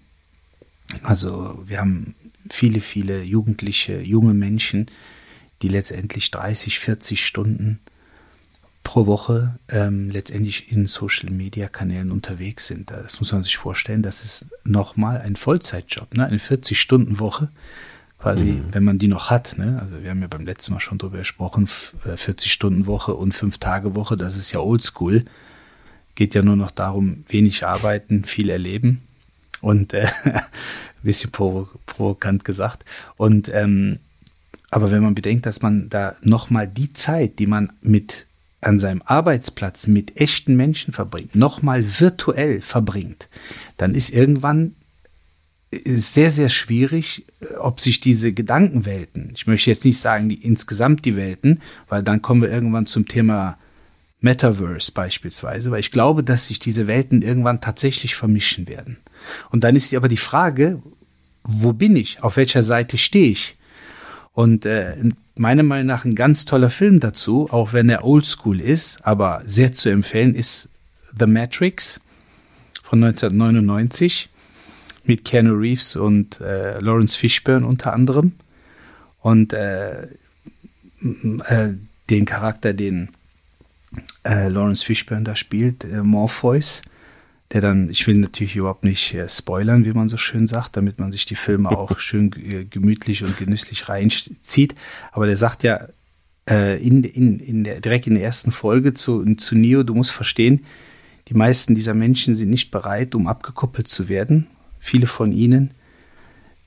Also 1.02 1.64
wir 1.66 1.80
haben 1.80 2.14
viele, 2.50 2.82
viele 2.82 3.24
Jugendliche, 3.24 4.02
junge 4.02 4.34
Menschen, 4.34 4.88
die 5.62 5.70
letztendlich 5.70 6.30
30, 6.30 6.78
40 6.80 7.26
Stunden 7.26 7.80
pro 8.84 9.06
Woche 9.06 9.60
ähm, 9.70 10.10
letztendlich 10.10 10.74
in 10.74 10.88
Social-Media-Kanälen 10.88 12.12
unterwegs 12.12 12.68
sind. 12.68 12.92
Das 12.92 13.22
muss 13.22 13.32
man 13.32 13.44
sich 13.44 13.56
vorstellen. 13.56 14.04
Das 14.04 14.22
ist 14.26 14.52
nochmal 14.66 15.22
ein 15.22 15.38
Vollzeitjob, 15.38 16.14
ne? 16.16 16.26
eine 16.26 16.40
40-Stunden-Woche 16.40 17.48
quasi, 18.20 18.52
mhm. 18.52 18.66
wenn 18.74 18.84
man 18.84 19.00
die 19.00 19.08
noch 19.08 19.30
hat. 19.30 19.58
Ne? 19.58 19.80
Also 19.82 20.04
wir 20.04 20.10
haben 20.10 20.22
ja 20.22 20.28
beim 20.28 20.46
letzten 20.46 20.74
Mal 20.74 20.82
schon 20.82 20.98
drüber 20.98 21.20
gesprochen, 21.20 21.70
40-Stunden-Woche 22.06 23.14
äh, 23.14 23.16
und 23.16 23.34
5-Tage-Woche, 23.34 24.18
das 24.18 24.36
ist 24.36 24.52
ja 24.52 24.60
oldschool. 24.60 25.24
Geht 26.16 26.36
ja 26.36 26.42
nur 26.42 26.56
noch 26.56 26.72
darum, 26.72 27.24
wenig 27.28 27.66
arbeiten, 27.66 28.26
viel 28.26 28.50
erleben 28.50 29.02
und 29.62 29.94
äh, 29.94 30.08
bisschen 31.04 31.32
provokant 31.32 32.46
gesagt. 32.46 32.86
Und 33.18 33.50
ähm, 33.54 34.00
aber 34.70 34.90
wenn 34.92 35.04
man 35.04 35.16
bedenkt, 35.16 35.46
dass 35.46 35.62
man 35.62 35.90
da 35.90 36.16
nochmal 36.22 36.68
die 36.68 36.94
Zeit, 36.94 37.40
die 37.40 37.48
man 37.48 37.74
mit 37.82 38.26
an 38.62 38.80
seinem 38.80 39.02
Arbeitsplatz 39.04 39.88
mit 39.88 40.18
echten 40.18 40.56
Menschen 40.56 40.94
verbringt, 40.94 41.36
nochmal 41.36 42.00
virtuell 42.00 42.62
verbringt, 42.62 43.28
dann 43.78 43.94
ist 43.94 44.12
irgendwann 44.12 44.76
ist 45.72 46.14
sehr, 46.14 46.32
sehr 46.32 46.50
schwierig, 46.50 47.26
äh, 47.40 47.56
ob 47.56 47.80
sich 47.80 48.00
diese 48.02 48.34
Gedankenwelten, 48.34 49.32
ich 49.34 49.48
möchte 49.48 49.70
jetzt 49.70 49.86
nicht 49.86 50.00
sagen 50.00 50.30
die, 50.30 50.36
insgesamt 50.36 51.06
die 51.06 51.16
Welten, 51.16 51.62
weil 51.88 52.04
dann 52.04 52.22
kommen 52.22 52.42
wir 52.42 52.52
irgendwann 52.52 52.86
zum 52.86 53.08
Thema 53.08 53.58
Metaverse 54.22 54.92
beispielsweise, 54.92 55.72
weil 55.72 55.80
ich 55.80 55.92
glaube, 55.92 56.24
dass 56.24 56.48
sich 56.48 56.60
diese 56.60 56.88
Welten 56.88 57.22
irgendwann 57.24 57.60
tatsächlich 57.60 58.16
vermischen 58.16 58.68
werden. 58.68 58.98
Und 59.50 59.64
dann 59.64 59.76
ist 59.76 59.94
aber 59.94 60.08
die 60.08 60.18
Frage, 60.18 60.82
wo 61.44 61.74
bin 61.74 61.96
ich? 61.96 62.24
Auf 62.24 62.38
welcher 62.38 62.64
Seite 62.64 62.98
stehe 62.98 63.32
ich? 63.32 63.58
Und 64.34 64.66
äh, 64.66 64.96
meiner 65.36 65.64
Meinung 65.64 65.88
nach 65.88 66.06
ein 66.06 66.16
ganz 66.16 66.46
toller 66.46 66.70
Film 66.70 67.00
dazu, 67.00 67.50
auch 67.52 67.74
wenn 67.74 67.90
er 67.90 68.06
oldschool 68.06 68.62
ist, 68.62 69.04
aber 69.06 69.42
sehr 69.46 69.74
zu 69.74 69.90
empfehlen, 69.90 70.36
ist 70.36 70.70
The 71.20 71.26
Matrix 71.26 72.00
von 72.84 73.04
1999 73.04 74.30
mit 75.04 75.26
Keanu 75.26 75.56
Reeves 75.56 75.96
und 75.96 76.40
äh, 76.42 76.80
Lawrence 76.80 77.18
Fishburne 77.18 77.66
unter 77.66 77.94
anderem. 77.94 78.34
Und 79.20 79.54
äh, 79.54 80.04
äh, 80.04 80.08
den 82.10 82.26
Charakter, 82.26 82.74
den 82.74 83.10
äh, 84.24 84.48
Lawrence 84.48 84.84
Fishburne 84.84 85.24
da 85.24 85.36
spielt, 85.36 85.84
äh, 85.84 86.04
Morpheus, 86.04 86.82
der 87.52 87.62
dann, 87.62 87.90
ich 87.90 88.08
will 88.08 88.18
natürlich 88.18 88.56
überhaupt 88.56 88.84
nicht 88.84 89.14
äh, 89.14 89.28
spoilern, 89.28 89.86
wie 89.86 89.94
man 89.94 90.10
so 90.10 90.18
schön 90.18 90.48
sagt, 90.48 90.78
damit 90.78 91.00
man 91.00 91.12
sich 91.12 91.26
die 91.26 91.36
Filme 91.36 91.70
auch 91.78 92.00
schön 92.00 92.32
äh, 92.34 92.66
gemütlich 92.66 93.24
und 93.24 93.38
genüsslich 93.38 93.90
reinzieht. 93.90 94.76
Aber 95.12 95.26
der 95.28 95.38
sagt 95.38 95.64
ja 95.64 95.88
äh, 96.50 96.82
in, 96.82 97.04
in, 97.04 97.40
in 97.40 97.64
der, 97.64 97.82
direkt 97.82 98.08
in 98.08 98.16
der 98.16 98.24
ersten 98.24 98.52
Folge 98.52 98.94
zu, 98.94 99.36
zu 99.36 99.56
Neo, 99.56 99.84
du 99.84 99.96
musst 99.96 100.12
verstehen, 100.12 100.66
die 101.28 101.34
meisten 101.34 101.76
dieser 101.76 101.94
Menschen 101.94 102.36
sind 102.36 102.50
nicht 102.50 102.72
bereit, 102.72 103.16
um 103.16 103.28
abgekoppelt 103.28 103.88
zu 103.88 104.10
werden. 104.10 104.48
Viele 104.80 105.08
von 105.08 105.32
ihnen 105.32 105.72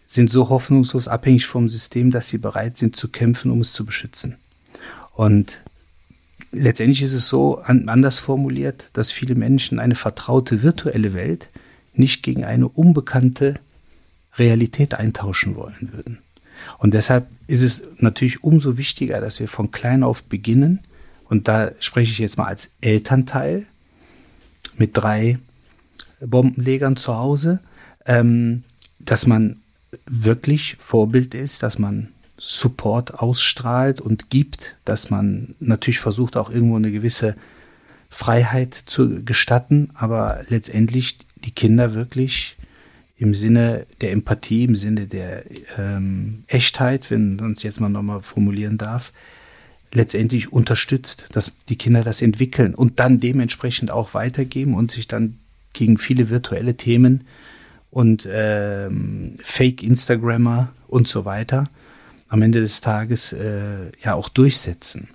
sind 0.06 0.30
so 0.30 0.48
hoffnungslos 0.48 1.08
abhängig 1.08 1.46
vom 1.46 1.68
System, 1.68 2.10
dass 2.10 2.28
sie 2.28 2.38
bereit 2.38 2.76
sind 2.76 2.94
zu 2.94 3.08
kämpfen, 3.08 3.50
um 3.50 3.60
es 3.60 3.72
zu 3.72 3.84
beschützen. 3.84 4.36
Und 5.14 5.62
letztendlich 6.54 7.02
ist 7.02 7.12
es 7.12 7.28
so 7.28 7.58
anders 7.58 8.18
formuliert, 8.18 8.90
dass 8.92 9.12
viele 9.12 9.34
Menschen 9.34 9.78
eine 9.78 9.94
vertraute 9.94 10.62
virtuelle 10.62 11.12
Welt 11.14 11.50
nicht 11.94 12.22
gegen 12.22 12.44
eine 12.44 12.68
unbekannte 12.68 13.58
Realität 14.36 14.94
eintauschen 14.94 15.56
wollen 15.56 15.90
würden. 15.92 16.18
Und 16.78 16.94
deshalb 16.94 17.26
ist 17.46 17.62
es 17.62 17.82
natürlich 17.98 18.42
umso 18.42 18.78
wichtiger, 18.78 19.20
dass 19.20 19.40
wir 19.40 19.48
von 19.48 19.70
klein 19.70 20.02
auf 20.02 20.22
beginnen. 20.24 20.80
Und 21.28 21.48
da 21.48 21.72
spreche 21.80 22.10
ich 22.10 22.18
jetzt 22.18 22.38
mal 22.38 22.46
als 22.46 22.70
Elternteil 22.80 23.66
mit 24.76 24.96
drei 24.96 25.38
Bombenlegern 26.20 26.96
zu 26.96 27.16
Hause, 27.16 27.60
ähm, 28.06 28.64
dass 28.98 29.26
man 29.26 29.60
wirklich 30.06 30.76
Vorbild 30.78 31.34
ist, 31.34 31.62
dass 31.62 31.78
man 31.78 32.08
Support 32.46 33.14
ausstrahlt 33.14 34.02
und 34.02 34.28
gibt, 34.28 34.76
dass 34.84 35.08
man 35.08 35.54
natürlich 35.60 35.98
versucht, 35.98 36.36
auch 36.36 36.50
irgendwo 36.50 36.76
eine 36.76 36.92
gewisse 36.92 37.36
Freiheit 38.10 38.74
zu 38.74 39.24
gestatten, 39.24 39.88
aber 39.94 40.44
letztendlich 40.48 41.16
die 41.36 41.52
Kinder 41.52 41.94
wirklich 41.94 42.58
im 43.16 43.32
Sinne 43.32 43.86
der 44.02 44.12
Empathie, 44.12 44.64
im 44.64 44.74
Sinne 44.74 45.06
der 45.06 45.44
ähm, 45.78 46.44
Echtheit, 46.46 47.10
wenn 47.10 47.36
man 47.36 47.52
es 47.52 47.62
jetzt 47.62 47.80
mal 47.80 47.88
nochmal 47.88 48.20
formulieren 48.20 48.76
darf, 48.76 49.14
letztendlich 49.92 50.52
unterstützt, 50.52 51.28
dass 51.32 51.52
die 51.70 51.76
Kinder 51.76 52.02
das 52.02 52.20
entwickeln 52.20 52.74
und 52.74 53.00
dann 53.00 53.20
dementsprechend 53.20 53.90
auch 53.90 54.12
weitergeben 54.12 54.74
und 54.74 54.90
sich 54.90 55.08
dann 55.08 55.38
gegen 55.72 55.96
viele 55.96 56.28
virtuelle 56.28 56.76
Themen 56.76 57.24
und 57.90 58.28
ähm, 58.30 59.38
Fake-Instagrammer 59.42 60.72
und 60.88 61.08
so 61.08 61.24
weiter 61.24 61.70
am 62.28 62.42
Ende 62.42 62.60
des 62.60 62.80
Tages 62.80 63.32
äh, 63.32 63.92
ja 64.02 64.14
auch 64.14 64.28
durchsetzen. 64.28 65.08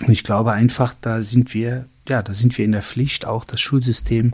Und 0.00 0.10
ich 0.10 0.24
glaube 0.24 0.52
einfach, 0.52 0.94
da 1.00 1.22
sind 1.22 1.54
wir, 1.54 1.86
ja, 2.08 2.22
da 2.22 2.34
sind 2.34 2.56
wir 2.58 2.64
in 2.64 2.72
der 2.72 2.82
Pflicht, 2.82 3.26
auch 3.26 3.44
das 3.44 3.60
Schulsystem 3.60 4.32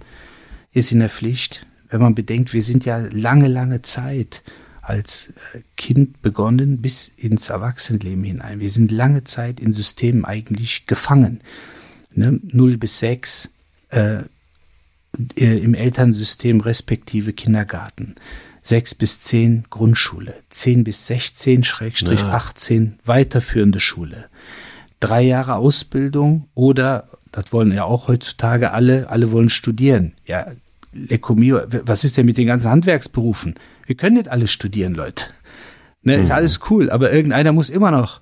ist 0.72 0.92
in 0.92 1.00
der 1.00 1.10
Pflicht, 1.10 1.66
wenn 1.90 2.00
man 2.00 2.14
bedenkt, 2.14 2.52
wir 2.52 2.62
sind 2.62 2.84
ja 2.84 2.98
lange, 2.98 3.48
lange 3.48 3.82
Zeit 3.82 4.42
als 4.82 5.32
äh, 5.54 5.60
Kind 5.76 6.22
begonnen 6.22 6.80
bis 6.80 7.08
ins 7.08 7.50
Erwachsenenleben 7.50 8.24
hinein. 8.24 8.60
Wir 8.60 8.70
sind 8.70 8.90
lange 8.90 9.24
Zeit 9.24 9.60
in 9.60 9.72
Systemen 9.72 10.24
eigentlich 10.24 10.86
gefangen. 10.86 11.40
Ne? 12.14 12.40
0 12.42 12.78
bis 12.78 12.98
6 13.00 13.50
äh, 13.90 14.22
äh, 15.36 15.58
im 15.58 15.74
Elternsystem 15.74 16.60
respektive 16.60 17.32
Kindergarten. 17.32 18.14
6 18.68 18.96
bis 18.96 19.22
10 19.22 19.64
Grundschule, 19.70 20.34
10 20.50 20.84
bis 20.84 21.06
16 21.06 21.64
Schrägstrich 21.64 22.20
ja. 22.20 22.28
18 22.28 22.98
weiterführende 23.06 23.80
Schule. 23.80 24.26
Drei 25.00 25.22
Jahre 25.22 25.54
Ausbildung 25.54 26.48
oder, 26.54 27.08
das 27.32 27.50
wollen 27.52 27.72
ja 27.72 27.84
auch 27.84 28.08
heutzutage 28.08 28.72
alle, 28.72 29.08
alle 29.08 29.32
wollen 29.32 29.48
studieren. 29.48 30.12
Ja, 30.26 30.48
Lecco 30.92 31.34
mio, 31.34 31.60
was 31.84 32.04
ist 32.04 32.18
denn 32.18 32.26
mit 32.26 32.36
den 32.36 32.46
ganzen 32.46 32.70
Handwerksberufen? 32.70 33.54
Wir 33.86 33.96
können 33.96 34.16
nicht 34.16 34.30
alle 34.30 34.48
studieren, 34.48 34.94
Leute. 34.94 35.24
Ne, 36.02 36.16
ist 36.16 36.26
mhm. 36.26 36.34
alles 36.34 36.60
cool, 36.68 36.90
aber 36.90 37.10
irgendeiner 37.10 37.52
muss 37.52 37.70
immer 37.70 37.90
noch 37.90 38.20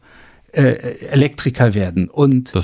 äh, 0.53 0.75
Elektriker 1.09 1.75
werden 1.75 2.09
und 2.09 2.55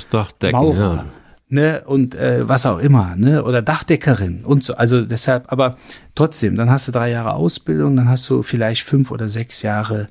Maurer, 0.53 0.95
ja. 0.95 1.05
Ne, 1.53 1.83
und 1.85 2.15
äh, 2.15 2.49
was 2.49 2.65
auch 2.65 2.79
immer, 2.79 3.15
ne, 3.15 3.43
oder 3.43 3.61
Dachdeckerin 3.61 4.43
und 4.43 4.63
so. 4.63 4.75
Also 4.75 5.01
deshalb, 5.05 5.51
aber 5.51 5.77
trotzdem, 6.15 6.55
dann 6.55 6.69
hast 6.69 6.87
du 6.87 6.91
drei 6.91 7.11
Jahre 7.11 7.33
Ausbildung, 7.33 7.95
dann 7.95 8.09
hast 8.09 8.27
du 8.29 8.41
vielleicht 8.41 8.81
fünf 8.81 9.11
oder 9.11 9.27
sechs 9.27 9.61
Jahre 9.61 10.09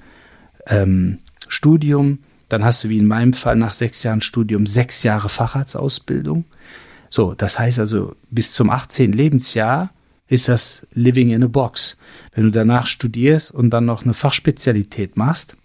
ähm, 0.69 1.19
Studium, 1.49 2.21
dann 2.49 2.65
hast 2.65 2.85
du 2.85 2.89
wie 2.89 2.99
in 2.99 3.07
meinem 3.07 3.33
Fall 3.33 3.57
nach 3.57 3.73
sechs 3.75 4.05
Jahren 4.05 4.21
Studium 4.21 4.67
sechs 4.67 5.03
Jahre 5.03 5.29
Facharztausbildung. 5.29 6.45
So, 7.11 7.35
das 7.35 7.59
heißt 7.59 7.81
also, 7.81 8.15
bis 8.31 8.53
zum 8.53 8.71
18. 8.71 9.13
Lebensjahr 9.13 9.91
ist 10.29 10.49
das 10.49 10.87
Living 10.93 11.31
in 11.31 11.43
a 11.43 11.49
Box. 11.49 11.99
Wenn 12.35 12.45
du 12.45 12.51
danach 12.53 12.87
studierst 12.87 13.51
und 13.51 13.71
dann 13.71 13.85
noch 13.85 14.05
eine 14.05 14.15
Fachspezialität 14.15 15.17
machst, 15.17 15.57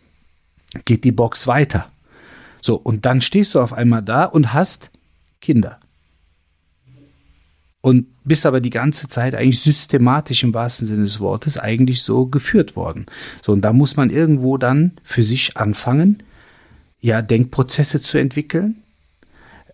geht 0.85 1.03
die 1.03 1.11
Box 1.11 1.45
weiter. 1.45 1.87
So, 2.61 2.75
und 2.75 3.05
dann 3.05 3.21
stehst 3.21 3.53
du 3.53 3.61
auf 3.61 3.73
einmal 3.73 4.01
da 4.01 4.25
und 4.25 4.53
hast 4.53 4.89
Kinder. 5.47 5.79
Und 7.79 8.07
bist 8.25 8.45
aber 8.45 8.59
die 8.59 8.69
ganze 8.69 9.07
Zeit 9.07 9.33
eigentlich 9.33 9.61
systematisch 9.61 10.43
im 10.43 10.53
wahrsten 10.53 10.85
Sinne 10.85 11.03
des 11.03 11.21
Wortes 11.21 11.57
eigentlich 11.57 12.01
so 12.01 12.25
geführt 12.25 12.75
worden. 12.75 13.05
So, 13.41 13.53
und 13.53 13.61
da 13.61 13.71
muss 13.71 13.95
man 13.95 14.09
irgendwo 14.09 14.57
dann 14.57 14.91
für 15.03 15.23
sich 15.23 15.55
anfangen, 15.55 16.21
ja, 16.99 17.21
Denkprozesse 17.21 18.01
zu 18.01 18.17
entwickeln, 18.17 18.83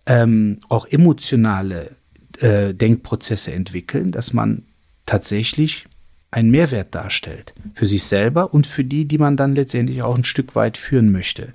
ähm, 0.06 0.60
auch 0.68 0.86
emotionale 0.86 1.90
äh, 2.38 2.72
Denkprozesse 2.72 3.52
entwickeln, 3.52 4.12
dass 4.12 4.32
man 4.32 4.62
tatsächlich 5.06 5.86
einen 6.30 6.52
Mehrwert 6.52 6.94
darstellt 6.94 7.52
für 7.74 7.86
sich 7.86 8.04
selber 8.04 8.54
und 8.54 8.68
für 8.68 8.84
die, 8.84 9.06
die 9.06 9.18
man 9.18 9.36
dann 9.36 9.56
letztendlich 9.56 10.02
auch 10.02 10.16
ein 10.16 10.24
Stück 10.24 10.54
weit 10.54 10.76
führen 10.76 11.10
möchte. 11.10 11.52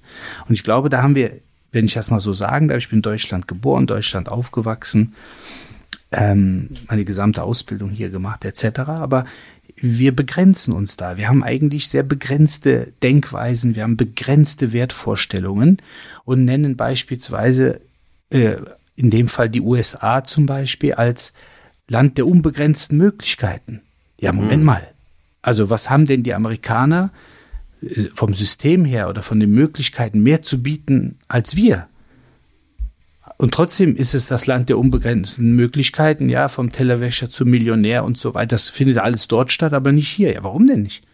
Und 0.49 0.55
ich 0.55 0.63
glaube, 0.63 0.89
da 0.89 1.01
haben 1.03 1.15
wir, 1.15 1.39
wenn 1.71 1.85
ich 1.85 1.93
das 1.93 2.09
mal 2.09 2.19
so 2.19 2.33
sagen 2.33 2.67
darf, 2.67 2.77
ich 2.77 2.89
bin 2.89 2.99
in 2.99 3.03
Deutschland 3.03 3.47
geboren, 3.47 3.87
Deutschland 3.87 4.29
aufgewachsen, 4.29 5.13
ähm, 6.11 6.69
meine 6.87 7.05
gesamte 7.05 7.43
Ausbildung 7.43 7.89
hier 7.89 8.09
gemacht 8.09 8.45
etc. 8.45 8.79
Aber 8.79 9.25
wir 9.75 10.15
begrenzen 10.15 10.73
uns 10.73 10.97
da. 10.97 11.17
Wir 11.17 11.29
haben 11.29 11.43
eigentlich 11.43 11.87
sehr 11.87 12.03
begrenzte 12.03 12.91
Denkweisen, 13.03 13.75
wir 13.75 13.83
haben 13.83 13.97
begrenzte 13.97 14.73
Wertvorstellungen 14.73 15.77
und 16.25 16.45
nennen 16.45 16.75
beispielsweise 16.75 17.79
äh, 18.29 18.55
in 18.95 19.09
dem 19.09 19.27
Fall 19.27 19.49
die 19.49 19.61
USA 19.61 20.23
zum 20.23 20.45
Beispiel 20.45 20.93
als 20.93 21.33
Land 21.87 22.17
der 22.17 22.27
unbegrenzten 22.27 22.97
Möglichkeiten. 22.97 23.81
Ja, 24.19 24.33
Moment 24.33 24.59
mhm. 24.59 24.65
mal. 24.65 24.87
Also 25.41 25.69
was 25.69 25.89
haben 25.89 26.05
denn 26.05 26.23
die 26.23 26.33
Amerikaner 26.33 27.11
vom 28.13 28.33
System 28.33 28.85
her 28.85 29.09
oder 29.09 29.21
von 29.21 29.39
den 29.39 29.51
Möglichkeiten 29.51 30.21
mehr 30.21 30.41
zu 30.41 30.61
bieten 30.61 31.17
als 31.27 31.55
wir? 31.55 31.87
Und 33.37 33.53
trotzdem 33.53 33.95
ist 33.95 34.13
es 34.13 34.27
das 34.27 34.47
Land 34.47 34.67
der 34.67 34.77
unbegrenzten 34.77 35.55
Möglichkeiten, 35.55 36.27
ja, 36.27 36.49
vom 36.49 36.73
Tellerwäscher 36.73 37.29
zum 37.29 37.49
Millionär 37.49 38.03
und 38.03 38.17
so 38.17 38.33
weiter. 38.33 38.49
Das 38.49 38.67
findet 38.67 38.97
alles 38.97 39.29
dort 39.29 39.53
statt, 39.53 39.71
aber 39.71 39.93
nicht 39.93 40.09
hier. 40.09 40.33
Ja, 40.33 40.43
warum 40.43 40.67
denn 40.67 40.83
nicht? 40.83 41.05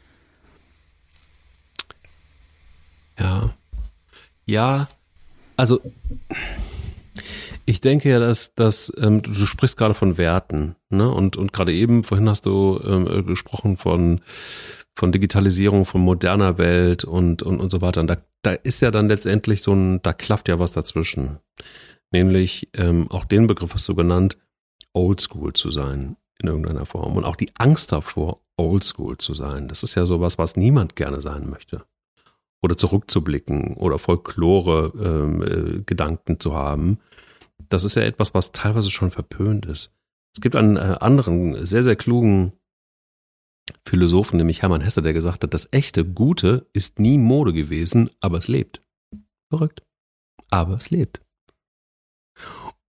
Ja. 3.20 3.54
Ja, 4.48 4.88
also 5.56 5.80
ich 7.66 7.82
denke 7.82 8.10
ja, 8.10 8.20
dass, 8.20 8.54
dass 8.56 8.92
ähm, 8.98 9.22
du 9.22 9.34
sprichst 9.34 9.78
gerade 9.78 9.94
von 9.94 10.18
Werten, 10.18 10.76
ne? 10.90 11.10
Und, 11.10 11.38
und 11.38 11.54
gerade 11.54 11.74
eben, 11.74 12.04
vorhin 12.04 12.30
hast 12.30 12.46
du 12.46 12.80
ähm, 12.84 13.08
äh, 13.08 13.24
gesprochen 13.24 13.78
von, 13.78 14.22
von 14.96 15.12
Digitalisierung, 15.12 15.86
von 15.86 16.02
moderner 16.02 16.58
Welt 16.58 17.04
und, 17.04 17.44
und, 17.44 17.60
und 17.60 17.70
so 17.70 17.82
weiter. 17.82 18.02
Und 18.02 18.08
da, 18.08 18.18
da 18.42 18.54
ist 18.54 18.82
ja 18.82 18.90
dann 18.92 19.08
letztendlich 19.08 19.62
so 19.62 19.74
ein, 19.74 20.02
da 20.02 20.14
klafft 20.14 20.48
ja 20.48 20.58
was 20.60 20.74
dazwischen. 20.74 21.38
Nämlich 22.12 22.70
ähm, 22.74 23.12
auch 23.12 23.26
den 23.26 23.46
Begriff 23.48 23.74
hast 23.74 23.90
du 23.90 23.96
genannt, 23.96 24.38
oldschool 24.94 25.54
zu 25.54 25.72
sein 25.72 26.16
in 26.40 26.48
irgendeiner 26.48 26.86
Form. 26.86 27.18
Und 27.18 27.26
auch 27.26 27.36
die 27.36 27.52
Angst 27.58 27.92
davor, 27.92 28.40
oldschool 28.58 29.18
zu 29.18 29.34
sein. 29.34 29.68
Das 29.68 29.84
ist 29.84 29.96
ja 29.96 30.06
sowas, 30.06 30.38
was 30.38 30.56
niemand 30.56 30.96
gerne 30.96 31.20
sein 31.22 31.50
möchte. 31.50 31.84
Oder 32.62 32.78
zurückzublicken 32.78 33.74
oder 33.76 34.00
Folklore-Gedanken 34.00 36.32
ähm, 36.32 36.36
äh, 36.36 36.40
zu 36.40 36.56
haben 36.56 37.00
das 37.70 37.84
ist 37.84 37.96
ja 37.96 38.04
etwas, 38.04 38.34
was 38.34 38.52
teilweise 38.52 38.92
schon 38.92 39.12
verpönt 39.12 39.66
ist. 39.66 39.94
Es 40.36 40.42
gibt 40.42 40.56
einen 40.56 40.78
äh, 40.78 40.98
anderen, 41.00 41.66
sehr, 41.66 41.84
sehr 41.84 41.96
klugen 41.96 42.54
Philosophen, 43.86 44.38
nämlich 44.38 44.62
Hermann 44.62 44.82
Hesse, 44.82 45.02
der 45.02 45.14
gesagt 45.14 45.44
hat, 45.44 45.54
das 45.54 45.70
echte 45.72 46.06
Gute 46.06 46.68
ist 46.74 47.00
nie 47.00 47.18
Mode 47.18 47.54
gewesen, 47.54 48.10
aber 48.20 48.38
es 48.38 48.48
lebt. 48.48 48.82
Verrückt. 49.50 49.84
Aber 50.50 50.76
es 50.76 50.90
lebt. 50.90 51.22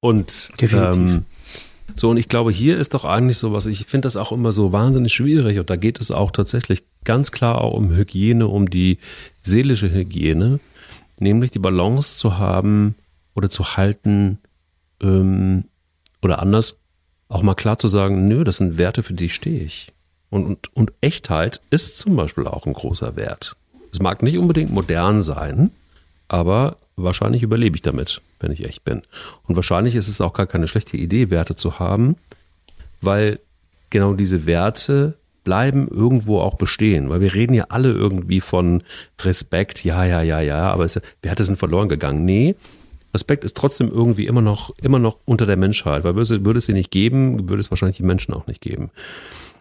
Und 0.01 0.53
ähm, 0.61 1.25
So, 1.95 2.11
und 2.11 2.17
ich 2.17 2.29
glaube, 2.29 2.51
hier 2.51 2.77
ist 2.79 2.95
doch 2.95 3.05
eigentlich 3.05 3.39
so 3.39 3.53
was, 3.53 3.67
ich 3.67 3.87
finde 3.87 4.07
das 4.07 4.17
auch 4.17 4.33
immer 4.33 4.53
so 4.53 4.73
wahnsinnig 4.73 5.15
schwierig 5.15 5.59
und 5.59 5.71
da 5.71 5.77
geht 5.77 6.01
es 6.01 6.11
auch 6.11 6.31
tatsächlich 6.31 6.85
ganz 7.05 7.31
klar 7.31 7.61
auch 7.61 7.73
um 7.73 7.95
Hygiene, 7.95 8.49
um 8.49 8.69
die 8.69 8.99
seelische 9.43 9.93
Hygiene, 9.93 10.59
nämlich 11.19 11.53
die 11.53 11.59
Balance 11.59 12.19
zu 12.19 12.39
haben 12.39 12.97
oder 13.35 13.49
zu 13.49 13.77
halten 13.77 14.39
ähm, 15.01 15.65
oder 16.23 16.41
anders, 16.41 16.79
auch 17.29 17.43
mal 17.43 17.55
klar 17.55 17.79
zu 17.79 17.89
sagen, 17.89 18.29
nö, 18.29 18.45
das 18.45 18.57
sind 18.57 18.79
Werte, 18.79 19.03
für 19.03 19.15
die 19.15 19.29
stehe 19.29 19.63
ich. 19.63 19.93
Und, 20.31 20.47
und, 20.47 20.77
und 20.77 20.93
Echtheit 21.01 21.61
ist 21.71 21.99
zum 21.99 22.17
Beispiel 22.17 22.47
auch 22.47 22.67
ein 22.67 22.73
großer 22.73 23.17
Wert. 23.17 23.57
Es 23.93 24.01
mag 24.01 24.23
nicht 24.23 24.39
unbedingt 24.39 24.73
modern 24.73 25.23
sein, 25.23 25.71
aber 26.29 26.77
wahrscheinlich 26.97 27.43
überlebe 27.43 27.77
ich 27.77 27.83
damit, 27.83 28.21
wenn 28.41 28.53
ich 28.53 28.65
echt 28.65 28.85
bin. 28.85 29.03
Und 29.47 29.57
wahrscheinlich 29.57 29.95
ist 29.95 30.09
es 30.09 30.21
auch 30.21 30.33
gar 30.33 30.47
keine 30.47 30.69
schlechte 30.69 30.97
Idee, 30.97 31.31
Werte 31.31 31.55
zu 31.55 31.79
haben, 31.79 32.17
weil 33.01 33.39
genau 33.91 34.15
diese 34.15 34.47
Werte 34.47 35.15
bleiben 35.45 35.87
irgendwo 35.89 36.41
auch 36.41 36.55
bestehen, 36.55 37.09
weil 37.09 37.21
wir 37.21 37.33
reden 37.33 37.55
ja 37.55 37.67
alle 37.69 37.93
irgendwie 37.93 38.41
von 38.41 38.83
Respekt, 39.21 39.85
ja, 39.85 40.05
ja, 40.05 40.21
ja, 40.21 40.41
ja, 40.41 40.73
aber 40.73 40.85
es, 40.85 41.01
Werte 41.23 41.45
sind 41.45 41.57
verloren 41.57 41.89
gegangen. 41.89 42.25
Nee, 42.25 42.57
Respekt 43.15 43.45
ist 43.45 43.57
trotzdem 43.57 43.89
irgendwie 43.89 44.27
immer 44.27 44.43
noch, 44.43 44.77
immer 44.83 44.99
noch 44.99 45.19
unter 45.25 45.47
der 45.47 45.57
Menschheit, 45.57 46.03
weil 46.03 46.17
würde, 46.17 46.45
würde 46.45 46.59
es 46.59 46.67
sie 46.67 46.73
nicht 46.73 46.91
geben, 46.91 47.49
würde 47.49 47.61
es 47.61 47.71
wahrscheinlich 47.71 47.99
die 47.99 48.03
Menschen 48.03 48.35
auch 48.35 48.49
nicht 48.49 48.61
geben. 48.61 48.91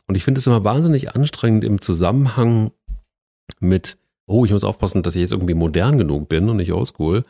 Und 0.07 0.15
ich 0.15 0.23
finde 0.23 0.39
es 0.39 0.47
immer 0.47 0.63
wahnsinnig 0.63 1.15
anstrengend 1.15 1.63
im 1.63 1.81
Zusammenhang 1.81 2.71
mit 3.59 3.97
oh, 4.27 4.45
ich 4.45 4.51
muss 4.51 4.63
aufpassen, 4.63 5.03
dass 5.03 5.15
ich 5.15 5.21
jetzt 5.21 5.31
irgendwie 5.31 5.53
modern 5.53 5.97
genug 5.97 6.29
bin 6.29 6.49
und 6.49 6.57
nicht 6.57 6.73
oldschool. 6.73 7.23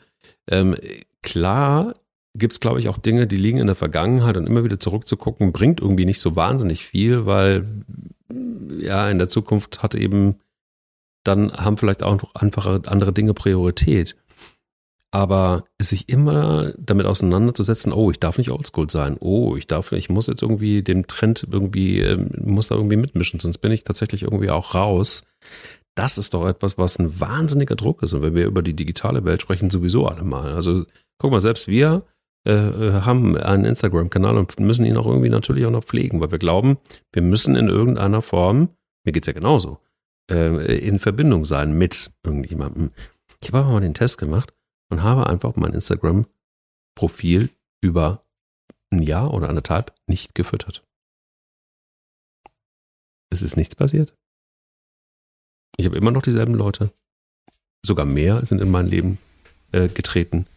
Ähm, 0.49 0.76
klar 1.21 1.93
gibt 2.36 2.53
es, 2.53 2.59
glaube 2.59 2.80
ich, 2.80 2.89
auch 2.89 2.97
Dinge, 2.97 3.28
die 3.28 3.38
liegen 3.38 3.59
in 3.59 3.67
der 3.67 3.76
Vergangenheit 3.76 4.38
und 4.38 4.47
immer 4.47 4.63
wieder 4.63 4.80
zurückzugucken, 4.80 5.53
bringt 5.53 5.80
irgendwie 5.80 6.05
nicht 6.05 6.19
so 6.19 6.36
wahnsinnig 6.36 6.86
viel, 6.86 7.26
weil 7.26 7.65
ja, 8.78 9.09
in 9.09 9.17
der 9.17 9.30
Zukunft 9.30 9.84
hat 9.84 9.95
eben, 9.95 10.36
dann 11.23 11.53
haben 11.53 11.78
vielleicht 11.78 12.03
auch 12.03 12.36
einfach 12.36 12.84
andere 12.86 13.13
Dinge 13.13 13.34
Priorität. 13.34 14.15
Aber 15.11 15.63
sich 15.79 16.09
immer 16.09 16.73
damit 16.77 17.05
auseinanderzusetzen, 17.05 17.93
oh, 17.93 18.11
ich 18.11 18.19
darf 18.19 18.37
nicht 18.37 18.51
oldschool 18.51 18.89
sein, 18.89 19.17
oh, 19.19 19.55
ich 19.55 19.65
darf, 19.65 19.93
ich 19.93 20.09
muss 20.09 20.27
jetzt 20.27 20.41
irgendwie 20.41 20.83
dem 20.83 21.07
Trend 21.07 21.47
irgendwie, 21.49 21.99
ähm, 21.99 22.31
muss 22.43 22.67
da 22.67 22.75
irgendwie 22.75 22.97
mitmischen, 22.97 23.39
sonst 23.39 23.59
bin 23.59 23.71
ich 23.71 23.85
tatsächlich 23.85 24.23
irgendwie 24.23 24.49
auch 24.49 24.75
raus 24.75 25.23
das 25.95 26.17
ist 26.17 26.33
doch 26.33 26.45
etwas, 26.47 26.77
was 26.77 26.99
ein 26.99 27.19
wahnsinniger 27.19 27.75
Druck 27.75 28.03
ist. 28.03 28.13
Und 28.13 28.21
wenn 28.21 28.35
wir 28.35 28.45
über 28.45 28.61
die 28.61 28.75
digitale 28.75 29.23
Welt 29.23 29.41
sprechen, 29.41 29.69
sowieso 29.69 30.07
allemal. 30.07 30.53
Also 30.53 30.85
guck 31.17 31.31
mal, 31.31 31.39
selbst 31.39 31.67
wir 31.67 32.03
äh, 32.45 32.51
äh, 32.51 33.01
haben 33.01 33.37
einen 33.37 33.65
Instagram-Kanal 33.65 34.37
und 34.37 34.59
müssen 34.59 34.85
ihn 34.85 34.97
auch 34.97 35.07
irgendwie 35.07 35.29
natürlich 35.29 35.65
auch 35.65 35.71
noch 35.71 35.85
pflegen, 35.85 36.19
weil 36.19 36.31
wir 36.31 36.37
glauben, 36.37 36.77
wir 37.13 37.21
müssen 37.21 37.55
in 37.55 37.69
irgendeiner 37.69 38.21
Form, 38.21 38.69
mir 39.05 39.13
geht's 39.13 39.27
ja 39.27 39.33
genauso, 39.33 39.79
äh, 40.29 40.77
in 40.77 40.99
Verbindung 40.99 41.45
sein 41.45 41.73
mit 41.77 42.11
irgendjemandem. 42.23 42.91
Ich 43.41 43.51
habe 43.53 43.67
mal 43.67 43.81
den 43.81 43.93
Test 43.93 44.17
gemacht 44.17 44.53
und 44.89 45.03
habe 45.03 45.27
einfach 45.27 45.55
mein 45.55 45.73
Instagram-Profil 45.73 47.49
über 47.81 48.23
ein 48.91 49.01
Jahr 49.01 49.33
oder 49.33 49.49
anderthalb 49.49 49.93
nicht 50.07 50.36
gefüttert. 50.36 50.83
Es 53.29 53.41
ist 53.41 53.57
nichts 53.57 53.75
passiert. 53.75 54.15
Ich 55.77 55.86
habe 55.86 55.97
immer 55.97 56.11
noch 56.11 56.21
dieselben 56.21 56.53
Leute. 56.53 56.91
Sogar 57.86 58.05
mehr 58.05 58.45
sind 58.45 58.61
in 58.61 58.71
mein 58.71 58.88
Leben 58.88 59.17
äh, 59.71 59.89
getreten. 59.89 60.47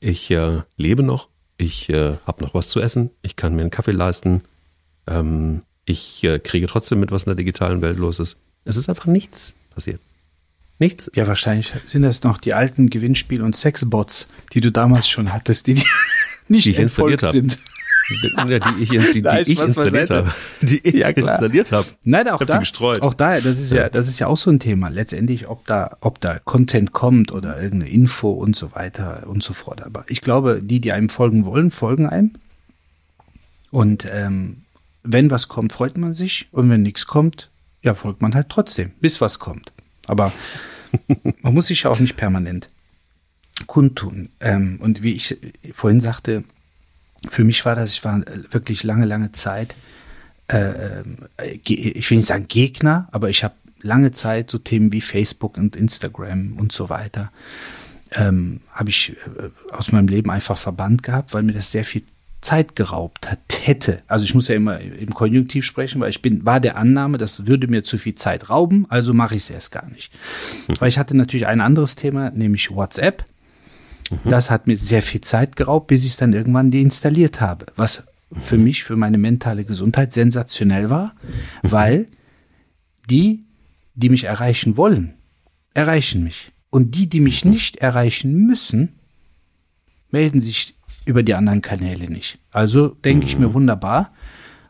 Ich 0.00 0.30
äh, 0.30 0.62
lebe 0.76 1.02
noch. 1.02 1.28
Ich 1.56 1.88
äh, 1.88 2.18
habe 2.26 2.44
noch 2.44 2.52
was 2.54 2.68
zu 2.68 2.80
essen. 2.80 3.10
Ich 3.22 3.36
kann 3.36 3.54
mir 3.54 3.62
einen 3.62 3.70
Kaffee 3.70 3.92
leisten. 3.92 4.42
Ähm, 5.06 5.62
ich 5.84 6.24
äh, 6.24 6.38
kriege 6.38 6.66
trotzdem 6.66 7.00
mit, 7.00 7.12
was 7.12 7.22
in 7.22 7.30
der 7.30 7.36
digitalen 7.36 7.80
Welt 7.80 7.98
los 7.98 8.18
ist. 8.18 8.38
Es 8.64 8.76
ist 8.76 8.88
einfach 8.88 9.06
nichts 9.06 9.54
passiert. 9.70 10.00
Nichts. 10.78 11.10
Ja, 11.14 11.26
wahrscheinlich 11.26 11.72
sind 11.84 12.02
das 12.02 12.22
noch 12.22 12.38
die 12.38 12.54
alten 12.54 12.90
Gewinnspiel- 12.90 13.42
und 13.42 13.56
Sexbots, 13.56 14.28
die 14.52 14.60
du 14.60 14.70
damals 14.70 15.08
schon 15.08 15.32
hattest, 15.32 15.66
die, 15.66 15.74
die 15.74 15.84
nicht 16.48 16.66
die 16.66 16.70
ich 16.70 16.78
installiert 16.78 17.32
sind 17.32 17.58
die 18.08 18.82
ich, 18.82 18.88
die, 18.90 19.12
die 19.14 19.22
Nein, 19.22 19.44
ich 19.46 19.60
installiert 19.60 20.10
habe. 20.10 20.32
Die 20.60 20.78
ich 20.86 20.94
ja, 20.94 21.08
installiert 21.08 21.72
habe. 21.72 21.86
Nein, 22.04 22.28
auch 22.28 22.42
da, 22.44 22.60
auch 23.00 23.14
da, 23.14 23.34
das 23.34 23.46
ist 23.46 23.72
ja, 23.72 23.88
das 23.88 24.08
ist 24.08 24.18
ja 24.18 24.28
auch 24.28 24.36
so 24.36 24.50
ein 24.50 24.60
Thema. 24.60 24.88
Letztendlich, 24.88 25.48
ob 25.48 25.66
da, 25.66 25.96
ob 26.00 26.20
da 26.20 26.38
Content 26.38 26.92
kommt 26.92 27.32
oder 27.32 27.60
irgendeine 27.60 27.90
Info 27.90 28.30
und 28.30 28.54
so 28.54 28.74
weiter 28.74 29.24
und 29.26 29.42
so 29.42 29.54
fort. 29.54 29.82
Aber 29.82 30.04
ich 30.08 30.20
glaube, 30.20 30.60
die, 30.62 30.80
die 30.80 30.92
einem 30.92 31.08
folgen 31.08 31.44
wollen, 31.44 31.70
folgen 31.70 32.06
einem. 32.06 32.32
Und 33.70 34.06
ähm, 34.10 34.62
wenn 35.02 35.30
was 35.30 35.48
kommt, 35.48 35.72
freut 35.72 35.98
man 35.98 36.14
sich. 36.14 36.48
Und 36.52 36.70
wenn 36.70 36.82
nichts 36.82 37.06
kommt, 37.06 37.50
ja, 37.82 37.94
folgt 37.94 38.22
man 38.22 38.34
halt 38.34 38.48
trotzdem, 38.48 38.92
bis 39.00 39.20
was 39.20 39.38
kommt. 39.38 39.72
Aber 40.06 40.32
man 41.42 41.54
muss 41.54 41.68
sich 41.68 41.82
ja 41.82 41.90
auch 41.90 42.00
nicht 42.00 42.16
permanent 42.16 42.70
kundtun. 43.66 44.28
Ähm, 44.40 44.78
und 44.80 45.02
wie 45.02 45.14
ich 45.14 45.36
vorhin 45.72 46.00
sagte, 46.00 46.44
für 47.28 47.44
mich 47.44 47.64
war 47.64 47.74
das, 47.74 47.92
ich 47.92 48.04
war 48.04 48.22
wirklich 48.50 48.82
lange, 48.82 49.06
lange 49.06 49.32
Zeit, 49.32 49.74
äh, 50.48 51.00
äh 51.00 51.04
ich 51.64 52.10
will 52.10 52.18
nicht 52.18 52.28
sagen 52.28 52.48
Gegner, 52.48 53.08
aber 53.12 53.30
ich 53.30 53.42
habe 53.42 53.54
lange 53.80 54.12
Zeit 54.12 54.50
so 54.50 54.58
Themen 54.58 54.92
wie 54.92 55.00
Facebook 55.00 55.56
und 55.56 55.76
Instagram 55.76 56.58
und 56.58 56.72
so 56.72 56.88
weiter, 56.88 57.32
ähm, 58.12 58.60
habe 58.72 58.90
ich 58.90 59.16
äh, 59.38 59.74
aus 59.74 59.92
meinem 59.92 60.08
Leben 60.08 60.30
einfach 60.30 60.58
verbannt 60.58 61.02
gehabt, 61.02 61.34
weil 61.34 61.42
mir 61.42 61.52
das 61.52 61.70
sehr 61.72 61.84
viel 61.84 62.02
Zeit 62.46 62.76
geraubt 62.76 63.28
hat, 63.28 63.40
hätte. 63.62 64.02
Also 64.06 64.24
ich 64.24 64.34
muss 64.34 64.46
ja 64.46 64.54
immer 64.54 64.78
im 64.78 65.12
Konjunktiv 65.12 65.64
sprechen, 65.64 66.00
weil 66.00 66.10
ich 66.10 66.22
bin, 66.22 66.46
war 66.46 66.60
der 66.60 66.76
Annahme, 66.76 67.18
das 67.18 67.48
würde 67.48 67.66
mir 67.66 67.82
zu 67.82 67.98
viel 67.98 68.14
Zeit 68.14 68.48
rauben, 68.48 68.86
also 68.88 69.12
mache 69.12 69.34
ich 69.34 69.42
es 69.42 69.50
erst 69.50 69.72
gar 69.72 69.88
nicht. 69.90 70.12
Hm. 70.66 70.76
Weil 70.78 70.88
ich 70.88 70.98
hatte 70.98 71.16
natürlich 71.16 71.48
ein 71.48 71.60
anderes 71.60 71.96
Thema, 71.96 72.30
nämlich 72.30 72.70
WhatsApp. 72.70 73.24
Mhm. 74.10 74.28
Das 74.28 74.50
hat 74.52 74.68
mir 74.68 74.76
sehr 74.76 75.02
viel 75.02 75.20
Zeit 75.22 75.56
geraubt, 75.56 75.88
bis 75.88 76.04
ich 76.04 76.10
es 76.10 76.16
dann 76.18 76.32
irgendwann 76.32 76.70
deinstalliert 76.70 77.40
habe. 77.40 77.66
Was 77.74 78.04
für 78.32 78.58
mich, 78.58 78.84
für 78.84 78.94
meine 78.94 79.18
mentale 79.18 79.64
Gesundheit 79.64 80.12
sensationell 80.12 80.88
war, 80.88 81.16
mhm. 81.62 81.72
weil 81.72 82.06
die, 83.10 83.44
die 83.96 84.08
mich 84.08 84.24
erreichen 84.24 84.76
wollen, 84.76 85.14
erreichen 85.74 86.22
mich. 86.22 86.52
Und 86.70 86.94
die, 86.94 87.08
die 87.08 87.20
mich 87.20 87.44
mhm. 87.44 87.50
nicht 87.50 87.76
erreichen 87.78 88.46
müssen, 88.46 88.90
melden 90.12 90.38
sich 90.38 90.75
über 91.06 91.22
die 91.22 91.34
anderen 91.34 91.62
Kanäle 91.62 92.10
nicht. 92.10 92.38
Also 92.50 92.88
denke 92.88 93.24
ich 93.24 93.38
mir 93.38 93.54
wunderbar. 93.54 94.12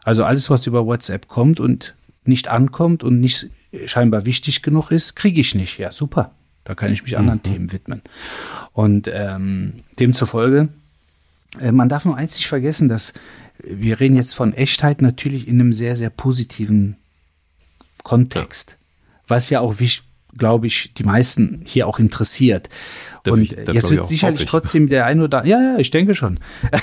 Also 0.04 0.22
alles, 0.22 0.48
was 0.50 0.66
über 0.68 0.86
WhatsApp 0.86 1.26
kommt 1.26 1.58
und 1.58 1.96
nicht 2.24 2.46
ankommt 2.46 3.02
und 3.02 3.18
nicht 3.18 3.48
scheinbar 3.86 4.24
wichtig 4.26 4.62
genug 4.62 4.90
ist, 4.92 5.16
kriege 5.16 5.40
ich 5.40 5.54
nicht. 5.56 5.78
Ja, 5.78 5.90
super. 5.90 6.30
Da 6.64 6.74
kann 6.74 6.92
ich 6.92 7.02
mich 7.02 7.16
anderen 7.16 7.38
mhm. 7.38 7.42
Themen 7.42 7.72
widmen. 7.72 8.02
Und 8.72 9.10
ähm, 9.12 9.84
demzufolge, 9.98 10.68
äh, 11.60 11.72
man 11.72 11.88
darf 11.88 12.04
nur 12.04 12.16
eins 12.16 12.36
nicht 12.36 12.48
vergessen, 12.48 12.88
dass 12.88 13.14
wir 13.62 14.00
reden 14.00 14.16
jetzt 14.16 14.34
von 14.34 14.52
Echtheit 14.52 15.00
natürlich 15.00 15.48
in 15.48 15.60
einem 15.60 15.72
sehr, 15.72 15.96
sehr 15.96 16.10
positiven 16.10 16.96
Kontext. 18.02 18.72
Ja. 18.72 18.76
Was 19.28 19.50
ja 19.50 19.60
auch, 19.60 19.78
glaube 20.38 20.66
ich, 20.66 20.92
die 20.94 21.04
meisten 21.04 21.62
hier 21.64 21.86
auch 21.86 21.98
interessiert. 21.98 22.68
Darf 23.22 23.34
und 23.34 23.42
ich, 23.42 23.50
jetzt 23.50 23.90
wird 23.90 24.06
sicherlich 24.06 24.44
trotzdem 24.44 24.88
der 24.88 25.06
ein 25.06 25.20
oder 25.20 25.44
ja, 25.44 25.60
ja, 25.60 25.78
ich 25.78 25.90
denke 25.90 26.14
schon. 26.14 26.38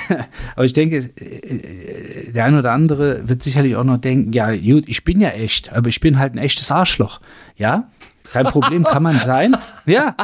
Aber 0.56 0.66
ich 0.66 0.74
denke, 0.74 0.97
äh, 0.97 2.32
der 2.32 2.45
ein 2.45 2.58
oder 2.58 2.72
andere 2.72 3.28
wird 3.28 3.41
sicherlich 3.43 3.76
auch 3.76 3.84
noch 3.84 3.97
denken, 3.97 4.34
ja, 4.34 4.56
gut, 4.56 4.84
ich 4.88 5.04
bin 5.04 5.22
ja 5.22 5.30
echt, 5.30 5.74
aber 5.74 5.89
ich 5.89 5.99
bin 5.99 6.20
halt 6.20 6.36
ein 6.36 6.38
echtes 6.38 6.72
Arschloch. 6.72 7.22
Ja, 7.58 7.89
kein 8.32 8.45
Problem, 8.45 8.84
kann 8.84 9.04
man 9.04 9.18
sein. 9.18 9.56
Ja, 9.86 10.16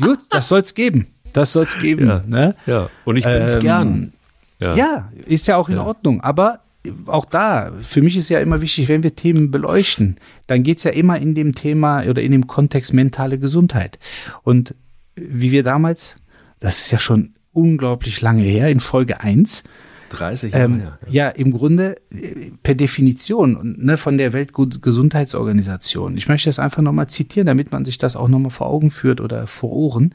gut, 0.00 0.18
das 0.30 0.48
soll 0.48 0.60
es 0.60 0.74
geben. 0.74 1.08
Das 1.32 1.52
soll 1.52 1.64
es 1.64 1.80
geben. 1.80 2.08
Ja, 2.08 2.22
ne? 2.26 2.54
ja. 2.66 2.88
und 3.04 3.16
ich 3.16 3.24
bin 3.24 3.34
es 3.34 3.54
ähm, 3.54 3.60
gern. 3.60 4.12
Ja. 4.60 4.74
ja. 4.74 5.12
ist 5.26 5.46
ja 5.46 5.56
auch 5.56 5.68
in 5.68 5.76
ja. 5.76 5.84
Ordnung. 5.84 6.20
Aber 6.20 6.60
auch 7.06 7.24
da, 7.24 7.72
für 7.82 8.02
mich 8.02 8.16
ist 8.16 8.28
ja 8.28 8.40
immer 8.40 8.60
wichtig, 8.60 8.88
wenn 8.88 9.02
wir 9.02 9.14
Themen 9.16 9.50
beleuchten, 9.50 10.16
dann 10.46 10.62
geht 10.62 10.78
es 10.78 10.84
ja 10.84 10.92
immer 10.92 11.18
in 11.18 11.34
dem 11.34 11.54
Thema 11.54 12.04
oder 12.04 12.22
in 12.22 12.32
dem 12.32 12.46
Kontext 12.46 12.92
mentale 12.92 13.38
Gesundheit. 13.38 13.98
Und 14.42 14.74
wie 15.16 15.50
wir 15.50 15.62
damals, 15.62 16.16
das 16.60 16.78
ist 16.78 16.90
ja 16.90 16.98
schon 16.98 17.34
unglaublich 17.52 18.20
lange 18.20 18.42
her, 18.42 18.68
in 18.68 18.80
Folge 18.80 19.20
1, 19.20 19.64
30 20.10 20.52
Jahre, 20.52 20.64
ähm, 20.64 20.82
ja, 21.06 21.26
ja. 21.26 21.28
im 21.28 21.52
Grunde 21.52 21.96
äh, 22.10 22.50
per 22.62 22.74
Definition 22.74 23.76
ne, 23.78 23.96
von 23.96 24.16
der 24.16 24.32
Weltgesundheitsorganisation. 24.32 26.16
Ich 26.16 26.28
möchte 26.28 26.48
das 26.48 26.58
einfach 26.58 26.82
nochmal 26.82 27.08
zitieren, 27.08 27.46
damit 27.46 27.72
man 27.72 27.84
sich 27.84 27.98
das 27.98 28.16
auch 28.16 28.28
nochmal 28.28 28.50
vor 28.50 28.68
Augen 28.68 28.90
führt 28.90 29.20
oder 29.20 29.46
vor 29.46 29.70
Ohren. 29.72 30.14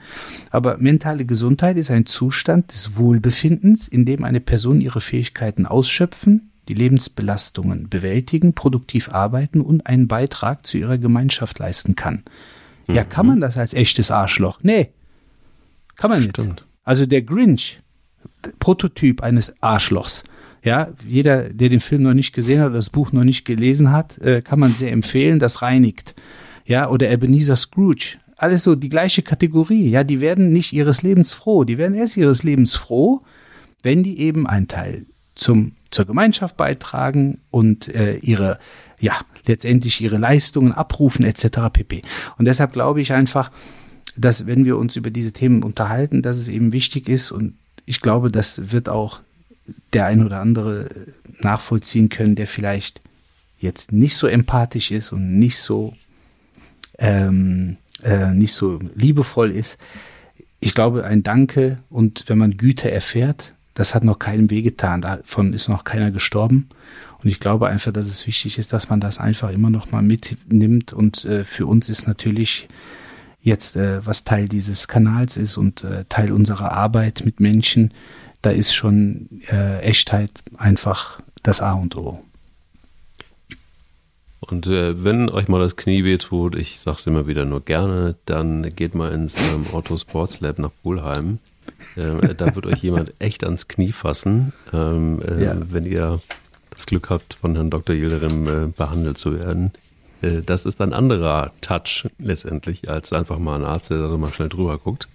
Aber 0.50 0.78
mentale 0.78 1.26
Gesundheit 1.26 1.78
ist 1.78 1.92
ein 1.92 2.06
Zustand 2.06 2.74
des 2.74 2.98
Wohlbefindens, 2.98 3.88
in 3.88 4.06
dem 4.06 4.24
eine 4.24 4.40
Person 4.40 4.82
ihre 4.82 5.02
Fähigkeiten 5.02 5.66
ausschöpfen, 5.68 6.53
die 6.68 6.74
Lebensbelastungen 6.74 7.90
bewältigen, 7.90 8.54
produktiv 8.54 9.10
arbeiten 9.10 9.62
und 9.62 9.86
einen 9.88 10.08
Beitrag 10.08 10.66
zu 10.66 10.78
ihrer 10.78 10.98
Gemeinschaft 10.98 11.60
leisten 11.60 11.96
kann. 11.96 12.24
Ja, 12.88 13.04
kann 13.04 13.26
man 13.26 13.40
das 13.40 13.58
als 13.58 13.74
echtes 13.74 14.12
Arschloch? 14.12 14.60
Nee, 14.62 14.90
kann 15.96 16.10
man 16.10 16.22
Stimmt. 16.22 16.48
nicht. 16.48 16.66
Also 16.84 17.06
der 17.06 17.22
Grinch, 17.22 17.80
Prototyp 18.60 19.22
eines 19.22 19.54
Arschlochs. 19.62 20.24
Ja, 20.64 20.90
jeder, 21.08 21.50
der 21.50 21.70
den 21.70 21.80
Film 21.80 22.04
noch 22.04 22.14
nicht 22.14 22.34
gesehen 22.34 22.60
hat 22.60 22.68
oder 22.68 22.78
das 22.78 22.90
Buch 22.90 23.12
noch 23.12 23.24
nicht 23.24 23.46
gelesen 23.46 23.92
hat, 23.92 24.18
äh, 24.20 24.42
kann 24.42 24.60
man 24.60 24.72
sehr 24.72 24.92
empfehlen. 24.92 25.40
Das 25.40 25.62
reinigt. 25.62 26.16
Ja, 26.66 26.90
oder 26.90 27.10
Ebenezer 27.10 27.58
Scrooge. 27.58 28.18
Alles 28.38 28.64
so 28.64 28.76
die 28.76 28.90
gleiche 28.90 29.22
Kategorie. 29.22 29.90
Ja, 29.90 30.04
die 30.04 30.22
werden 30.22 30.50
nicht 30.50 30.74
ihres 30.74 31.02
Lebens 31.02 31.34
froh. 31.34 31.64
Die 31.66 31.78
werden 31.78 31.96
erst 31.96 32.18
ihres 32.18 32.44
Lebens 32.44 32.76
froh, 32.76 33.22
wenn 33.82 34.04
die 34.04 34.20
eben 34.20 34.48
einen 34.48 34.68
Teil 34.68 35.06
zum, 35.36 35.74
zur 35.94 36.06
Gemeinschaft 36.06 36.58
beitragen 36.58 37.40
und 37.52 37.88
äh, 37.88 38.16
ihre, 38.18 38.60
ja, 39.00 39.14
letztendlich 39.46 40.02
ihre 40.02 40.18
Leistungen 40.18 40.72
abrufen 40.72 41.26
etc. 41.26 41.70
pp. 41.72 42.02
Und 42.38 42.46
deshalb 42.46 42.74
glaube 42.74 43.02
ich 43.02 43.14
einfach, 43.14 43.52
dass 44.16 44.46
wenn 44.48 44.66
wir 44.66 44.78
uns 44.78 44.96
über 44.96 45.10
diese 45.10 45.32
Themen 45.32 45.64
unterhalten, 45.64 46.22
dass 46.22 46.38
es 46.38 46.50
eben 46.50 46.72
wichtig 46.72 47.10
ist 47.10 47.32
und 47.32 47.56
ich 47.86 48.02
glaube, 48.02 48.32
das 48.32 48.72
wird 48.72 48.90
auch 48.90 49.22
der 49.94 50.06
ein 50.06 50.24
oder 50.26 50.40
andere 50.40 50.90
nachvollziehen 51.40 52.10
können, 52.10 52.36
der 52.36 52.48
vielleicht 52.48 53.02
jetzt 53.60 53.92
nicht 53.92 54.16
so 54.16 54.28
empathisch 54.28 54.92
ist 54.92 55.12
und 55.12 55.40
nicht 55.40 55.58
so 55.58 55.94
ähm, 57.00 57.78
äh, 58.04 58.32
nicht 58.32 58.54
so 58.54 58.80
liebevoll 58.96 59.52
ist. 59.52 59.78
Ich 60.60 60.74
glaube, 60.74 61.06
ein 61.06 61.24
Danke 61.24 61.80
und 61.90 62.26
wenn 62.28 62.38
man 62.38 62.58
Güte 62.58 62.92
erfährt, 62.92 63.54
das 63.74 63.96
hat 63.96 64.04
noch 64.04 64.20
keinem 64.20 64.50
wehgetan, 64.50 65.02
davon 65.02 65.54
ist 65.54 65.70
noch 65.70 65.84
keiner 65.84 66.12
gestorben. 66.12 66.70
Und 67.24 67.30
ich 67.30 67.40
glaube 67.40 67.68
einfach, 67.68 67.94
dass 67.94 68.08
es 68.08 68.28
wichtig 68.28 68.58
ist, 68.58 68.74
dass 68.74 68.90
man 68.90 69.00
das 69.00 69.18
einfach 69.18 69.50
immer 69.50 69.70
noch 69.70 69.92
mal 69.92 70.02
mitnimmt. 70.02 70.94
Und 70.94 71.26
äh, 71.26 71.44
für 71.44 71.66
uns 71.66 71.90
ist 71.90 72.08
natürlich 72.08 72.68
jetzt, 73.42 73.76
äh, 73.76 74.06
was 74.06 74.24
Teil 74.24 74.46
dieses 74.46 74.88
Kanals 74.88 75.38
ist 75.38 75.58
und 75.58 75.84
äh, 75.84 76.06
Teil 76.10 76.32
unserer 76.32 76.72
Arbeit 76.72 77.24
mit 77.26 77.40
Menschen, 77.40 77.94
da 78.42 78.52
ist 78.52 78.74
schon 78.74 79.30
äh, 79.50 79.80
Echtheit 79.80 80.44
einfach 80.58 81.22
das 81.44 81.62
A 81.62 81.74
und 81.74 81.96
O. 81.96 82.24
Und 84.42 84.68
äh, 84.68 85.02
wenn 85.04 85.30
euch 85.30 85.48
mal 85.48 85.60
das 85.60 85.78
Knie 85.78 86.04
wehtut, 86.04 86.56
ich 86.56 86.80
sag's 86.80 87.08
immer 87.08 87.28
wieder 87.28 87.46
nur 87.46 87.64
gerne, 87.64 88.16
dann 88.26 88.76
geht 88.76 88.94
mal 88.96 89.12
ins 89.14 89.38
ähm, 89.38 89.66
Auto 89.72 89.98
Sports 89.98 90.42
Lab 90.42 90.60
nach 90.60 90.72
Pulheim. 90.84 91.40
Ähm, 91.96 92.22
da 92.38 92.56
wird 92.56 92.66
euch 92.66 92.82
jemand 92.82 93.14
echt 93.20 93.44
ans 93.44 93.68
Knie 93.68 93.92
fassen, 93.92 94.54
ähm, 94.72 95.22
äh, 95.22 95.44
ja. 95.44 95.56
wenn 95.70 95.86
ihr 95.86 96.22
das 96.72 96.86
Glück 96.86 97.10
habt, 97.10 97.36
von 97.36 97.56
Herrn 97.56 97.70
Dr. 97.70 97.96
Yildirim 97.96 98.48
äh, 98.48 98.68
behandelt 98.68 99.18
zu 99.18 99.38
werden. 99.38 99.72
Äh, 100.22 100.42
das 100.44 100.66
ist 100.66 100.82
ein 100.82 100.94
anderer 100.94 101.52
Touch 101.62 102.10
letztendlich, 102.18 102.90
als 102.90 103.14
einfach 103.14 103.38
mal 103.38 103.56
ein 103.56 103.66
Arzt, 103.66 103.92
der 103.92 104.00
da 104.00 104.18
mal 104.18 104.34
schnell 104.34 104.50
drüber 104.50 104.78
guckt. 104.78 105.08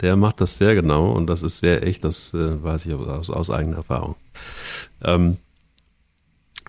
Der 0.00 0.16
macht 0.16 0.40
das 0.40 0.56
sehr 0.56 0.74
genau 0.74 1.12
und 1.12 1.26
das 1.26 1.42
ist 1.42 1.58
sehr 1.58 1.86
echt, 1.86 2.04
das 2.04 2.32
äh, 2.32 2.62
weiß 2.62 2.86
ich 2.86 2.94
aus, 2.94 3.28
aus 3.28 3.50
eigener 3.50 3.78
Erfahrung. 3.78 4.14
Ähm, 5.02 5.36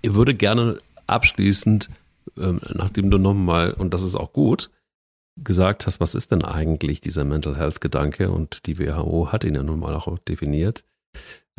ich 0.02 0.14
würde 0.14 0.34
gerne 0.34 0.80
abschließend 1.08 1.90
ähm, 2.38 2.62
nachdem 2.74 3.12
du 3.12 3.18
nochmal, 3.18 3.74
und 3.74 3.94
das 3.94 4.04
ist 4.04 4.16
auch 4.16 4.34
gut, 4.34 4.70
gesagt 5.38 5.88
hast, 5.88 6.00
was 6.00 6.16
ist 6.16 6.32
denn 6.32 6.44
eigentlich 6.44 7.02
dieser 7.02 7.24
Mental 7.24 7.58
Health 7.58 7.82
Gedanke 7.82 8.32
und 8.32 8.66
die 8.66 8.80
WHO 8.80 9.32
hat 9.32 9.44
ihn 9.44 9.56
ja 9.56 9.64
nun 9.64 9.80
mal 9.80 9.94
auch 9.94 10.20
definiert. 10.20 10.84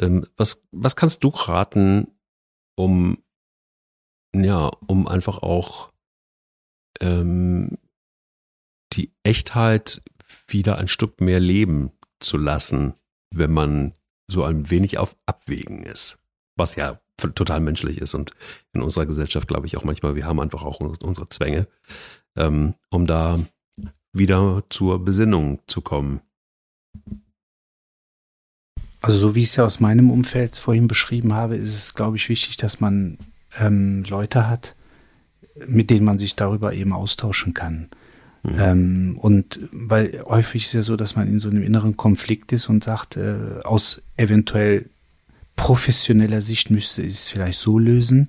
Ähm, 0.00 0.26
was, 0.36 0.62
was 0.70 0.96
kannst 0.96 1.24
du 1.24 1.28
raten, 1.28 2.08
um, 2.76 3.18
ja, 4.34 4.70
um 4.86 5.06
einfach 5.08 5.38
auch 5.38 5.92
ähm, 7.00 7.78
die 8.92 9.12
Echtheit 9.22 10.02
wieder 10.46 10.78
ein 10.78 10.88
Stück 10.88 11.20
mehr 11.20 11.40
leben 11.40 11.92
zu 12.20 12.36
lassen, 12.36 12.94
wenn 13.34 13.52
man 13.52 13.94
so 14.28 14.44
ein 14.44 14.70
wenig 14.70 14.98
auf 14.98 15.16
Abwägen 15.26 15.82
ist? 15.82 16.18
Was 16.56 16.76
ja 16.76 17.00
total 17.16 17.60
menschlich 17.60 17.98
ist 17.98 18.14
und 18.14 18.32
in 18.72 18.82
unserer 18.82 19.06
Gesellschaft 19.06 19.48
glaube 19.48 19.66
ich 19.66 19.76
auch 19.76 19.84
manchmal, 19.84 20.16
wir 20.16 20.26
haben 20.26 20.40
einfach 20.40 20.62
auch 20.62 20.80
unsere 20.80 21.28
Zwänge, 21.28 21.68
ähm, 22.36 22.74
um 22.90 23.06
da 23.06 23.38
wieder 24.12 24.62
zur 24.68 25.04
Besinnung 25.04 25.60
zu 25.66 25.80
kommen. 25.80 26.20
Also 29.00 29.18
so 29.18 29.34
wie 29.34 29.40
ich 29.40 29.48
es 29.48 29.56
ja 29.56 29.64
aus 29.64 29.80
meinem 29.80 30.10
Umfeld 30.10 30.56
vorhin 30.56 30.86
beschrieben 30.86 31.32
habe, 31.34 31.56
ist 31.56 31.74
es, 31.74 31.94
glaube 31.94 32.16
ich, 32.16 32.28
wichtig, 32.28 32.56
dass 32.56 32.80
man 32.80 33.18
ähm, 33.58 34.04
Leute 34.08 34.48
hat, 34.48 34.76
mit 35.66 35.90
denen 35.90 36.04
man 36.04 36.18
sich 36.18 36.36
darüber 36.36 36.72
eben 36.72 36.92
austauschen 36.92 37.52
kann. 37.52 37.88
Mhm. 38.44 38.58
Ähm, 38.58 39.18
und 39.20 39.60
weil 39.72 40.22
häufig 40.24 40.62
ist 40.62 40.68
es 40.68 40.74
ja 40.74 40.82
so, 40.82 40.96
dass 40.96 41.16
man 41.16 41.26
in 41.26 41.40
so 41.40 41.48
einem 41.48 41.62
inneren 41.62 41.96
Konflikt 41.96 42.52
ist 42.52 42.68
und 42.68 42.84
sagt, 42.84 43.16
äh, 43.16 43.60
aus 43.64 44.02
eventuell 44.16 44.88
professioneller 45.56 46.40
Sicht 46.40 46.70
müsste 46.70 47.02
ich 47.02 47.14
es 47.14 47.28
vielleicht 47.28 47.58
so 47.58 47.78
lösen, 47.78 48.28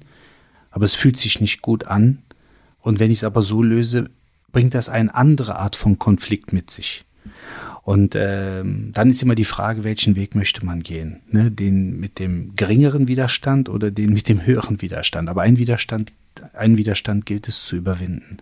aber 0.71 0.85
es 0.85 0.95
fühlt 0.95 1.17
sich 1.17 1.39
nicht 1.39 1.61
gut 1.61 1.85
an. 1.85 2.19
Und 2.79 2.99
wenn 2.99 3.11
ich 3.11 3.19
es 3.19 3.23
aber 3.23 3.41
so 3.43 3.63
löse, 3.63 4.09
bringt 4.53 4.73
das 4.73 4.87
eine 4.87 5.13
andere 5.13 5.57
Art 5.57 5.75
von 5.75 5.99
Konflikt 5.99 6.53
mit 6.53 6.71
sich. 6.71 7.03
Und 7.81 8.15
ähm, 8.15 8.91
dann 8.93 9.09
ist 9.09 9.21
immer 9.21 9.35
die 9.35 9.43
Frage, 9.43 9.83
welchen 9.83 10.15
Weg 10.15 10.35
möchte 10.35 10.65
man 10.65 10.83
gehen? 10.83 11.19
Ne? 11.29 11.51
Den 11.51 11.99
mit 11.99 12.17
dem 12.17 12.55
geringeren 12.55 13.09
Widerstand 13.09 13.67
oder 13.67 13.91
den 13.91 14.13
mit 14.13 14.29
dem 14.29 14.45
höheren 14.45 14.81
Widerstand. 14.81 15.27
Aber 15.27 15.41
ein 15.41 15.57
Widerstand, 15.57 16.13
einen 16.53 16.77
Widerstand 16.77 17.25
gilt 17.25 17.49
es 17.49 17.65
zu 17.65 17.75
überwinden. 17.75 18.37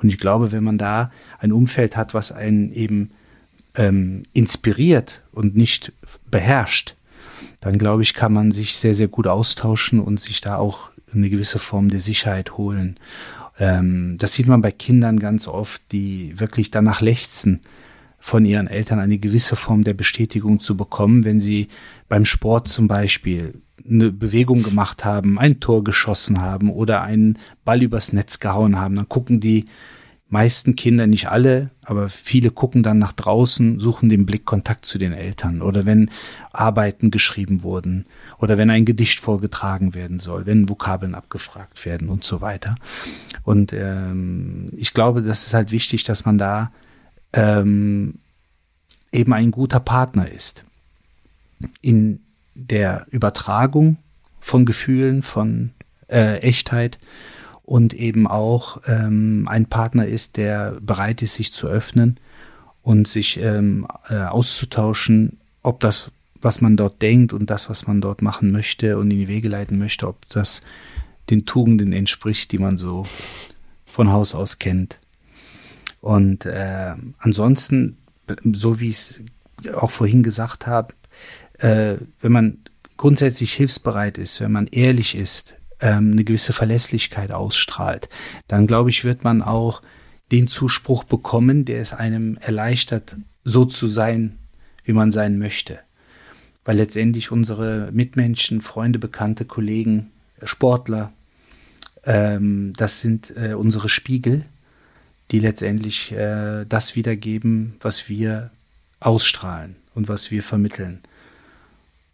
Und 0.00 0.10
ich 0.10 0.18
glaube, 0.18 0.52
wenn 0.52 0.62
man 0.62 0.78
da 0.78 1.10
ein 1.40 1.50
Umfeld 1.50 1.96
hat, 1.96 2.14
was 2.14 2.30
einen 2.30 2.72
eben 2.72 3.10
ähm, 3.74 4.22
inspiriert 4.32 5.22
und 5.32 5.56
nicht 5.56 5.92
beherrscht, 6.30 6.94
dann 7.60 7.78
glaube 7.78 8.02
ich, 8.04 8.14
kann 8.14 8.32
man 8.32 8.52
sich 8.52 8.76
sehr, 8.76 8.94
sehr 8.94 9.08
gut 9.08 9.26
austauschen 9.26 9.98
und 9.98 10.20
sich 10.20 10.40
da 10.40 10.56
auch 10.56 10.90
eine 11.12 11.30
gewisse 11.30 11.58
Form 11.58 11.88
der 11.88 12.00
Sicherheit 12.00 12.56
holen. 12.58 12.96
Ähm, 13.58 14.16
das 14.18 14.34
sieht 14.34 14.48
man 14.48 14.60
bei 14.60 14.70
Kindern 14.70 15.18
ganz 15.18 15.46
oft, 15.48 15.80
die 15.92 16.38
wirklich 16.38 16.70
danach 16.70 17.00
lechzen, 17.00 17.60
von 18.18 18.46
ihren 18.46 18.68
Eltern 18.68 19.00
eine 19.00 19.18
gewisse 19.18 19.54
Form 19.54 19.84
der 19.84 19.92
Bestätigung 19.92 20.58
zu 20.58 20.78
bekommen, 20.78 21.24
wenn 21.24 21.40
sie 21.40 21.68
beim 22.08 22.24
Sport 22.24 22.68
zum 22.68 22.88
Beispiel 22.88 23.60
eine 23.86 24.10
Bewegung 24.12 24.62
gemacht 24.62 25.04
haben, 25.04 25.38
ein 25.38 25.60
Tor 25.60 25.84
geschossen 25.84 26.40
haben 26.40 26.70
oder 26.70 27.02
einen 27.02 27.38
Ball 27.66 27.82
übers 27.82 28.14
Netz 28.14 28.40
gehauen 28.40 28.76
haben, 28.76 28.94
dann 28.94 29.10
gucken 29.10 29.40
die 29.40 29.66
meisten 30.28 30.74
Kinder, 30.74 31.06
nicht 31.06 31.28
alle, 31.28 31.70
aber 31.82 32.08
viele 32.08 32.50
gucken 32.50 32.82
dann 32.82 32.98
nach 32.98 33.12
draußen, 33.12 33.78
suchen 33.78 34.08
den 34.08 34.26
Blickkontakt 34.26 34.84
zu 34.84 34.98
den 34.98 35.12
Eltern 35.12 35.62
oder 35.62 35.84
wenn 35.84 36.10
Arbeiten 36.52 37.10
geschrieben 37.10 37.62
wurden 37.62 38.06
oder 38.38 38.58
wenn 38.58 38.70
ein 38.70 38.84
Gedicht 38.84 39.20
vorgetragen 39.20 39.94
werden 39.94 40.18
soll, 40.18 40.46
wenn 40.46 40.68
Vokabeln 40.68 41.14
abgefragt 41.14 41.84
werden 41.84 42.08
und 42.08 42.24
so 42.24 42.40
weiter. 42.40 42.74
Und 43.42 43.72
ähm, 43.72 44.66
ich 44.76 44.94
glaube, 44.94 45.22
das 45.22 45.46
ist 45.46 45.54
halt 45.54 45.70
wichtig, 45.70 46.04
dass 46.04 46.24
man 46.24 46.38
da 46.38 46.72
ähm, 47.32 48.14
eben 49.12 49.32
ein 49.32 49.50
guter 49.50 49.80
Partner 49.80 50.28
ist 50.28 50.64
in 51.80 52.20
der 52.54 53.06
Übertragung 53.10 53.98
von 54.40 54.64
Gefühlen, 54.64 55.22
von 55.22 55.70
äh, 56.08 56.38
Echtheit 56.38 56.98
und 57.64 57.94
eben 57.94 58.26
auch 58.26 58.80
ähm, 58.86 59.48
ein 59.48 59.66
Partner 59.66 60.06
ist, 60.06 60.36
der 60.36 60.76
bereit 60.80 61.22
ist, 61.22 61.34
sich 61.34 61.52
zu 61.52 61.66
öffnen 61.66 62.18
und 62.82 63.08
sich 63.08 63.38
ähm, 63.38 63.86
äh, 64.08 64.16
auszutauschen, 64.16 65.38
ob 65.62 65.80
das, 65.80 66.10
was 66.40 66.60
man 66.60 66.76
dort 66.76 67.00
denkt 67.00 67.32
und 67.32 67.48
das, 67.48 67.70
was 67.70 67.86
man 67.86 68.02
dort 68.02 68.20
machen 68.20 68.52
möchte 68.52 68.98
und 68.98 69.10
in 69.10 69.18
die 69.18 69.28
Wege 69.28 69.48
leiten 69.48 69.78
möchte, 69.78 70.06
ob 70.06 70.28
das 70.28 70.62
den 71.30 71.46
Tugenden 71.46 71.94
entspricht, 71.94 72.52
die 72.52 72.58
man 72.58 72.76
so 72.76 73.04
von 73.86 74.12
Haus 74.12 74.34
aus 74.34 74.58
kennt. 74.58 74.98
Und 76.02 76.44
äh, 76.44 76.92
ansonsten, 77.18 77.96
so 78.52 78.78
wie 78.78 78.88
ich 78.88 78.96
es 78.96 79.20
auch 79.74 79.90
vorhin 79.90 80.22
gesagt 80.22 80.66
habe, 80.66 80.92
äh, 81.60 81.96
wenn 82.20 82.32
man 82.32 82.58
grundsätzlich 82.98 83.54
hilfsbereit 83.54 84.18
ist, 84.18 84.42
wenn 84.42 84.52
man 84.52 84.66
ehrlich 84.66 85.14
ist, 85.14 85.54
ähm, 85.84 86.12
eine 86.12 86.24
gewisse 86.24 86.52
Verlässlichkeit 86.52 87.30
ausstrahlt, 87.30 88.08
dann 88.48 88.66
glaube 88.66 88.90
ich, 88.90 89.04
wird 89.04 89.22
man 89.22 89.42
auch 89.42 89.82
den 90.32 90.46
Zuspruch 90.46 91.04
bekommen, 91.04 91.64
der 91.64 91.80
es 91.80 91.92
einem 91.92 92.38
erleichtert, 92.38 93.16
so 93.44 93.66
zu 93.66 93.86
sein, 93.86 94.38
wie 94.84 94.94
man 94.94 95.12
sein 95.12 95.38
möchte. 95.38 95.78
Weil 96.64 96.78
letztendlich 96.78 97.30
unsere 97.30 97.90
Mitmenschen, 97.92 98.62
Freunde, 98.62 98.98
Bekannte, 98.98 99.44
Kollegen, 99.44 100.10
Sportler, 100.42 101.12
ähm, 102.04 102.72
das 102.76 103.00
sind 103.00 103.34
äh, 103.36 103.52
unsere 103.52 103.90
Spiegel, 103.90 104.46
die 105.30 105.38
letztendlich 105.38 106.12
äh, 106.12 106.64
das 106.66 106.96
wiedergeben, 106.96 107.74
was 107.80 108.08
wir 108.08 108.50
ausstrahlen 109.00 109.76
und 109.94 110.08
was 110.08 110.30
wir 110.30 110.42
vermitteln. 110.42 111.00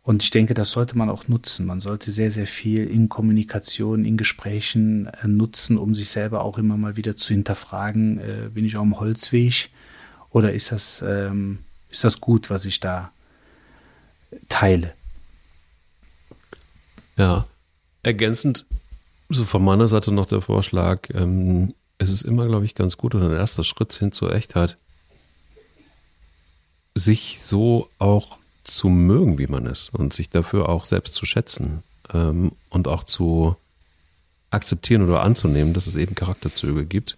Und 0.03 0.23
ich 0.23 0.31
denke, 0.31 0.55
das 0.55 0.71
sollte 0.71 0.97
man 0.97 1.11
auch 1.11 1.29
nutzen. 1.29 1.67
Man 1.67 1.81
sollte 1.81 2.11
sehr, 2.11 2.31
sehr 2.31 2.47
viel 2.47 2.87
in 2.87 3.09
Kommunikation, 3.09 4.05
in 4.05 4.17
Gesprächen 4.17 5.07
äh, 5.07 5.29
nutzen, 5.29 5.77
um 5.77 5.95
sich 5.95 6.09
selber 6.09 6.43
auch 6.43 6.59
immer 6.59 6.77
mal 6.77 6.97
wieder 6.97 7.17
zu 7.17 7.35
hinterfragen, 7.35 8.19
äh, 8.19 8.49
bin 8.53 8.65
ich 8.65 8.77
auf 8.77 8.83
dem 8.83 8.99
Holzweg 8.99 9.71
oder 10.31 10.53
ist 10.53 10.73
das, 10.73 11.05
ähm, 11.07 11.59
ist 11.91 12.05
das 12.05 12.21
gut, 12.21 12.49
was 12.49 12.65
ich 12.65 12.81
da 12.81 13.13
teile? 14.49 14.95
Ja. 17.17 17.47
Ergänzend, 18.03 18.65
so 19.29 19.45
von 19.45 19.63
meiner 19.63 19.87
Seite 19.87 20.13
noch 20.13 20.25
der 20.25 20.41
Vorschlag, 20.41 21.11
ähm, 21.13 21.75
es 21.99 22.11
ist 22.11 22.23
immer, 22.23 22.47
glaube 22.47 22.65
ich, 22.65 22.75
ganz 22.75 22.97
gut 22.97 23.15
und 23.15 23.23
ein 23.23 23.33
erster 23.33 23.63
Schritt 23.63 23.93
hin 23.93 24.11
zur 24.11 24.35
Echtheit, 24.35 24.79
sich 26.95 27.43
so 27.43 27.91
auch 27.99 28.40
zu 28.65 28.89
mögen, 28.89 29.39
wie 29.39 29.47
man 29.47 29.67
ist 29.67 29.95
und 29.95 30.13
sich 30.13 30.31
dafür 30.31 30.69
auch 30.69 30.85
selbst 30.85 31.15
zu 31.15 31.27
schätzen 31.27 31.83
ähm, 32.13 32.53
und 32.69 32.89
auch 32.89 33.05
zu 33.05 33.57
akzeptieren 34.51 35.03
oder 35.03 35.23
anzunehmen, 35.23 35.73
dass 35.75 35.87
es 35.87 35.97
eben 35.97 36.15
Charakterzüge 36.15 36.85
gibt, 36.85 37.17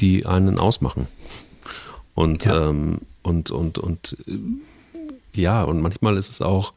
die 0.00 0.26
einen 0.26 0.58
ausmachen. 0.58 1.06
Und, 2.14 2.44
ja. 2.44 2.68
ähm, 2.68 3.00
und, 3.22 3.50
und, 3.50 3.78
und 3.78 4.16
äh, 4.26 4.38
ja, 5.40 5.62
und 5.62 5.80
manchmal 5.80 6.16
ist 6.16 6.28
es 6.28 6.42
auch 6.42 6.72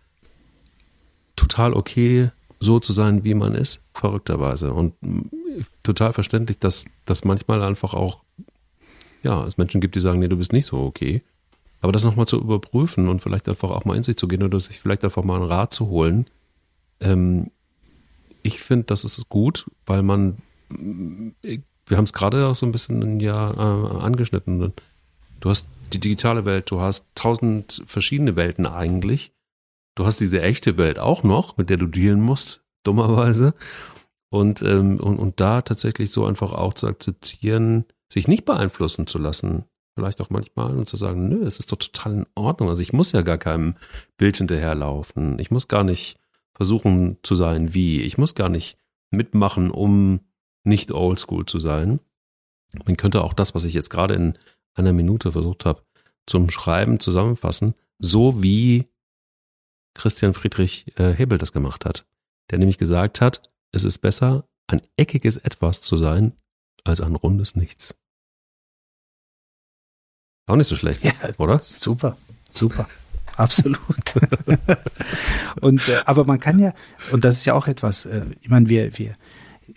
total 1.36 1.74
okay, 1.74 2.32
so 2.60 2.80
zu 2.80 2.94
sein, 2.94 3.24
wie 3.24 3.34
man 3.34 3.56
ist, 3.56 3.82
verrückterweise. 3.94 4.74
Und 4.74 4.94
äh, 5.04 5.64
total 5.84 6.14
verständlich, 6.14 6.60
dass, 6.60 6.86
dass 7.06 7.26
manchmal 7.26 7.62
einfach 7.62 7.94
auch, 7.94 8.22
ja, 9.22 9.46
es 9.46 9.58
Menschen 9.58 9.82
gibt, 9.82 9.96
die 9.96 10.00
sagen, 10.00 10.20
nee, 10.20 10.28
du 10.28 10.38
bist 10.38 10.54
nicht 10.54 10.66
so 10.66 10.80
okay. 10.80 11.24
Aber 11.84 11.92
das 11.92 12.06
nochmal 12.06 12.28
zu 12.28 12.40
überprüfen 12.40 13.10
und 13.10 13.20
vielleicht 13.20 13.50
einfach 13.50 13.70
auch 13.70 13.84
mal 13.84 13.98
in 13.98 14.04
sich 14.04 14.16
zu 14.16 14.30
gehen 14.30 14.42
oder 14.42 14.58
sich 14.58 14.80
vielleicht 14.80 15.04
einfach 15.04 15.26
mal 15.26 15.36
einen 15.36 15.52
Rat 15.52 15.74
zu 15.74 15.88
holen, 15.88 16.28
ähm, 17.02 17.52
ich 18.42 18.62
finde, 18.62 18.86
das 18.86 19.04
ist 19.04 19.28
gut, 19.28 19.70
weil 19.86 20.02
man, 20.02 20.38
wir 20.70 21.98
haben 21.98 22.06
es 22.06 22.14
gerade 22.14 22.48
auch 22.48 22.56
so 22.56 22.66
ein 22.66 22.72
bisschen 22.72 23.20
ja 23.20 23.52
äh, 23.52 23.98
angeschnitten. 24.00 24.72
Du 25.42 25.50
hast 25.50 25.68
die 25.92 26.00
digitale 26.00 26.46
Welt, 26.46 26.72
du 26.72 26.80
hast 26.80 27.06
tausend 27.16 27.84
verschiedene 27.86 28.38
Welten 28.38 28.66
eigentlich. 28.66 29.34
Du 29.96 30.06
hast 30.06 30.22
diese 30.22 30.42
echte 30.42 30.78
Welt 30.78 31.00
auch 31.00 31.24
noch, 31.24 31.58
mit 31.58 31.70
der 31.70 31.76
du 31.76 31.88
dealen 31.88 32.22
musst, 32.22 32.64
dummerweise. 32.84 33.56
Und, 34.30 34.62
ähm, 34.62 35.02
und, 35.02 35.20
und 35.20 35.42
da 35.42 35.62
tatsächlich 35.62 36.12
so 36.12 36.26
einfach 36.26 36.54
auch 36.54 36.76
zu 36.76 36.88
akzeptieren, 36.88 37.84
sich 38.10 38.30
nicht 38.30 38.46
beeinflussen 38.46 39.06
zu 39.06 39.18
lassen. 39.18 39.66
Vielleicht 39.96 40.22
auch 40.22 40.30
manchmal 40.30 40.76
und 40.78 40.90
zu 40.90 40.98
sagen, 40.98 41.30
nö, 41.30 41.46
es 41.46 41.60
ist 41.60 41.72
doch 41.72 41.78
total 41.78 42.14
in 42.14 42.26
Ordnung. 42.36 42.70
Also 42.70 42.82
ich 42.82 42.94
muss 42.94 43.12
ja 43.12 43.22
gar 43.22 43.38
keinem 43.38 43.76
Bild 44.18 44.38
hinterherlaufen. 44.38 45.38
Ich 45.40 45.52
muss 45.52 45.68
gar 45.68 45.84
nicht 45.84 46.20
versuchen 46.54 47.18
zu 47.22 47.36
sein 47.36 47.74
wie. 47.74 48.02
Ich 48.02 48.18
muss 48.18 48.34
gar 48.34 48.50
nicht 48.50 48.78
mitmachen, 49.12 49.70
um 49.70 50.22
nicht 50.64 50.92
oldschool 50.92 51.46
zu 51.46 51.60
sein. 51.60 52.00
Man 52.86 52.98
könnte 52.98 53.24
auch 53.24 53.34
das, 53.34 53.54
was 53.54 53.66
ich 53.66 53.76
jetzt 53.76 53.90
gerade 53.90 54.16
in 54.16 54.38
einer 54.74 54.94
Minute 54.94 55.32
versucht 55.32 55.66
habe, 55.66 55.84
zum 56.26 56.50
Schreiben 56.50 57.00
zusammenfassen, 57.00 57.76
so 58.00 58.42
wie 58.42 58.88
Christian 59.94 60.34
Friedrich 60.34 60.98
äh, 60.98 61.14
Hebel 61.14 61.38
das 61.38 61.54
gemacht 61.54 61.86
hat. 61.86 62.06
Der 62.50 62.58
nämlich 62.58 62.80
gesagt 62.80 63.22
hat, 63.22 63.52
es 63.72 63.84
ist 63.84 64.00
besser, 64.00 64.48
ein 64.68 64.82
eckiges 64.98 65.38
Etwas 65.38 65.82
zu 65.82 65.98
sein, 65.98 66.34
als 66.84 67.02
ein 67.02 67.16
rundes 67.16 67.56
Nichts. 67.56 67.96
Auch 70.46 70.56
nicht 70.56 70.68
so 70.68 70.76
schlecht, 70.76 71.04
ja, 71.04 71.14
oder? 71.38 71.60
Super, 71.60 72.18
super. 72.52 72.88
Absolut. 73.38 73.80
und 75.62 75.88
äh, 75.88 76.02
aber 76.06 76.26
man 76.26 76.40
kann 76.40 76.60
ja, 76.60 76.74
und 77.12 77.24
das 77.24 77.38
ist 77.38 77.46
ja 77.46 77.54
auch 77.54 77.68
etwas, 77.68 78.06
äh, 78.06 78.26
ich 78.42 78.50
meine, 78.50 78.70
wir, 78.70 78.98
wir 78.98 79.14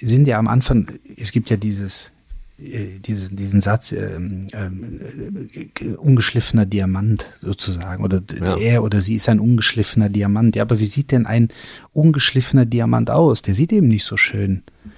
sind 0.00 0.26
ja 0.26 0.38
am 0.38 0.48
Anfang, 0.48 0.92
es 1.16 1.32
gibt 1.32 1.48
ja 1.48 1.56
dieses, 1.56 2.10
äh, 2.58 2.98
diesen, 2.98 3.36
diesen 3.36 3.60
Satz, 3.60 3.92
ähm, 3.92 4.48
ähm, 4.52 5.48
äh, 5.54 5.94
ungeschliffener 5.94 6.66
Diamant 6.66 7.26
sozusagen, 7.40 8.04
oder 8.04 8.20
ja. 8.38 8.56
er 8.56 8.82
oder 8.82 9.00
sie 9.00 9.14
ist 9.14 9.28
ein 9.28 9.40
ungeschliffener 9.40 10.08
Diamant. 10.08 10.56
Ja, 10.56 10.62
aber 10.62 10.80
wie 10.80 10.84
sieht 10.84 11.12
denn 11.12 11.26
ein 11.26 11.48
ungeschliffener 11.92 12.66
Diamant 12.66 13.10
aus? 13.10 13.40
Der 13.40 13.54
sieht 13.54 13.72
eben 13.72 13.88
nicht 13.88 14.04
so 14.04 14.16
schön 14.16 14.64
aus, 14.64 14.95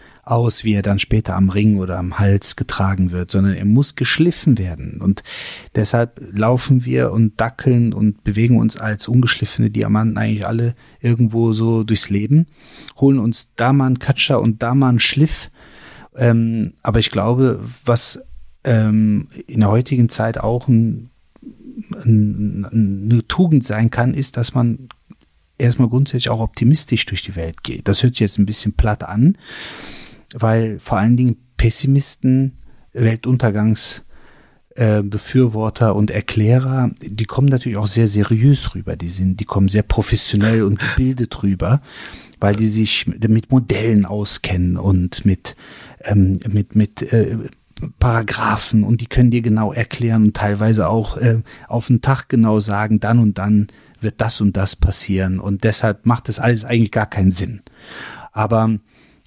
wie 0.65 0.75
er 0.75 0.83
dann 0.83 0.99
später 0.99 1.35
am 1.37 1.49
Ring 1.49 1.79
oder 1.79 1.99
am 1.99 2.19
Hals 2.19 2.57
getragen 2.57 3.11
wird, 3.11 3.31
sondern 3.31 3.55
er 3.55 3.65
muss 3.65 3.97
geschliffen 3.97 4.59
werden. 4.59 5.01
Und 5.01 5.23
deshalb 5.75 6.21
laufen 6.33 6.85
wir 6.85 7.13
und 7.13 7.41
dackeln 7.41 7.93
und 7.93 8.25
bewegen 8.25 8.59
uns 8.59 8.77
als 8.77 9.09
ungeschliffene 9.09 9.71
Diamanten 9.71 10.19
eigentlich 10.19 10.47
alle 10.47 10.75
irgendwo 11.01 11.53
so 11.53 11.83
durchs 11.83 12.11
Leben, 12.11 12.47
holen 12.99 13.19
uns 13.19 13.55
da 13.57 13.73
mal 13.73 13.87
einen 13.87 13.99
Katscher 13.99 14.41
und 14.41 14.63
da 14.63 14.75
mal 14.75 14.91
einen 14.91 15.01
Schliff. 15.01 15.51
Ähm, 16.17 16.75
aber 16.83 16.99
ich 16.99 17.11
glaube, 17.11 17.61
was 17.85 18.21
ähm, 18.65 19.29
in 19.47 19.61
der 19.61 19.71
heutigen 19.71 20.09
Zeit 20.09 20.39
auch 20.39 20.69
ein, 20.69 21.11
ein, 22.05 22.67
eine 22.71 23.27
Tugend 23.29 23.65
sein 23.65 23.91
kann, 23.91 24.15
ist, 24.15 24.37
dass 24.37 24.55
man 24.55 24.89
erstmal 25.59 25.89
grundsätzlich 25.89 26.31
auch 26.31 26.41
optimistisch 26.41 27.05
durch 27.07 27.23
die 27.23 27.37
Welt 27.37 27.63
geht. 27.63 27.89
Das 27.89 28.03
hört 28.03 28.15
sich 28.15 28.21
jetzt 28.21 28.39
ein 28.39 28.47
bisschen 28.47 28.75
platt 28.75 29.05
an, 29.05 29.37
weil 30.35 30.81
vor 30.81 30.99
allen 30.99 31.17
Dingen 31.17 31.37
Pessimisten, 31.57 32.59
Weltuntergangsbefürworter 32.93 35.89
äh, 35.89 35.93
und 35.93 36.11
Erklärer, 36.11 36.91
die 37.01 37.25
kommen 37.25 37.49
natürlich 37.49 37.79
auch 37.79 37.87
sehr 37.87 38.07
seriös 38.07 38.75
rüber. 38.75 38.97
Die 38.97 39.09
sind, 39.09 39.41
die 39.41 39.45
kommen 39.45 39.69
sehr 39.69 39.83
professionell 39.83 40.63
und 40.63 40.79
gebildet 40.79 41.43
rüber, 41.43 41.81
weil 42.41 42.55
die 42.55 42.69
sich 42.69 43.07
mit 43.07 43.51
Modellen 43.51 44.05
auskennen 44.05 44.77
und 44.77 45.25
mit 45.25 45.57
ähm, 46.05 46.39
mit 46.49 46.77
mit 46.77 47.13
äh, 47.13 47.37
Paragraphen 47.99 48.83
und 48.83 49.01
die 49.01 49.07
können 49.07 49.31
dir 49.31 49.43
genau 49.43 49.73
erklären 49.73 50.25
und 50.25 50.37
teilweise 50.37 50.89
auch 50.89 51.17
äh, 51.17 51.43
auf 51.69 51.87
den 51.87 52.03
Tag 52.03 52.29
genau 52.29 52.61
sagen, 52.61 53.01
dann 53.01 53.19
und 53.19 53.39
dann 53.39 53.69
wird 54.01 54.21
das 54.21 54.41
und 54.41 54.57
das 54.57 54.77
passieren 54.77 55.41
und 55.41 55.65
deshalb 55.65 56.07
macht 56.07 56.29
das 56.29 56.41
alles 56.41 56.65
eigentlich 56.65 56.93
gar 56.93 57.07
keinen 57.07 57.33
Sinn. 57.33 57.63
Aber 58.33 58.79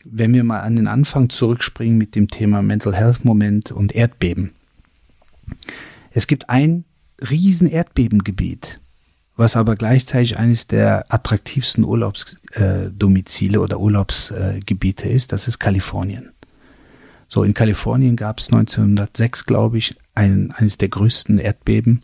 wenn 0.06 0.34
wir 0.34 0.44
mal 0.44 0.62
an 0.62 0.76
den 0.76 0.88
Anfang 0.88 1.30
zurückspringen 1.30 1.98
mit 1.98 2.16
dem 2.16 2.30
Thema 2.30 2.62
Mental 2.62 2.96
Health 2.96 3.26
Moment 3.26 3.72
und 3.72 3.94
Erdbeben. 3.94 4.52
Es 6.12 6.28
gibt 6.28 6.50
ein 6.50 6.86
riesen 7.30 7.68
Erdbebengebiet, 7.68 8.80
was 9.36 9.56
aber 9.56 9.76
gleichzeitig 9.76 10.38
eines 10.38 10.68
der 10.68 11.06
attraktivsten 11.10 11.84
Urlaubsdomizile 11.84 13.60
oder 13.60 13.80
Urlaubsgebiete 13.80 15.10
ist. 15.10 15.32
Das 15.32 15.48
ist 15.48 15.60
Kalifornien. 15.60 16.32
So, 17.28 17.44
in 17.44 17.54
Kalifornien 17.54 18.18
gab 18.18 18.40
es 18.40 18.52
1906, 18.52 19.46
glaube 19.46 19.78
ich, 19.78 19.96
ein, 20.16 20.52
eines 20.52 20.78
der 20.78 20.90
größten 20.90 21.38
Erdbeben. 21.38 22.02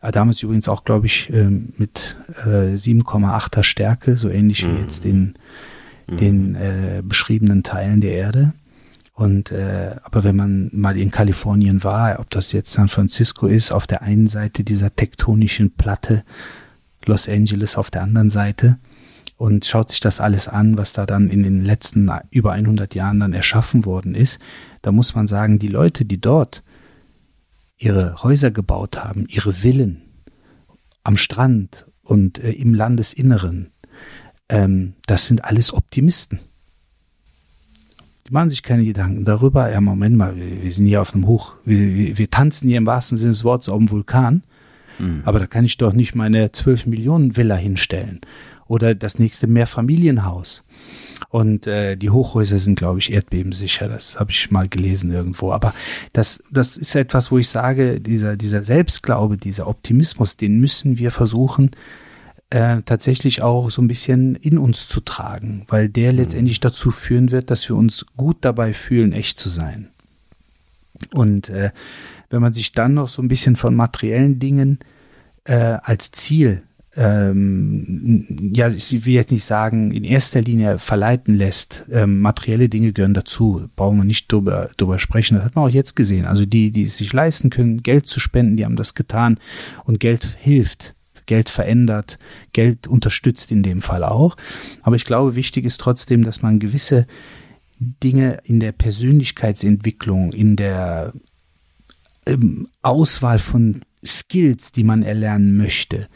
Äh, 0.00 0.12
damals 0.12 0.42
übrigens 0.44 0.68
auch, 0.68 0.84
glaube 0.84 1.06
ich, 1.06 1.28
ähm, 1.30 1.72
mit 1.76 2.16
7,8er 2.44 3.58
äh, 3.58 3.62
Stärke, 3.64 4.16
so 4.16 4.28
ähnlich 4.28 4.62
wie 4.62 4.70
mhm. 4.70 4.80
jetzt 4.82 5.04
den 6.08 6.18
den 6.54 6.54
äh, 6.54 7.02
beschriebenen 7.04 7.62
Teilen 7.62 8.00
der 8.00 8.12
Erde. 8.12 8.52
Und 9.12 9.50
äh, 9.50 9.96
aber 10.04 10.22
wenn 10.22 10.36
man 10.36 10.70
mal 10.72 10.96
in 10.96 11.10
Kalifornien 11.10 11.82
war, 11.82 12.20
ob 12.20 12.30
das 12.30 12.52
jetzt 12.52 12.72
San 12.72 12.88
Francisco 12.88 13.46
ist, 13.46 13.72
auf 13.72 13.86
der 13.86 14.02
einen 14.02 14.28
Seite 14.28 14.62
dieser 14.62 14.94
tektonischen 14.94 15.72
Platte, 15.72 16.24
Los 17.04 17.28
Angeles 17.28 17.76
auf 17.76 17.90
der 17.90 18.02
anderen 18.02 18.30
Seite 18.30 18.78
und 19.36 19.64
schaut 19.64 19.90
sich 19.90 20.00
das 20.00 20.20
alles 20.20 20.46
an, 20.46 20.76
was 20.78 20.92
da 20.92 21.06
dann 21.06 21.30
in 21.30 21.42
den 21.42 21.60
letzten 21.60 22.10
über 22.30 22.52
100 22.52 22.94
Jahren 22.94 23.20
dann 23.20 23.32
erschaffen 23.32 23.84
worden 23.84 24.14
ist, 24.14 24.40
da 24.82 24.92
muss 24.92 25.14
man 25.14 25.26
sagen, 25.26 25.58
die 25.58 25.68
Leute, 25.68 26.04
die 26.04 26.20
dort 26.20 26.62
ihre 27.76 28.22
Häuser 28.22 28.50
gebaut 28.50 29.02
haben, 29.02 29.26
ihre 29.28 29.52
Villen 29.52 30.02
am 31.02 31.16
Strand 31.16 31.86
und 32.02 32.38
äh, 32.38 32.50
im 32.52 32.74
Landesinneren, 32.74 33.70
ähm, 34.48 34.94
das 35.06 35.26
sind 35.26 35.44
alles 35.44 35.72
Optimisten. 35.72 36.40
Die 38.26 38.32
machen 38.32 38.50
sich 38.50 38.62
keine 38.62 38.84
Gedanken 38.84 39.24
darüber. 39.24 39.70
Ja, 39.70 39.80
Moment 39.80 40.16
mal, 40.16 40.36
wir, 40.36 40.62
wir 40.62 40.72
sind 40.72 40.86
hier 40.86 41.00
auf 41.00 41.14
einem 41.14 41.26
Hoch, 41.26 41.54
wir, 41.64 42.18
wir, 42.18 42.30
tanzen 42.30 42.68
hier 42.68 42.78
im 42.78 42.86
wahrsten 42.86 43.16
Sinne 43.16 43.30
des 43.30 43.44
Wortes 43.44 43.68
auf 43.68 43.78
dem 43.78 43.90
Vulkan. 43.90 44.42
Mhm. 44.98 45.22
Aber 45.24 45.38
da 45.38 45.46
kann 45.46 45.64
ich 45.64 45.78
doch 45.78 45.92
nicht 45.92 46.14
meine 46.14 46.52
12 46.52 46.86
Millionen 46.86 47.36
Villa 47.36 47.54
hinstellen 47.54 48.20
oder 48.66 48.94
das 48.94 49.18
nächste 49.18 49.46
Mehrfamilienhaus. 49.46 50.64
Und 51.30 51.66
äh, 51.66 51.96
die 51.96 52.10
Hochhäuser 52.10 52.58
sind, 52.58 52.78
glaube 52.78 52.98
ich, 52.98 53.12
erdbebensicher. 53.12 53.88
Das 53.88 54.20
habe 54.20 54.30
ich 54.30 54.50
mal 54.50 54.68
gelesen 54.68 55.10
irgendwo. 55.10 55.52
Aber 55.52 55.74
das, 56.12 56.42
das 56.50 56.76
ist 56.76 56.94
etwas, 56.94 57.32
wo 57.32 57.38
ich 57.38 57.48
sage, 57.48 58.00
dieser, 58.00 58.36
dieser 58.36 58.62
Selbstglaube, 58.62 59.36
dieser 59.36 59.66
Optimismus, 59.66 60.36
den 60.36 60.60
müssen 60.60 60.98
wir 60.98 61.10
versuchen, 61.10 61.70
äh, 62.50 62.82
tatsächlich 62.82 63.42
auch 63.42 63.70
so 63.70 63.82
ein 63.82 63.88
bisschen 63.88 64.34
in 64.34 64.58
uns 64.58 64.88
zu 64.88 65.00
tragen, 65.00 65.64
weil 65.68 65.88
der 65.88 66.12
mhm. 66.12 66.18
letztendlich 66.18 66.60
dazu 66.60 66.90
führen 66.90 67.30
wird, 67.30 67.50
dass 67.50 67.68
wir 67.68 67.76
uns 67.76 68.06
gut 68.16 68.38
dabei 68.40 68.72
fühlen, 68.72 69.12
echt 69.12 69.38
zu 69.38 69.48
sein. 69.48 69.88
Und 71.12 71.48
äh, 71.48 71.70
wenn 72.30 72.42
man 72.42 72.52
sich 72.52 72.72
dann 72.72 72.94
noch 72.94 73.08
so 73.08 73.22
ein 73.22 73.28
bisschen 73.28 73.56
von 73.56 73.74
materiellen 73.74 74.38
Dingen 74.38 74.78
äh, 75.44 75.76
als 75.82 76.10
Ziel, 76.10 76.62
ähm, 76.96 78.50
ja, 78.54 78.68
ich 78.68 79.06
will 79.06 79.14
jetzt 79.14 79.30
nicht 79.30 79.44
sagen, 79.44 79.92
in 79.92 80.02
erster 80.02 80.40
Linie 80.40 80.78
verleiten 80.80 81.34
lässt, 81.34 81.84
ähm, 81.92 82.20
materielle 82.20 82.68
Dinge 82.68 82.92
gehören 82.92 83.14
dazu, 83.14 83.68
brauchen 83.76 83.98
wir 83.98 84.04
nicht 84.04 84.32
drüber, 84.32 84.70
drüber 84.76 84.98
sprechen. 84.98 85.36
Das 85.36 85.44
hat 85.44 85.54
man 85.54 85.66
auch 85.66 85.72
jetzt 85.72 85.94
gesehen. 85.94 86.24
Also 86.24 86.44
die, 86.44 86.72
die 86.72 86.82
es 86.82 86.96
sich 86.96 87.12
leisten 87.12 87.50
können, 87.50 87.82
Geld 87.84 88.06
zu 88.06 88.18
spenden, 88.18 88.56
die 88.56 88.64
haben 88.64 88.74
das 88.74 88.94
getan 88.94 89.38
und 89.84 90.00
Geld 90.00 90.24
hilft 90.40 90.94
Geld 91.28 91.48
verändert, 91.48 92.18
Geld 92.52 92.88
unterstützt 92.88 93.52
in 93.52 93.62
dem 93.62 93.80
Fall 93.80 94.02
auch. 94.02 94.36
Aber 94.82 94.96
ich 94.96 95.04
glaube, 95.04 95.36
wichtig 95.36 95.64
ist 95.64 95.80
trotzdem, 95.80 96.24
dass 96.24 96.42
man 96.42 96.58
gewisse 96.58 97.06
Dinge 97.78 98.40
in 98.42 98.58
der 98.58 98.72
Persönlichkeitsentwicklung, 98.72 100.32
in 100.32 100.56
der 100.56 101.12
ähm, 102.26 102.68
Auswahl 102.82 103.38
von 103.38 103.82
Skills, 104.04 104.72
die 104.72 104.84
man 104.84 105.02
erlernen 105.02 105.56
möchte, 105.56 106.08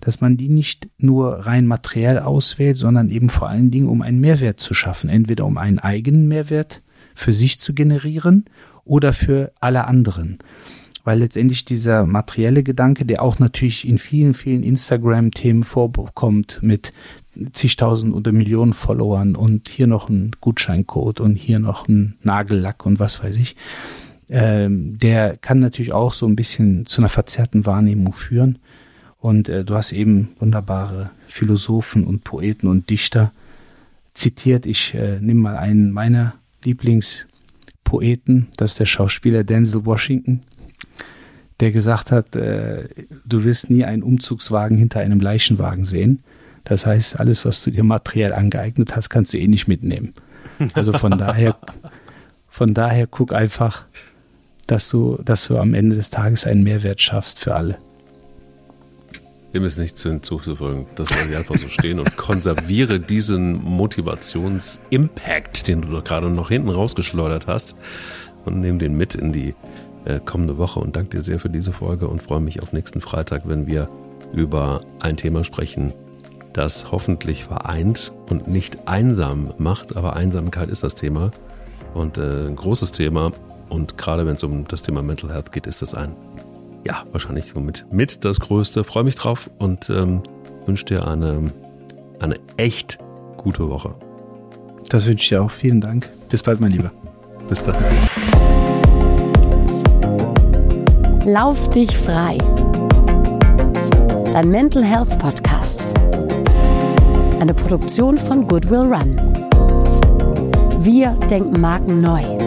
dass 0.00 0.20
man 0.20 0.36
die 0.36 0.48
nicht 0.48 0.88
nur 0.98 1.46
rein 1.46 1.66
materiell 1.66 2.20
auswählt, 2.20 2.76
sondern 2.76 3.10
eben 3.10 3.28
vor 3.28 3.48
allen 3.48 3.70
Dingen, 3.70 3.88
um 3.88 4.02
einen 4.02 4.20
Mehrwert 4.20 4.60
zu 4.60 4.74
schaffen. 4.74 5.10
Entweder 5.10 5.44
um 5.44 5.58
einen 5.58 5.80
eigenen 5.80 6.28
Mehrwert 6.28 6.82
für 7.14 7.32
sich 7.32 7.58
zu 7.58 7.74
generieren 7.74 8.44
oder 8.84 9.12
für 9.12 9.52
alle 9.60 9.86
anderen. 9.86 10.38
Weil 11.04 11.20
letztendlich 11.20 11.64
dieser 11.64 12.04
materielle 12.04 12.62
Gedanke, 12.62 13.06
der 13.06 13.22
auch 13.22 13.38
natürlich 13.38 13.86
in 13.86 13.98
vielen, 13.98 14.34
vielen 14.34 14.62
Instagram-Themen 14.62 15.62
vorkommt 15.62 16.58
mit 16.62 16.92
zigtausend 17.52 18.14
oder 18.14 18.32
Millionen 18.32 18.72
Followern 18.72 19.36
und 19.36 19.68
hier 19.68 19.86
noch 19.86 20.08
ein 20.08 20.32
Gutscheincode 20.40 21.20
und 21.20 21.36
hier 21.36 21.60
noch 21.60 21.88
ein 21.88 22.16
Nagellack 22.22 22.84
und 22.84 22.98
was 22.98 23.22
weiß 23.22 23.36
ich, 23.36 23.54
ähm, 24.28 24.98
der 24.98 25.36
kann 25.36 25.58
natürlich 25.58 25.92
auch 25.92 26.12
so 26.12 26.26
ein 26.26 26.36
bisschen 26.36 26.86
zu 26.86 27.00
einer 27.00 27.08
verzerrten 27.08 27.64
Wahrnehmung 27.64 28.12
führen. 28.12 28.58
Und 29.20 29.48
äh, 29.48 29.64
du 29.64 29.74
hast 29.74 29.92
eben 29.92 30.30
wunderbare 30.38 31.10
Philosophen 31.26 32.04
und 32.04 32.24
Poeten 32.24 32.68
und 32.68 32.90
Dichter 32.90 33.32
zitiert. 34.14 34.66
Ich 34.66 34.94
äh, 34.94 35.18
nehme 35.20 35.40
mal 35.40 35.56
einen 35.56 35.90
meiner 35.90 36.34
Lieblingspoeten, 36.64 38.48
das 38.56 38.72
ist 38.72 38.80
der 38.80 38.86
Schauspieler 38.86 39.44
Denzel 39.44 39.86
Washington, 39.86 40.42
der 41.60 41.72
gesagt 41.72 42.12
hat, 42.12 42.36
äh, 42.36 42.88
du 43.24 43.44
wirst 43.44 43.70
nie 43.70 43.84
einen 43.84 44.02
Umzugswagen 44.02 44.76
hinter 44.76 45.00
einem 45.00 45.20
Leichenwagen 45.20 45.84
sehen. 45.84 46.22
Das 46.64 46.86
heißt, 46.86 47.18
alles, 47.18 47.44
was 47.44 47.62
du 47.62 47.70
dir 47.70 47.82
materiell 47.82 48.32
angeeignet 48.32 48.94
hast, 48.94 49.08
kannst 49.08 49.32
du 49.32 49.38
eh 49.38 49.48
nicht 49.48 49.68
mitnehmen. 49.68 50.12
Also 50.74 50.92
von 50.92 51.12
daher, 51.18 51.56
von 52.48 52.74
daher 52.74 53.06
guck 53.06 53.32
einfach, 53.32 53.84
dass 54.66 54.88
du, 54.88 55.18
dass 55.24 55.48
du 55.48 55.58
am 55.58 55.74
Ende 55.74 55.96
des 55.96 56.10
Tages 56.10 56.46
einen 56.46 56.62
Mehrwert 56.62 57.00
schaffst 57.00 57.40
für 57.40 57.54
alle. 57.54 57.78
Dem 59.54 59.64
ist 59.64 59.78
nichts 59.78 60.02
hinzuzufügen. 60.02 60.86
Das 60.94 61.08
soll 61.08 61.30
ich 61.30 61.36
einfach 61.36 61.56
so 61.56 61.68
stehen 61.68 61.98
und 61.98 62.18
konserviere 62.18 63.00
diesen 63.00 63.64
Motivationsimpact, 63.64 65.68
den 65.68 65.80
du 65.80 65.88
doch 65.88 66.04
gerade 66.04 66.28
noch 66.28 66.50
hinten 66.50 66.68
rausgeschleudert 66.68 67.46
hast 67.46 67.74
und 68.44 68.60
nehme 68.60 68.76
den 68.76 68.96
mit 68.96 69.14
in 69.14 69.32
die 69.32 69.54
äh, 70.08 70.20
kommende 70.24 70.58
Woche 70.58 70.80
und 70.80 70.96
danke 70.96 71.10
dir 71.10 71.22
sehr 71.22 71.38
für 71.38 71.50
diese 71.50 71.72
Folge 71.72 72.08
und 72.08 72.22
freue 72.22 72.40
mich 72.40 72.62
auf 72.62 72.72
nächsten 72.72 73.00
Freitag, 73.00 73.42
wenn 73.46 73.66
wir 73.66 73.88
über 74.32 74.80
ein 75.00 75.16
Thema 75.16 75.44
sprechen, 75.44 75.92
das 76.52 76.90
hoffentlich 76.90 77.44
vereint 77.44 78.12
und 78.28 78.48
nicht 78.48 78.88
einsam 78.88 79.52
macht, 79.58 79.96
aber 79.96 80.16
Einsamkeit 80.16 80.68
ist 80.68 80.82
das 80.82 80.94
Thema 80.94 81.30
und 81.94 82.18
äh, 82.18 82.46
ein 82.46 82.56
großes 82.56 82.92
Thema 82.92 83.32
und 83.68 83.96
gerade 83.96 84.26
wenn 84.26 84.36
es 84.36 84.42
um 84.42 84.66
das 84.66 84.82
Thema 84.82 85.02
Mental 85.02 85.32
Health 85.32 85.52
geht, 85.52 85.66
ist 85.66 85.82
das 85.82 85.94
ein 85.94 86.16
ja, 86.84 87.04
wahrscheinlich 87.12 87.46
so 87.46 87.60
mit, 87.60 87.86
mit 87.92 88.24
das 88.24 88.40
Größte. 88.40 88.84
Freue 88.84 89.04
mich 89.04 89.14
drauf 89.14 89.50
und 89.58 89.90
ähm, 89.90 90.22
wünsche 90.66 90.86
dir 90.86 91.06
eine, 91.06 91.52
eine 92.20 92.36
echt 92.56 92.98
gute 93.36 93.68
Woche. 93.68 93.94
Das 94.88 95.06
wünsche 95.06 95.22
ich 95.22 95.28
dir 95.28 95.42
auch. 95.42 95.50
Vielen 95.50 95.80
Dank. 95.80 96.08
Bis 96.28 96.42
bald, 96.42 96.60
mein 96.60 96.70
Lieber. 96.70 96.90
Bis 97.48 97.62
dann. 97.62 97.76
Lauf 101.28 101.68
dich 101.68 101.94
frei. 101.94 102.38
Dein 104.32 104.48
Mental 104.48 104.82
Health 104.82 105.18
Podcast. 105.18 105.86
Eine 107.38 107.52
Produktion 107.52 108.16
von 108.16 108.46
Goodwill 108.46 108.90
Run. 108.90 109.20
Wir 110.78 111.10
denken 111.28 111.60
Marken 111.60 112.00
neu. 112.00 112.37